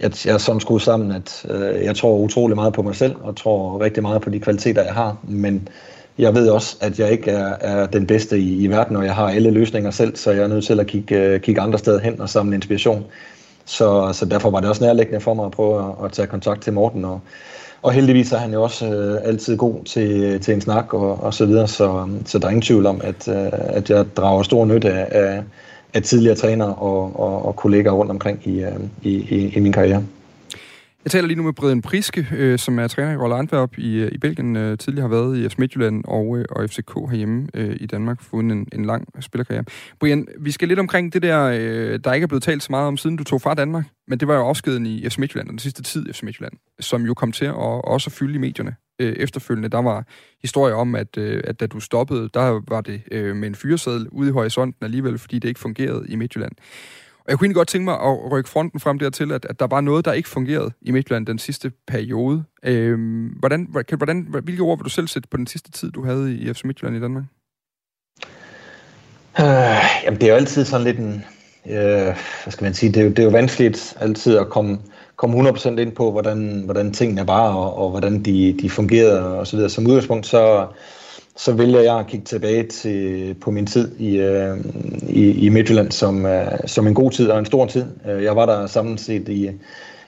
jeg, 0.00 0.10
jeg 0.26 0.34
er 0.34 0.38
sådan 0.38 0.60
skruet 0.60 0.82
sammen, 0.82 1.12
at 1.12 1.46
øh, 1.50 1.84
jeg 1.84 1.96
tror 1.96 2.18
utrolig 2.18 2.56
meget 2.56 2.72
på 2.72 2.82
mig 2.82 2.96
selv, 2.96 3.14
og 3.22 3.36
tror 3.36 3.80
rigtig 3.80 4.02
meget 4.02 4.22
på 4.22 4.30
de 4.30 4.40
kvaliteter, 4.40 4.82
jeg 4.82 4.94
har, 4.94 5.16
men 5.22 5.68
jeg 6.18 6.34
ved 6.34 6.48
også, 6.48 6.76
at 6.80 6.98
jeg 6.98 7.12
ikke 7.12 7.30
er, 7.30 7.56
er 7.60 7.86
den 7.86 8.06
bedste 8.06 8.38
i, 8.38 8.64
i 8.64 8.66
verden, 8.66 8.96
og 8.96 9.04
jeg 9.04 9.14
har 9.14 9.28
alle 9.28 9.50
løsninger 9.50 9.90
selv, 9.90 10.16
så 10.16 10.30
jeg 10.30 10.42
er 10.42 10.48
nødt 10.48 10.64
til 10.64 10.80
at 10.80 10.86
kigge, 10.86 11.16
øh, 11.16 11.40
kigge 11.40 11.60
andre 11.60 11.78
steder 11.78 12.00
hen 12.00 12.20
og 12.20 12.28
samle 12.28 12.54
inspiration. 12.54 13.04
Så, 13.66 14.12
så 14.12 14.24
derfor 14.24 14.50
var 14.50 14.60
det 14.60 14.68
også 14.68 14.84
nærliggende 14.84 15.20
for 15.20 15.34
mig 15.34 15.44
at 15.46 15.52
prøve 15.52 15.78
at, 15.78 16.04
at 16.04 16.12
tage 16.12 16.28
kontakt 16.28 16.62
til 16.62 16.72
Morten. 16.72 17.04
Og, 17.04 17.20
og 17.82 17.92
heldigvis 17.92 18.32
er 18.32 18.36
han 18.36 18.52
jo 18.52 18.62
også 18.62 18.86
øh, 18.86 19.28
altid 19.28 19.56
god 19.56 19.84
til, 19.84 20.40
til 20.40 20.54
en 20.54 20.60
snak 20.60 20.94
og, 20.94 21.22
og 21.22 21.34
så 21.34 21.46
videre, 21.46 21.68
så, 21.68 22.08
så 22.24 22.38
der 22.38 22.46
er 22.46 22.50
ingen 22.50 22.62
tvivl 22.62 22.86
om, 22.86 23.00
at, 23.04 23.28
øh, 23.28 23.48
at 23.52 23.90
jeg 23.90 24.16
drager 24.16 24.42
stor 24.42 24.64
nytte 24.64 24.92
af, 24.92 25.08
af, 25.10 25.42
af 25.94 26.02
tidligere 26.02 26.36
trænere 26.36 26.74
og, 26.74 27.20
og, 27.20 27.46
og 27.46 27.56
kollegaer 27.56 27.92
rundt 27.92 28.10
omkring 28.10 28.40
i, 28.44 28.60
øh, 28.60 28.72
i, 29.02 29.10
i, 29.10 29.52
i 29.56 29.60
min 29.60 29.72
karriere. 29.72 30.02
Jeg 31.06 31.10
taler 31.10 31.26
lige 31.26 31.36
nu 31.36 31.42
med 31.42 31.52
Brian 31.52 31.82
Priske, 31.82 32.28
øh, 32.32 32.58
som 32.58 32.78
er 32.78 32.88
træner 32.88 33.12
i 33.12 33.16
Rolle 33.16 33.34
Antwerp 33.36 33.78
i, 33.78 33.96
øh, 33.96 34.12
i 34.12 34.18
Belgien, 34.18 34.56
øh, 34.56 34.78
tidligere 34.78 35.08
har 35.08 35.16
været 35.16 35.38
i 35.38 35.48
FC 35.48 35.54
Midtjylland 35.58 36.04
og, 36.04 36.38
øh, 36.38 36.44
og 36.50 36.70
FCK 36.70 36.94
herhjemme 37.10 37.48
øh, 37.54 37.76
i 37.80 37.86
Danmark, 37.86 38.22
fået 38.22 38.44
en, 38.44 38.68
en 38.72 38.84
lang 38.84 39.22
spillerkarriere. 39.22 39.64
Brian, 40.00 40.28
vi 40.38 40.50
skal 40.50 40.68
lidt 40.68 40.78
omkring 40.78 41.12
det 41.12 41.22
der, 41.22 41.42
øh, 41.44 42.00
der 42.04 42.12
ikke 42.12 42.24
er 42.24 42.28
blevet 42.28 42.42
talt 42.42 42.62
så 42.62 42.66
meget 42.70 42.86
om, 42.86 42.96
siden 42.96 43.16
du 43.16 43.24
tog 43.24 43.42
fra 43.42 43.54
Danmark, 43.54 43.84
men 44.08 44.20
det 44.20 44.28
var 44.28 44.34
jo 44.34 44.48
afskeden 44.48 44.86
i 44.86 45.08
FC 45.08 45.18
Midtjylland, 45.18 45.48
den 45.48 45.58
sidste 45.58 45.82
tid 45.82 46.08
i 46.08 46.12
FC 46.12 46.22
Midtjylland, 46.22 46.52
som 46.80 47.02
jo 47.02 47.14
kom 47.14 47.32
til 47.32 47.44
at 47.44 47.54
også 47.84 48.10
fylde 48.10 48.34
i 48.34 48.38
medierne 48.38 48.76
øh, 49.00 49.12
efterfølgende. 49.12 49.68
Der 49.68 49.82
var 49.82 50.04
historier 50.42 50.74
om, 50.74 50.94
at, 50.94 51.18
øh, 51.18 51.42
at 51.44 51.60
da 51.60 51.66
du 51.66 51.80
stoppede, 51.80 52.30
der 52.34 52.60
var 52.68 52.80
det 52.80 53.02
øh, 53.10 53.36
med 53.36 53.48
en 53.48 53.54
fyreseddel 53.54 54.08
ude 54.08 54.28
i 54.28 54.32
horisonten 54.32 54.84
alligevel, 54.84 55.18
fordi 55.18 55.38
det 55.38 55.48
ikke 55.48 55.60
fungerede 55.60 56.06
i 56.08 56.16
Midtjylland. 56.16 56.52
Og 57.26 57.30
jeg 57.30 57.38
kunne 57.38 57.46
egentlig 57.46 57.56
godt 57.56 57.68
tænke 57.68 57.84
mig 57.84 57.94
at 57.94 58.32
rykke 58.32 58.50
fronten 58.50 58.80
frem 58.80 58.98
dertil, 58.98 59.32
at, 59.32 59.46
at 59.50 59.60
der 59.60 59.66
var 59.66 59.80
noget, 59.80 60.04
der 60.04 60.12
ikke 60.12 60.28
fungerede 60.28 60.70
i 60.82 60.90
Midtjylland 60.90 61.26
den 61.26 61.38
sidste 61.38 61.72
periode. 61.86 62.44
Øhm, 62.62 63.26
hvordan, 63.26 63.68
hvordan, 63.96 64.26
hvilke 64.42 64.62
ord 64.62 64.78
vil 64.78 64.84
du 64.84 64.90
selv 64.90 65.08
sætte 65.08 65.28
på 65.28 65.36
den 65.36 65.46
sidste 65.46 65.70
tid, 65.70 65.90
du 65.90 66.04
havde 66.04 66.34
i 66.34 66.52
FC 66.52 66.64
Midtjylland 66.64 66.96
i 66.96 67.00
Danmark? 67.00 67.24
Øh, 69.40 70.04
jamen, 70.04 70.20
det 70.20 70.22
er 70.22 70.30
jo 70.30 70.34
altid 70.34 70.64
sådan 70.64 70.86
lidt 70.86 70.98
en... 70.98 71.24
Øh, 71.66 72.16
hvad 72.42 72.50
skal 72.50 72.64
man 72.64 72.74
sige? 72.74 72.92
Det 72.92 73.00
er, 73.00 73.04
jo, 73.04 73.10
det 73.10 73.18
er 73.18 73.24
jo 73.24 73.30
vanskeligt 73.30 73.96
altid 74.00 74.38
at 74.38 74.48
komme, 74.48 74.78
komme 75.16 75.48
100% 75.50 75.68
ind 75.68 75.92
på, 75.92 76.12
hvordan, 76.12 76.62
hvordan 76.64 76.92
tingene 76.92 77.26
var, 77.26 77.54
og, 77.54 77.78
og 77.78 77.90
hvordan 77.90 78.22
de, 78.22 78.56
de 78.62 78.70
fungerede 78.70 79.38
og 79.38 79.46
så 79.46 79.56
videre. 79.56 79.70
Som 79.70 79.86
udgangspunkt, 79.86 80.26
så 80.26 80.66
så 81.36 81.52
vælger 81.52 81.80
jeg 81.80 81.98
at 81.98 82.06
kigge 82.06 82.24
tilbage 82.24 82.62
til, 82.62 83.34
på 83.40 83.50
min 83.50 83.66
tid 83.66 83.98
i, 83.98 84.16
øh, 84.16 84.56
i, 85.08 85.46
i 85.46 85.48
Midtjylland 85.48 85.92
som, 85.92 86.26
øh, 86.26 86.46
som 86.66 86.86
en 86.86 86.94
god 86.94 87.10
tid 87.10 87.28
og 87.28 87.38
en 87.38 87.44
stor 87.44 87.66
tid. 87.66 87.84
Øh, 88.08 88.22
jeg 88.22 88.36
var 88.36 88.46
der 88.46 88.66
samlet 88.66 89.00
set 89.00 89.28
i, 89.28 89.50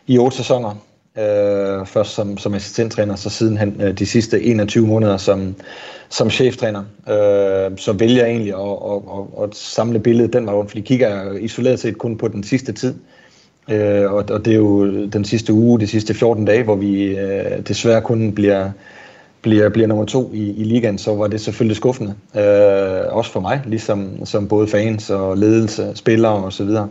i 0.06 0.18
otte 0.18 0.36
sæsoner. 0.36 0.84
Øh, 1.18 1.86
først 1.86 2.14
som, 2.14 2.38
som 2.38 2.54
assistenttræner, 2.54 3.16
så 3.16 3.30
sidenhen 3.30 3.80
øh, 3.80 3.98
de 3.98 4.06
sidste 4.06 4.42
21 4.42 4.86
måneder 4.86 5.16
som, 5.16 5.54
som 6.08 6.30
cheftræner. 6.30 6.84
Øh, 7.08 7.78
så 7.78 7.94
vælger 7.98 8.24
jeg 8.24 8.30
egentlig 8.30 8.54
at, 8.54 8.92
at, 8.92 9.02
at, 9.18 9.44
at 9.44 9.56
samle 9.56 10.00
billedet 10.00 10.32
den 10.32 10.46
vej 10.46 10.54
rundt, 10.54 10.70
fordi 10.70 10.80
kigger 10.80 11.08
jeg 11.08 11.42
isoleret 11.42 11.80
set 11.80 11.98
kun 11.98 12.18
på 12.18 12.28
den 12.28 12.44
sidste 12.44 12.72
tid. 12.72 12.94
Øh, 13.70 14.12
og, 14.12 14.24
og 14.30 14.44
det 14.44 14.52
er 14.52 14.56
jo 14.56 15.06
den 15.06 15.24
sidste 15.24 15.52
uge, 15.52 15.80
de 15.80 15.86
sidste 15.86 16.14
14 16.14 16.44
dage, 16.44 16.62
hvor 16.62 16.76
vi 16.76 17.18
øh, 17.18 17.60
desværre 17.68 18.02
kun 18.02 18.32
bliver 18.32 18.70
bliver, 19.43 19.68
bliver 19.68 19.89
nummer 19.89 20.05
to 20.05 20.30
i, 20.34 20.51
i 20.51 20.64
ligaen, 20.64 20.99
så 20.99 21.14
var 21.14 21.26
det 21.26 21.41
selvfølgelig 21.41 21.76
skuffende. 21.76 22.14
Øh, 22.36 23.16
også 23.16 23.32
for 23.32 23.41
mig, 23.41 23.62
ligesom 23.66 24.26
som 24.26 24.49
både 24.49 24.66
fans 24.66 25.11
og 25.11 25.39
ledelse, 25.39 25.93
spillere 25.95 26.32
og 26.32 26.53
så 26.53 26.64
videre, 26.64 26.89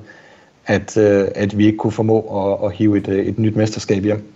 at, 0.66 0.98
øh, 0.98 1.28
at 1.36 1.58
vi 1.58 1.66
ikke 1.66 1.78
kunne 1.78 1.92
formå 1.92 2.20
at, 2.20 2.66
at 2.66 2.74
hive 2.76 2.98
et, 2.98 3.08
et 3.08 3.40
nyt 3.40 3.56
mesterskab 3.56 4.04
hjem. 4.04 4.34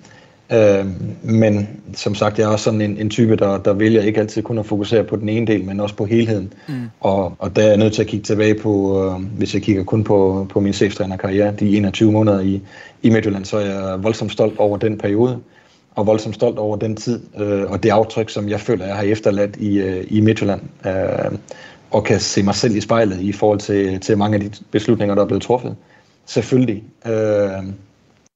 Øh, 0.53 0.85
men 1.23 1.69
som 1.93 2.15
sagt, 2.15 2.39
jeg 2.39 2.45
er 2.45 2.51
også 2.51 2.63
sådan 2.63 2.81
en, 2.81 2.97
en 2.97 3.09
type, 3.09 3.35
der, 3.35 3.57
der 3.57 3.73
vælger 3.73 4.01
ikke 4.01 4.19
altid 4.19 4.41
kun 4.41 4.57
at 4.57 4.65
fokusere 4.65 5.03
på 5.03 5.15
den 5.15 5.29
ene 5.29 5.47
del, 5.47 5.63
men 5.63 5.79
også 5.79 5.95
på 5.95 6.05
helheden. 6.05 6.53
Mm. 6.67 6.73
Og, 6.99 7.33
og 7.39 7.55
der 7.55 7.61
er 7.61 7.67
jeg 7.67 7.77
nødt 7.77 7.93
til 7.93 8.01
at 8.01 8.07
kigge 8.07 8.23
tilbage 8.23 8.55
på, 8.55 9.03
øh, 9.05 9.37
hvis 9.37 9.53
jeg 9.53 9.61
kigger 9.61 9.83
kun 9.83 10.03
på, 10.03 10.47
på 10.49 10.59
min 10.59 10.73
cheftrænerkarriere, 10.73 11.53
de 11.59 11.77
21 11.77 12.11
måneder 12.11 12.39
i, 12.39 12.61
i 13.01 13.09
Midtjylland, 13.09 13.45
så 13.45 13.57
er 13.57 13.65
jeg 13.65 14.03
voldsomt 14.03 14.31
stolt 14.31 14.59
over 14.59 14.77
den 14.77 14.97
periode 14.97 15.39
og 15.95 16.07
voldsomt 16.07 16.35
stolt 16.35 16.59
over 16.59 16.75
den 16.75 16.95
tid 16.95 17.19
øh, 17.37 17.71
og 17.71 17.83
det 17.83 17.89
aftryk, 17.89 18.29
som 18.29 18.49
jeg 18.49 18.59
føler, 18.59 18.85
jeg 18.85 18.95
har 18.95 19.03
efterladt 19.03 19.55
i, 19.55 19.79
øh, 19.79 20.05
i 20.07 20.21
Midtjylland. 20.21 20.61
Øh, 20.85 21.37
og 21.91 22.03
kan 22.03 22.19
se 22.19 22.43
mig 22.43 22.55
selv 22.55 22.75
i 22.75 22.81
spejlet 22.81 23.21
i 23.21 23.31
forhold 23.31 23.59
til, 23.59 23.99
til 23.99 24.17
mange 24.17 24.35
af 24.35 24.41
de 24.41 24.51
beslutninger, 24.71 25.15
der 25.15 25.21
er 25.21 25.27
blevet 25.27 25.43
truffet. 25.43 25.75
Selvfølgelig 26.25 26.83
øh, 27.05 27.63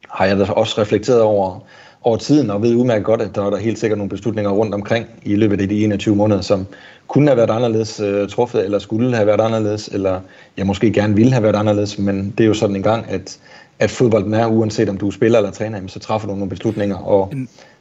har 0.10 0.26
jeg 0.26 0.38
da 0.38 0.44
også 0.44 0.82
reflekteret 0.82 1.22
over, 1.22 1.60
over 2.02 2.18
tiden, 2.18 2.50
og 2.50 2.62
ved 2.62 2.76
udmærket 2.76 3.06
godt, 3.06 3.22
at 3.22 3.36
der 3.36 3.46
er 3.46 3.50
der 3.50 3.58
helt 3.58 3.80
sikkert 3.80 3.98
nogle 3.98 4.10
beslutninger 4.10 4.52
rundt 4.52 4.74
omkring 4.74 5.06
i 5.24 5.36
løbet 5.36 5.62
af 5.62 5.70
de 5.70 5.84
21 5.84 6.16
måneder, 6.16 6.42
som 6.42 6.68
kunne 7.08 7.28
have 7.28 7.38
været 7.38 7.50
anderledes 7.50 8.00
øh, 8.00 8.30
truffet, 8.30 8.66
eller 8.66 8.80
skulle 8.80 9.16
have 9.16 9.28
været 9.28 9.42
anderledes, 9.42 9.88
eller 9.88 10.20
jeg 10.58 10.66
måske 10.66 10.92
gerne 10.92 11.16
ville 11.16 11.32
have 11.32 11.44
været 11.44 11.56
anderledes, 11.56 11.98
men 11.98 12.34
det 12.38 12.44
er 12.44 12.48
jo 12.48 12.54
sådan 12.54 12.76
en 12.76 12.84
gang, 12.84 13.06
at 13.10 13.40
at 13.80 13.92
fodbolden 13.92 14.34
er, 14.34 14.48
uanset 14.48 14.90
om 14.90 14.98
du 14.98 15.08
er 15.08 15.12
spiller 15.12 15.38
eller 15.38 15.52
træner, 15.52 15.88
så 15.88 16.00
træffer 16.00 16.28
du 16.28 16.34
nogle 16.36 16.50
beslutninger, 16.50 16.96
og, 16.96 17.34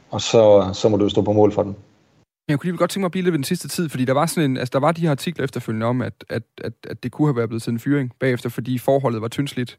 og 0.09 0.21
så, 0.21 0.69
så 0.73 0.89
må 0.89 0.97
du 0.97 1.09
stå 1.09 1.21
på 1.21 1.33
mål 1.33 1.51
for 1.51 1.63
den. 1.63 1.75
Jeg 2.47 2.59
kunne 2.59 2.71
lige 2.71 2.77
godt 2.77 2.91
tænke 2.91 3.01
mig 3.01 3.07
at 3.07 3.11
blive 3.11 3.23
lidt 3.23 3.33
ved 3.33 3.37
den 3.37 3.43
sidste 3.43 3.67
tid, 3.67 3.89
fordi 3.89 4.05
der 4.05 4.13
var, 4.13 4.25
sådan 4.25 4.51
en, 4.51 4.57
altså 4.57 4.71
der 4.73 4.79
var 4.79 4.91
de 4.91 5.01
her 5.01 5.11
artikler 5.11 5.43
efterfølgende 5.43 5.85
om, 5.85 6.01
at, 6.01 6.13
at, 6.29 6.43
at, 6.63 6.73
at 6.89 7.03
det 7.03 7.11
kunne 7.11 7.27
have 7.27 7.35
været 7.35 7.49
blevet 7.49 7.63
til 7.63 7.73
en 7.73 7.79
fyring 7.79 8.11
bagefter, 8.19 8.49
fordi 8.49 8.77
forholdet 8.77 9.21
var 9.21 9.27
tyndsligt. 9.27 9.77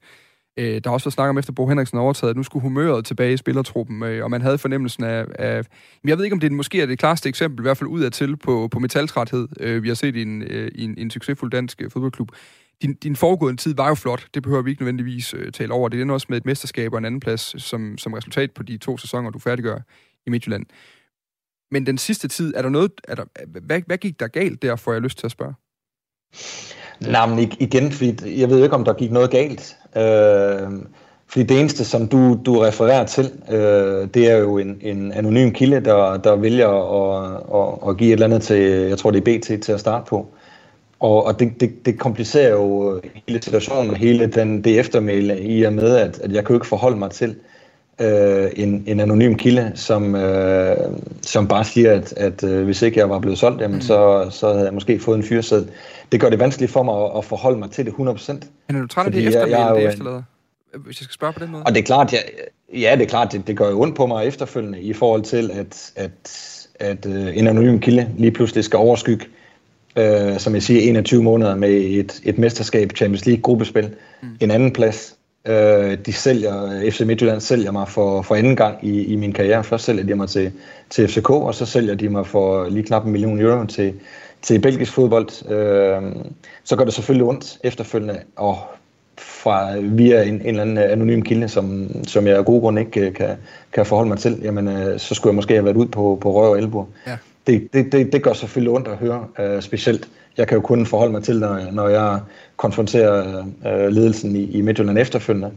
Øh, 0.59 0.75
der 0.75 0.81
har 0.91 0.93
også 0.93 1.05
været 1.05 1.12
snak 1.12 1.29
om, 1.29 1.39
efter 1.39 1.53
Bo 1.53 1.69
Henriksen 1.69 1.99
overtaget, 1.99 2.31
at 2.31 2.37
nu 2.37 2.43
skulle 2.43 2.62
humøret 2.62 3.05
tilbage 3.05 3.33
i 3.33 3.37
spillertruppen, 3.37 4.03
øh, 4.03 4.25
og 4.25 4.31
man 4.31 4.43
havde 4.43 4.59
fornemmelsen 4.59 5.05
af, 5.05 5.25
af... 5.39 5.62
Jeg 6.05 6.19
ved 6.19 6.25
ikke, 6.25 6.35
om 6.35 6.41
det 6.41 6.53
måske 6.53 6.83
er 6.83 6.87
det 6.87 6.99
klareste 6.99 7.29
eksempel, 7.29 7.61
i 7.61 7.62
hvert 7.62 7.77
fald 7.77 7.89
ud 7.89 8.01
af 8.01 8.12
til, 8.12 8.37
på, 8.37 8.69
på 8.71 8.79
metaltræthed, 8.79 9.49
øh, 9.61 9.83
vi 9.83 9.89
har 9.89 9.95
set 9.95 10.17
i 10.17 10.23
en, 10.23 10.43
øh, 10.43 10.71
i 10.75 10.85
en, 10.85 10.99
i 10.99 11.03
en 11.03 11.11
succesfuld 11.11 11.51
dansk 11.51 11.83
øh, 11.83 11.91
fodboldklub 11.91 12.31
din, 12.83 12.95
din 12.95 13.16
foregående 13.16 13.62
tid 13.62 13.74
var 13.74 13.89
jo 13.89 13.95
flot. 13.95 14.27
Det 14.35 14.43
behøver 14.43 14.62
vi 14.62 14.70
ikke 14.70 14.83
nødvendigvis 14.83 15.35
øh, 15.35 15.53
tale 15.53 15.72
over. 15.72 15.89
Det 15.89 16.01
er 16.01 16.12
også 16.12 16.27
med 16.29 16.37
et 16.37 16.47
mesterskab 16.47 16.93
og 16.93 16.99
en 16.99 17.05
anden 17.05 17.20
plads 17.20 17.62
som, 17.62 17.99
som 17.99 18.12
resultat 18.12 18.51
på 18.53 18.62
de 18.62 18.79
to 18.79 18.99
sæsoner, 18.99 19.31
du 19.31 19.39
færdiggør 19.39 19.79
i 20.27 20.31
Midtjylland. 20.31 20.66
Men 21.70 21.87
den 21.87 21.99
sidste 21.99 22.29
tid, 22.29 22.55
er 22.57 22.62
der 22.62 22.68
noget, 22.68 22.93
er 23.09 23.14
der, 23.14 23.24
hvad, 23.61 23.81
hvad 23.87 23.99
gik 23.99 24.20
der 24.20 24.29
galt 24.29 24.62
der, 24.62 24.77
får 24.77 24.93
jeg 24.93 25.03
lyst 25.03 25.18
til 25.18 25.27
at 25.27 25.31
spørge? 25.31 25.55
Nej, 27.01 27.27
men 27.27 27.39
igen, 27.61 27.93
fordi 27.93 28.41
jeg 28.41 28.51
ved 28.51 28.62
ikke, 28.62 28.74
om 28.74 28.85
der 28.85 28.95
gik 28.95 29.11
noget 29.11 29.31
galt. 29.31 29.77
Øh, 29.97 30.83
fordi 31.27 31.45
det 31.45 31.61
eneste, 31.61 31.85
som 31.85 32.09
du, 32.09 32.41
du 32.47 32.59
refererer 32.59 33.07
til, 33.07 33.33
øh, 33.51 34.09
det 34.14 34.31
er 34.31 34.37
jo 34.37 34.59
en, 34.59 34.79
en 34.81 35.12
anonym 35.12 35.51
kilde, 35.51 35.81
der, 35.81 36.16
der 36.16 36.37
vælger 36.37 36.68
at, 36.68 37.43
at, 37.55 37.91
at 37.91 37.97
give 37.97 38.09
et 38.09 38.12
eller 38.12 38.27
andet 38.27 38.43
til, 38.43 38.57
jeg 38.61 38.99
tror 38.99 39.11
det 39.11 39.29
er 39.29 39.39
BT, 39.39 39.62
til 39.62 39.72
at 39.72 39.81
starte 39.81 40.05
på. 40.09 40.35
Og, 41.07 41.26
og 41.26 41.40
det, 41.40 41.61
det, 41.61 41.86
det 41.86 41.98
komplicerer 41.98 42.50
jo 42.50 43.00
hele 43.28 43.42
situationen, 43.42 43.96
hele 43.96 44.26
den, 44.26 44.64
det 44.64 44.78
eftermæle 44.78 45.40
i 45.40 45.62
og 45.62 45.72
med, 45.72 45.96
at, 45.96 46.18
at 46.18 46.32
jeg 46.32 46.44
kan 46.44 46.54
jo 46.54 46.57
ikke 46.57 46.66
forholde 46.66 46.96
mig 46.96 47.11
til 47.11 47.36
øh, 48.00 48.50
en, 48.57 48.84
en 48.86 49.00
anonym 49.00 49.34
kilde, 49.34 49.72
som, 49.74 50.14
øh, 50.14 50.76
som 51.22 51.48
bare 51.48 51.64
siger, 51.64 51.92
at, 51.92 52.12
at 52.12 52.44
øh, 52.44 52.64
hvis 52.64 52.82
ikke 52.82 52.98
jeg 52.98 53.11
var 53.11 53.18
blevet 53.18 53.38
solgt, 53.38 53.61
jamen, 53.61 53.74
mm. 53.74 53.80
så, 53.80 54.28
så 54.30 54.52
havde 54.52 54.64
jeg 54.64 54.74
måske 54.74 55.00
fået 55.00 55.16
en 55.16 55.22
fyrsæd. 55.22 55.66
Det 56.12 56.20
gør 56.20 56.30
det 56.30 56.38
vanskeligt 56.38 56.72
for 56.72 56.82
mig 56.82 57.04
at, 57.04 57.11
at 57.18 57.24
forholde 57.24 57.59
mig 57.59 57.70
til 57.70 57.86
det 57.86 57.92
100%. 57.92 58.32
Men 58.68 58.76
er 58.76 58.80
du 58.80 58.86
træt 58.86 59.07
af 59.07 59.12
det 59.12 59.26
eftermæle, 59.26 59.59
jeg, 59.59 59.74
jeg 59.74 59.82
det 59.82 59.88
efterlader? 59.88 60.22
Hvis 60.74 61.00
jeg 61.00 61.04
skal 61.04 61.14
spørge 61.14 61.32
på 61.32 61.40
den 61.40 61.50
måde. 61.50 61.62
Og 61.62 61.74
det 61.74 61.80
er 61.80 61.84
klart, 61.84 62.12
ja, 62.12 62.18
ja 62.74 62.96
det 62.96 63.02
er 63.02 63.09
klart, 63.09 63.32
det, 63.32 63.46
det 63.46 63.57
gør 63.57 63.70
jo 63.70 63.80
ondt 63.80 63.96
på 63.96 64.07
mig 64.07 64.26
efterfølgende 64.26 64.80
i 64.80 64.92
forhold 64.92 65.22
til, 65.22 65.50
at, 65.50 65.92
at, 65.96 66.57
at 66.80 67.07
øh, 67.07 67.36
en 67.36 67.46
anonym 67.46 67.78
kilde 67.78 68.11
lige 68.18 68.30
pludselig 68.30 68.64
skal 68.64 68.76
overskygge 68.76 69.24
øh, 69.24 69.45
som 70.38 70.55
jeg 70.55 70.62
siger, 70.62 70.90
21 70.90 71.22
måneder 71.22 71.55
med 71.55 71.70
et, 71.70 72.20
et 72.24 72.38
mesterskab, 72.38 72.92
Champions 72.97 73.26
League 73.26 73.42
gruppespil, 73.42 73.90
mm. 74.22 74.28
en 74.40 74.51
anden 74.51 74.72
plads. 74.72 75.16
Øh, 75.47 75.99
de 76.07 76.12
sælger, 76.12 76.90
FC 76.90 77.01
Midtjylland 77.01 77.40
sælger 77.40 77.70
mig 77.70 77.88
for, 77.88 78.22
for 78.22 78.34
anden 78.34 78.57
gang 78.57 78.78
i, 78.82 79.05
i 79.05 79.16
min 79.16 79.32
karriere. 79.32 79.64
Først 79.64 79.84
sælger 79.84 80.05
de 80.05 80.14
mig 80.14 80.28
til, 80.28 80.53
til 80.90 81.09
FCK, 81.09 81.30
og 81.30 81.55
så 81.55 81.66
sælger 81.66 81.94
de 81.94 82.09
mig 82.09 82.26
for 82.26 82.68
lige 82.68 82.82
knap 82.82 83.05
en 83.05 83.12
million 83.12 83.40
euro 83.40 83.66
til, 83.66 83.94
til 84.42 84.61
belgisk 84.61 84.92
fodbold. 84.92 85.51
Øh, 85.53 86.03
så 86.64 86.76
gør 86.76 86.84
det 86.84 86.94
selvfølgelig 86.94 87.26
ondt 87.26 87.59
efterfølgende, 87.64 88.18
og 88.36 88.59
fra 89.18 89.78
via 89.78 90.22
en, 90.22 90.34
en 90.34 90.47
eller 90.47 90.62
anden 90.62 90.78
anonym 90.78 91.22
kilde, 91.22 91.49
som, 91.49 91.88
som 92.07 92.26
jeg 92.26 92.36
af 92.36 92.44
gode 92.44 92.61
grunde 92.61 92.80
ikke 92.80 93.12
kan, 93.12 93.36
kan 93.72 93.86
forholde 93.86 94.09
mig 94.09 94.18
til, 94.18 94.40
jamen, 94.42 94.68
øh, 94.68 94.99
så 94.99 95.14
skulle 95.14 95.30
jeg 95.30 95.34
måske 95.34 95.55
have 95.55 95.64
været 95.64 95.76
ud 95.76 95.86
på, 95.86 96.18
på 96.20 96.32
røv 96.32 96.51
og 96.51 96.59
elbo. 96.59 96.84
Ja 97.07 97.16
det, 97.47 97.68
det, 97.72 97.92
det, 97.92 98.12
det 98.12 98.22
gør 98.22 98.32
selvfølgelig 98.32 98.72
ondt 98.72 98.88
at 98.88 98.97
høre, 98.97 99.26
uh, 99.38 99.62
specielt. 99.62 100.09
Jeg 100.36 100.49
kan 100.49 100.57
jo 100.57 100.62
kun 100.62 100.86
forholde 100.86 101.12
mig 101.12 101.22
til, 101.22 101.40
når, 101.40 101.72
når 101.72 101.88
jeg 101.88 102.20
konfronterer 102.57 103.38
uh, 103.40 103.92
ledelsen 103.92 104.36
i, 104.36 104.51
i 104.51 104.61
Midtjylland 104.61 104.99
efterfølgende, 104.99 105.51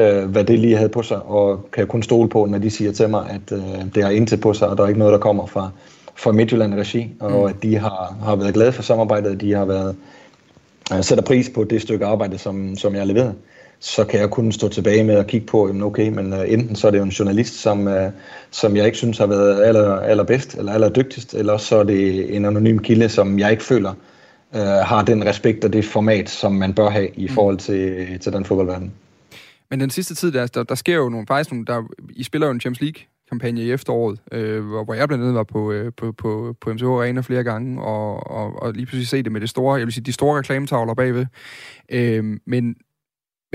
uh, 0.00 0.30
hvad 0.30 0.44
det 0.44 0.58
lige 0.58 0.76
havde 0.76 0.88
på 0.88 1.02
sig, 1.02 1.22
og 1.22 1.68
kan 1.72 1.84
jo 1.84 1.86
kun 1.86 2.02
stole 2.02 2.28
på, 2.28 2.46
når 2.46 2.58
de 2.58 2.70
siger 2.70 2.92
til 2.92 3.08
mig, 3.10 3.30
at 3.30 3.58
uh, 3.58 3.84
det 3.94 4.02
har 4.04 4.10
intet 4.10 4.40
på 4.40 4.52
sig, 4.52 4.68
og 4.68 4.76
der 4.76 4.84
er 4.84 4.88
ikke 4.88 4.98
noget, 4.98 5.12
der 5.12 5.18
kommer 5.18 5.46
fra, 5.46 5.70
fra 6.16 6.32
Midtjylland 6.32 6.74
regi, 6.74 7.10
og 7.20 7.40
mm. 7.40 7.46
at 7.46 7.62
de 7.62 7.78
har, 7.78 8.16
har 8.22 8.36
været 8.36 8.54
glade 8.54 8.72
for 8.72 8.82
samarbejdet, 8.82 9.40
de 9.40 9.52
har 9.52 9.64
været 9.64 9.96
uh, 10.94 11.00
sætter 11.00 11.24
pris 11.24 11.50
på 11.54 11.64
det 11.64 11.82
stykke 11.82 12.06
arbejde, 12.06 12.38
som, 12.38 12.76
som 12.76 12.92
jeg 12.92 13.00
har 13.00 13.06
leveret 13.06 13.34
så 13.78 14.04
kan 14.04 14.20
jeg 14.20 14.30
kun 14.30 14.52
stå 14.52 14.68
tilbage 14.68 15.04
med 15.04 15.14
at 15.14 15.26
kigge 15.26 15.46
på, 15.46 15.66
jamen 15.66 15.82
okay, 15.82 16.08
men 16.08 16.32
uh, 16.32 16.52
enten 16.52 16.76
så 16.76 16.86
er 16.86 16.90
det 16.90 16.98
jo 16.98 17.04
en 17.04 17.10
journalist, 17.10 17.54
som, 17.54 17.86
uh, 17.86 17.94
som 18.50 18.76
jeg 18.76 18.86
ikke 18.86 18.98
synes 18.98 19.18
har 19.18 19.26
været 19.26 19.64
aller, 19.64 19.96
allerbedst 20.00 20.54
eller 20.54 20.72
allerdygtigst, 20.72 21.34
eller 21.34 21.56
så 21.56 21.76
er 21.76 21.84
det 21.84 22.36
en 22.36 22.44
anonym 22.44 22.78
kilde, 22.78 23.08
som 23.08 23.38
jeg 23.38 23.50
ikke 23.50 23.64
føler 23.64 23.94
uh, 24.54 24.60
har 24.60 25.04
den 25.04 25.26
respekt 25.26 25.64
og 25.64 25.72
det 25.72 25.84
format, 25.84 26.30
som 26.30 26.52
man 26.52 26.74
bør 26.74 26.90
have 26.90 27.08
i 27.08 27.26
mm. 27.26 27.34
forhold 27.34 27.58
til, 27.58 28.18
til 28.18 28.32
den 28.32 28.44
fodboldverden. 28.44 28.92
Men 29.70 29.80
den 29.80 29.90
sidste 29.90 30.14
tid, 30.14 30.32
der, 30.32 30.46
der, 30.46 30.62
der 30.62 30.74
sker 30.74 30.96
jo 30.96 31.08
nogle, 31.08 31.26
faktisk 31.26 31.50
nogle, 31.50 31.66
der, 31.66 31.82
I 32.10 32.22
spiller 32.22 32.46
jo 32.46 32.52
en 32.52 32.60
Champions 32.60 32.80
League 32.80 33.06
kampagne 33.28 33.60
i 33.60 33.72
efteråret, 33.72 34.18
øh, 34.32 34.64
hvor, 34.64 34.84
hvor 34.84 34.94
jeg 34.94 35.08
blandt 35.08 35.24
andet 35.24 35.34
var 35.34 35.42
på, 35.42 35.72
øh, 35.72 35.92
på, 35.96 36.12
på, 36.12 36.56
på 36.60 36.72
MCH 36.72 36.84
Arena 36.84 37.20
flere 37.20 37.44
gange, 37.44 37.82
og, 37.82 38.30
og, 38.30 38.62
og 38.62 38.72
lige 38.72 38.86
pludselig 38.86 39.08
se 39.08 39.22
det 39.22 39.32
med 39.32 39.40
det 39.40 39.50
store, 39.50 39.76
jeg 39.76 39.86
vil 39.86 39.92
sige, 39.92 40.04
de 40.04 40.12
store 40.12 40.38
reklametavler 40.38 40.94
bagved. 40.94 41.26
Øh, 41.88 42.24
men 42.46 42.74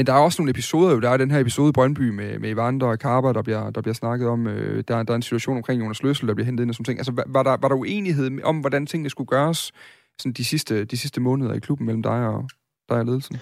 men 0.01 0.05
der 0.07 0.13
er 0.13 0.17
også 0.17 0.41
nogle 0.41 0.49
episoder, 0.49 0.91
jo. 0.93 0.99
der 0.99 1.09
er 1.09 1.17
den 1.17 1.31
her 1.31 1.39
episode 1.39 1.69
i 1.69 1.71
Brøndby 1.71 2.09
med, 2.09 2.39
med 2.39 2.51
Evander 2.51 2.87
og 2.87 2.99
Karber, 2.99 3.33
der 3.33 3.41
bliver, 3.41 3.69
der 3.69 3.81
bliver 3.81 3.93
snakket 3.93 4.27
om. 4.27 4.47
Øh, 4.47 4.83
der, 4.87 5.03
der 5.03 5.11
er 5.11 5.15
en 5.15 5.21
situation 5.21 5.57
omkring 5.57 5.81
Jonas 5.81 6.03
Løssel, 6.03 6.27
der 6.27 6.33
bliver 6.33 6.45
hentet 6.45 6.63
ind 6.63 6.71
og 6.71 6.75
sådan 6.75 6.85
ting. 6.85 6.99
Altså, 6.99 7.23
var 7.27 7.43
der, 7.43 7.57
var 7.61 7.67
der 7.67 7.75
uenighed 7.75 8.43
om, 8.43 8.59
hvordan 8.59 8.85
tingene 8.85 9.09
skulle 9.09 9.27
gøres 9.27 9.71
sådan 10.19 10.33
de, 10.33 10.45
sidste, 10.45 10.85
de 10.85 10.97
sidste 10.97 11.21
måneder 11.21 11.53
i 11.53 11.59
klubben 11.59 11.85
mellem 11.85 12.03
dig 12.03 12.27
og, 12.27 12.49
dig 12.89 12.97
og 12.97 13.05
ledelsen? 13.05 13.37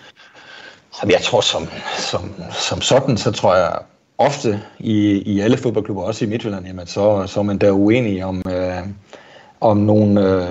Jamen, 1.01 1.11
jeg 1.11 1.21
tror, 1.21 1.41
som, 1.41 1.67
som, 1.97 2.21
som 2.51 2.81
sådan, 2.81 3.17
så 3.17 3.31
tror 3.31 3.55
jeg 3.55 3.79
ofte 4.17 4.61
i, 4.79 5.23
i 5.33 5.39
alle 5.39 5.57
fodboldklubber, 5.57 6.03
også 6.03 6.25
i 6.25 6.27
Midtjylland, 6.27 6.65
jamen, 6.65 6.87
så, 6.87 7.27
så 7.27 7.39
er 7.39 7.43
man 7.43 7.57
der 7.57 7.71
uenig 7.71 8.25
om... 8.25 8.41
Øh, 8.47 8.87
om 9.61 9.77
nogle, 9.77 10.21
øh, 10.21 10.45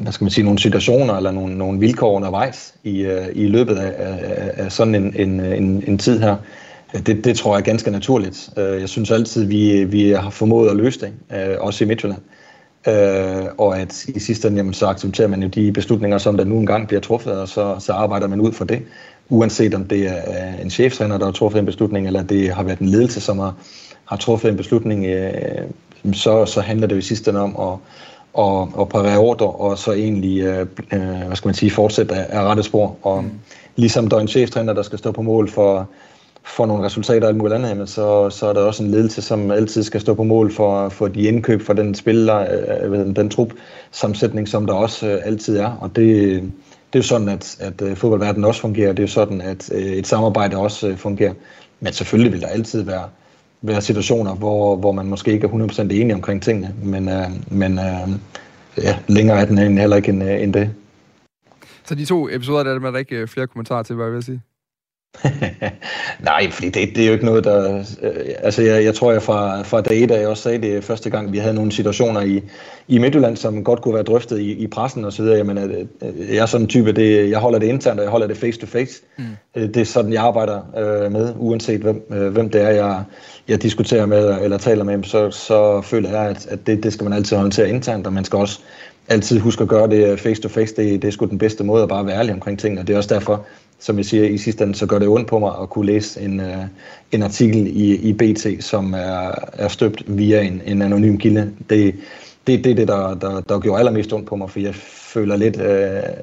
hvad 0.00 0.12
skal 0.12 0.24
man 0.24 0.30
sige, 0.30 0.44
nogle 0.44 0.58
situationer 0.58 1.14
eller 1.14 1.30
nogle, 1.30 1.58
nogle 1.58 1.80
vilkår 1.80 2.12
undervejs 2.12 2.74
i, 2.84 3.00
øh, 3.00 3.26
i 3.34 3.46
løbet 3.46 3.76
af, 3.76 3.92
af, 3.98 4.50
af 4.56 4.72
sådan 4.72 4.94
en, 4.94 5.14
en, 5.16 5.40
en, 5.40 5.84
en 5.86 5.98
tid 5.98 6.20
her. 6.20 6.36
Det, 7.06 7.24
det 7.24 7.36
tror 7.36 7.54
jeg 7.54 7.60
er 7.60 7.64
ganske 7.64 7.90
naturligt. 7.90 8.50
Øh, 8.56 8.80
jeg 8.80 8.88
synes 8.88 9.10
altid, 9.10 9.44
vi, 9.44 9.84
vi 9.84 10.10
har 10.10 10.30
formået 10.30 10.70
at 10.70 10.76
løse 10.76 11.00
det, 11.00 11.12
øh, 11.32 11.56
også 11.60 11.84
i 11.84 11.86
Midtjylland. 11.86 12.20
Øh, 12.88 13.46
og 13.58 13.78
at 13.78 14.04
i 14.08 14.20
sidste 14.20 14.48
ende, 14.48 14.58
jamen, 14.58 14.74
så 14.74 14.86
accepterer 14.86 15.28
man 15.28 15.42
jo 15.42 15.48
de 15.48 15.72
beslutninger, 15.72 16.18
som 16.18 16.36
der 16.36 16.44
nu 16.44 16.58
engang 16.58 16.86
bliver 16.88 17.00
truffet, 17.00 17.32
og 17.32 17.48
så, 17.48 17.76
så 17.78 17.92
arbejder 17.92 18.26
man 18.26 18.40
ud 18.40 18.52
for 18.52 18.64
det. 18.64 18.82
Uanset 19.28 19.74
om 19.74 19.84
det 19.84 20.06
er 20.06 20.62
en 20.62 20.70
cheftræner, 20.70 21.18
der 21.18 21.24
har 21.24 21.32
truffet 21.32 21.58
en 21.58 21.66
beslutning, 21.66 22.06
eller 22.06 22.22
det 22.22 22.50
har 22.50 22.62
været 22.62 22.78
en 22.78 22.88
ledelse, 22.88 23.20
som 23.20 23.38
har, 23.38 23.54
har 24.04 24.16
truffet 24.16 24.50
en 24.50 24.56
beslutning, 24.56 25.06
øh, 25.06 25.32
så, 26.12 26.46
så 26.46 26.60
handler 26.60 26.86
det 26.86 26.94
jo 26.94 26.98
i 26.98 27.02
sidste 27.02 27.30
ende 27.30 27.40
om 27.40 27.56
at 27.60 27.78
og, 28.36 28.70
og 28.74 28.88
parere 28.88 29.18
ordre, 29.18 29.46
og 29.46 29.78
så 29.78 29.92
egentlig, 29.92 30.40
øh, 30.40 30.66
øh, 30.92 31.26
hvad 31.26 31.36
skal 31.36 31.48
man 31.48 31.54
sige, 31.54 31.70
fortsætte 31.70 32.14
af, 32.14 32.38
af 32.38 32.42
rette 32.42 32.62
spor. 32.62 32.96
Og 33.02 33.24
mm. 33.24 33.30
ligesom 33.76 34.08
der 34.08 34.16
er 34.16 34.20
en 34.20 34.28
cheftræner, 34.28 34.72
der 34.72 34.82
skal 34.82 34.98
stå 34.98 35.12
på 35.12 35.22
mål 35.22 35.50
for, 35.50 35.88
for 36.44 36.66
nogle 36.66 36.84
resultater 36.84 37.22
og 37.22 37.28
alt 37.28 37.36
muligt 37.36 37.54
andet, 37.54 37.68
jamen, 37.68 37.86
så, 37.86 38.30
så 38.30 38.46
er 38.46 38.52
der 38.52 38.60
også 38.60 38.82
en 38.82 38.90
ledelse, 38.90 39.22
som 39.22 39.50
altid 39.50 39.82
skal 39.82 40.00
stå 40.00 40.14
på 40.14 40.22
mål 40.22 40.52
for, 40.52 40.88
for 40.88 41.08
de 41.08 41.22
indkøb, 41.22 41.62
for 41.62 41.72
den 41.72 41.94
spiller, 41.94 42.38
øh, 42.82 42.92
ved, 42.92 43.14
den 43.14 43.30
trup 43.30 43.52
sammensætning, 43.90 44.48
som 44.48 44.66
der 44.66 44.74
også 44.74 45.06
øh, 45.06 45.20
altid 45.24 45.56
er. 45.56 45.78
Og 45.80 45.96
det, 45.96 46.42
det 46.92 46.98
er 46.98 47.02
jo 47.02 47.02
sådan, 47.02 47.28
at, 47.28 47.56
at 47.60 47.82
øh, 47.82 47.96
fodboldverdenen 47.96 48.44
også 48.44 48.60
fungerer. 48.60 48.88
Det 48.88 48.98
er 48.98 49.02
jo 49.02 49.08
sådan, 49.08 49.40
at 49.40 49.70
øh, 49.72 49.82
et 49.82 50.06
samarbejde 50.06 50.56
også 50.56 50.88
øh, 50.88 50.96
fungerer. 50.96 51.32
Men 51.80 51.92
selvfølgelig 51.92 52.32
vil 52.32 52.40
der 52.40 52.46
altid 52.46 52.82
være 52.82 53.04
være 53.66 53.80
situationer, 53.80 54.34
hvor, 54.34 54.76
hvor 54.76 54.92
man 54.92 55.06
måske 55.06 55.32
ikke 55.32 55.46
er 55.46 55.50
100% 55.50 55.80
enig 55.80 56.14
omkring 56.14 56.42
tingene, 56.42 56.74
men, 56.82 57.08
øh, 57.08 57.24
men 57.50 57.78
øh, 57.78 58.08
ja, 58.82 58.98
længere 59.08 59.40
er 59.40 59.44
den 59.44 59.78
heller 59.78 59.96
ikke 59.96 60.08
end, 60.08 60.22
øh, 60.22 60.42
end 60.42 60.54
det. 60.54 60.70
Så 61.84 61.94
de 61.94 62.04
to 62.04 62.28
episoder, 62.28 62.62
der 62.62 62.74
er 62.74 62.90
der 62.90 62.98
ikke 62.98 63.16
øh, 63.16 63.28
flere 63.28 63.46
kommentarer 63.46 63.82
til, 63.82 63.96
hvad 63.96 64.06
jeg 64.06 64.14
vil 64.14 64.22
sige? 64.22 64.42
Nej, 66.20 66.50
fordi 66.50 66.68
det, 66.68 66.96
det 66.96 67.02
er 67.02 67.06
jo 67.06 67.12
ikke 67.12 67.24
noget, 67.24 67.44
der... 67.44 67.78
Øh, 68.02 68.12
altså, 68.38 68.62
jeg, 68.62 68.84
jeg 68.84 68.94
tror, 68.94 69.12
jeg 69.12 69.22
fra, 69.22 69.62
fra 69.62 69.80
dag 69.80 70.02
et, 70.02 70.08
da 70.08 70.18
jeg 70.18 70.28
også 70.28 70.42
sagde 70.42 70.58
det 70.58 70.84
første 70.84 71.10
gang, 71.10 71.32
vi 71.32 71.38
havde 71.38 71.54
nogle 71.54 71.72
situationer 71.72 72.20
i, 72.20 72.42
i 72.88 72.98
Midtjylland, 72.98 73.36
som 73.36 73.64
godt 73.64 73.82
kunne 73.82 73.94
være 73.94 74.02
drøftet 74.02 74.40
i, 74.40 74.52
i 74.52 74.66
pressen 74.66 75.04
og 75.04 75.12
så 75.12 75.22
videre. 75.22 75.36
Jamen, 75.36 75.58
øh, 75.58 75.86
jeg 76.34 76.42
er 76.42 76.46
sådan 76.46 76.64
en 76.64 76.68
type, 76.68 76.92
det, 76.92 77.30
jeg 77.30 77.38
holder 77.38 77.58
det 77.58 77.66
internt, 77.66 78.00
og 78.00 78.04
jeg 78.04 78.10
holder 78.10 78.26
det 78.26 78.36
face 78.36 78.60
to 78.60 78.66
face. 78.66 79.02
Mm. 79.16 79.24
Øh, 79.56 79.68
det 79.68 79.76
er 79.76 79.84
sådan, 79.84 80.12
jeg 80.12 80.22
arbejder 80.22 80.60
øh, 80.78 81.12
med, 81.12 81.34
uanset 81.36 81.80
hvem, 81.80 82.02
øh, 82.10 82.28
hvem 82.28 82.50
det 82.50 82.62
er, 82.62 82.70
jeg, 82.70 83.02
jeg 83.48 83.62
diskuterer 83.62 84.06
med 84.06 84.42
eller 84.42 84.58
taler 84.58 84.84
med, 84.84 85.04
så, 85.04 85.30
så 85.30 85.80
føler 85.80 86.10
jeg, 86.10 86.28
at, 86.28 86.46
at 86.46 86.66
det, 86.66 86.82
det 86.82 86.92
skal 86.92 87.04
man 87.04 87.12
altid 87.12 87.36
håndtere 87.36 87.68
internt, 87.68 88.06
og 88.06 88.12
man 88.12 88.24
skal 88.24 88.38
også 88.38 88.60
altid 89.08 89.40
huske 89.40 89.62
at 89.62 89.68
gøre 89.68 89.90
det 89.90 90.20
face 90.20 90.42
to 90.42 90.48
face. 90.48 90.76
Det, 90.76 91.02
det 91.02 91.08
er 91.08 91.12
sgu 91.12 91.26
den 91.26 91.38
bedste 91.38 91.64
måde 91.64 91.82
at 91.82 91.88
bare 91.88 92.06
være 92.06 92.18
ærlig 92.18 92.34
omkring 92.34 92.58
tingene. 92.58 92.82
Det 92.82 92.92
er 92.92 92.96
også 92.96 93.14
derfor, 93.14 93.46
som 93.78 93.96
jeg 93.96 94.04
siger 94.04 94.24
i 94.24 94.38
sidste 94.38 94.64
ende, 94.64 94.74
så 94.74 94.86
gør 94.86 94.98
det 94.98 95.08
ondt 95.08 95.28
på 95.28 95.38
mig 95.38 95.52
at 95.62 95.70
kunne 95.70 95.86
læse 95.86 96.20
en, 96.20 96.40
uh, 96.40 96.64
en 97.12 97.22
artikel 97.22 97.66
i, 97.66 97.96
i 97.96 98.12
BT, 98.12 98.46
som 98.60 98.94
er, 98.94 99.34
er 99.52 99.68
støbt 99.68 100.02
via 100.06 100.42
en, 100.42 100.62
en 100.66 100.82
anonym 100.82 101.16
kilde. 101.16 101.52
Det, 101.70 101.94
det, 102.46 102.64
det 102.64 102.70
er 102.70 102.74
det, 102.74 102.88
der, 102.88 103.14
der, 103.14 103.40
der 103.40 103.58
gjorde 103.60 103.78
allermest 103.78 104.12
ondt 104.12 104.28
på 104.28 104.36
mig, 104.36 104.50
for 104.50 104.60
jeg 104.60 104.74
føler 104.74 105.36
lidt, 105.36 105.56
uh, 105.56 105.62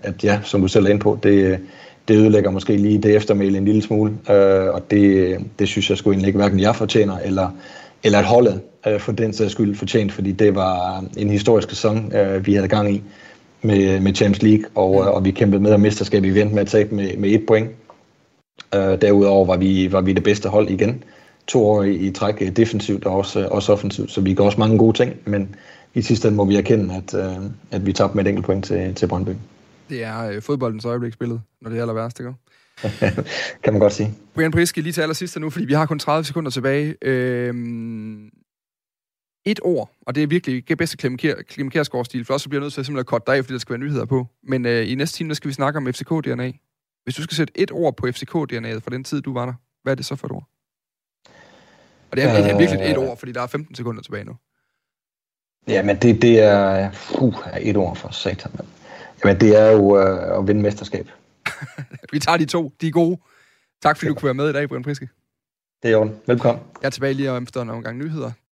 at 0.03 0.23
ja, 0.23 0.39
som 0.43 0.61
du 0.61 0.67
selv 0.67 0.85
er 0.85 0.89
inde 0.89 1.01
på, 1.01 1.19
det, 1.23 1.59
det 2.07 2.15
ødelægger 2.15 2.51
måske 2.51 2.77
lige 2.77 2.97
det 2.97 3.15
eftermæle 3.15 3.57
en 3.57 3.65
lille 3.65 3.81
smule, 3.81 4.11
uh, 4.11 4.75
og 4.75 4.91
det, 4.91 5.37
det 5.59 5.67
synes 5.67 5.89
jeg 5.89 5.97
skulle 5.97 6.13
egentlig 6.13 6.27
ikke 6.27 6.39
hverken 6.39 6.59
jeg 6.59 6.75
fortjener, 6.75 7.17
eller, 7.17 7.49
eller 8.03 8.19
at 8.19 8.25
holdet 8.25 8.61
uh, 8.87 8.99
for 8.99 9.11
den 9.11 9.33
sags 9.33 9.51
skyld 9.51 9.75
fortjent, 9.75 10.11
fordi 10.11 10.31
det 10.31 10.55
var 10.55 11.05
en 11.17 11.29
historisk 11.29 11.69
sæson, 11.69 11.97
uh, 12.05 12.45
vi 12.45 12.53
havde 12.53 12.67
gang 12.67 12.95
i 12.95 13.03
med, 13.63 13.99
med 13.99 14.15
Champions 14.15 14.41
League, 14.41 14.65
og, 14.75 14.91
mm. 14.91 15.07
og 15.07 15.25
vi 15.25 15.31
kæmpede 15.31 15.61
med 15.61 15.71
at 15.71 15.79
mesterskabet. 15.79 16.33
Vi 16.33 16.41
endte 16.41 16.55
med 16.55 16.61
at 16.61 16.67
tabe 16.67 16.95
med, 16.95 17.17
med 17.17 17.29
et 17.29 17.45
point. 17.47 17.69
Uh, 18.75 18.81
derudover 18.81 19.45
var 19.45 19.57
vi, 19.57 19.91
var 19.91 20.01
vi 20.01 20.13
det 20.13 20.23
bedste 20.23 20.49
hold 20.49 20.69
igen. 20.69 21.03
To 21.47 21.65
år 21.65 21.83
i, 21.83 21.95
i 21.95 22.11
træk 22.11 22.41
øh, 22.41 22.49
defensivt 22.49 23.05
og 23.05 23.15
også, 23.15 23.47
også 23.47 23.73
offensivt, 23.73 24.11
så 24.11 24.21
vi 24.21 24.33
gør 24.33 24.43
også 24.43 24.59
mange 24.59 24.77
gode 24.77 24.97
ting, 24.97 25.13
men 25.25 25.55
i 25.93 26.01
sidste 26.01 26.27
ende 26.27 26.35
må 26.35 26.45
vi 26.45 26.55
erkende, 26.55 26.95
at, 26.95 27.13
uh, 27.13 27.43
at 27.71 27.85
vi 27.85 27.93
tabte 27.93 28.17
med 28.17 28.25
et 28.25 28.29
enkelt 28.29 28.45
point 28.45 28.65
til, 28.65 28.95
til 28.95 29.07
Brøndby. 29.07 29.31
Det 29.89 30.03
er 30.03 30.35
uh, 30.35 30.41
fodboldens 30.41 30.85
øjebliksbillede, 30.85 31.41
når 31.61 31.69
det 31.69 31.77
er 31.77 31.81
aller 31.81 31.93
værste, 31.93 32.23
ikke? 32.23 32.33
kan 33.63 33.73
man 33.73 33.79
godt 33.79 33.93
sige. 33.93 34.13
Brian 34.35 34.51
Priske, 34.51 34.81
lige 34.81 34.93
til 34.93 35.01
allersidst 35.01 35.39
nu, 35.39 35.49
fordi 35.49 35.65
vi 35.65 35.73
har 35.73 35.85
kun 35.85 35.99
30 35.99 36.23
sekunder 36.23 36.51
tilbage. 36.51 36.95
Øh, 37.01 37.53
et 39.45 39.59
ord, 39.63 39.91
og 40.01 40.15
det 40.15 40.23
er 40.23 40.27
virkelig 40.27 40.55
ikke 40.55 40.75
bedste 40.75 40.97
Clem 41.51 41.69
Kjærsgaard-stil, 41.69 42.25
for 42.25 42.33
også 42.33 42.43
så 42.43 42.49
bliver 42.49 42.61
jeg 42.61 42.65
nødt 42.65 42.73
til 42.73 42.81
at 42.81 42.85
simpelthen 42.85 43.05
korte 43.05 43.23
dig 43.27 43.37
af, 43.37 43.43
fordi 43.43 43.53
der 43.53 43.59
skal 43.59 43.73
være 43.73 43.79
nyheder 43.79 44.05
på. 44.05 44.27
Men 44.43 44.65
øh, 44.65 44.91
i 44.91 44.95
næste 44.95 45.17
time, 45.17 45.29
der 45.29 45.35
skal 45.35 45.47
vi 45.47 45.53
snakke 45.53 45.77
om 45.77 45.87
FCK-DNA. 45.87 46.51
Hvis 47.03 47.15
du 47.15 47.23
skal 47.23 47.37
sætte 47.37 47.53
et 47.55 47.71
ord 47.71 47.95
på 47.95 48.07
FCK-DNA'et 48.07 48.79
fra 48.79 48.89
den 48.91 49.03
tid, 49.03 49.21
du 49.21 49.33
var 49.33 49.45
der, 49.45 49.53
hvad 49.83 49.93
er 49.93 49.95
det 49.95 50.05
så 50.05 50.15
for 50.15 50.27
et 50.27 50.31
ord? 50.31 50.49
Og 52.11 52.17
det 52.17 52.23
er, 52.23 52.53
øh, 52.53 52.59
virkelig 52.59 52.91
et 52.91 52.97
ord, 52.97 53.17
fordi 53.17 53.31
der 53.31 53.41
er 53.41 53.47
15 53.47 53.75
sekunder 53.75 54.01
tilbage 54.01 54.23
nu. 54.23 54.35
Jamen, 55.67 55.97
det, 55.97 56.21
det 56.21 56.39
er 56.39 56.89
uh, 57.21 57.61
et 57.61 57.77
ord 57.77 57.95
for 57.95 58.09
satan. 58.09 58.51
Men. 58.57 58.67
Jamen, 59.23 59.39
det 59.39 59.59
er 59.59 59.71
jo 59.71 59.79
uh, 59.79 60.39
at 60.39 60.47
vinde 60.47 60.61
mesterskab. 60.61 61.09
vi 62.13 62.19
tager 62.19 62.37
de 62.37 62.45
to. 62.45 62.73
De 62.81 62.87
er 62.87 62.91
gode. 62.91 63.19
Tak 63.81 63.97
fordi 63.97 64.07
du 64.07 64.13
kunne 64.13 64.25
være 64.25 64.33
med 64.33 64.49
i 64.49 64.53
dag, 64.53 64.69
Brian 64.69 64.83
Priske. 64.83 65.09
Det 65.83 65.89
er 65.89 65.93
jo 65.93 66.09
Velkommen. 66.27 66.63
Jeg 66.81 66.87
er 66.87 66.91
tilbage 66.91 67.13
lige 67.13 67.31
om 67.31 67.43
efter 67.43 67.63
nogle 67.63 67.83
gange 67.83 68.03
nyheder. 68.05 68.31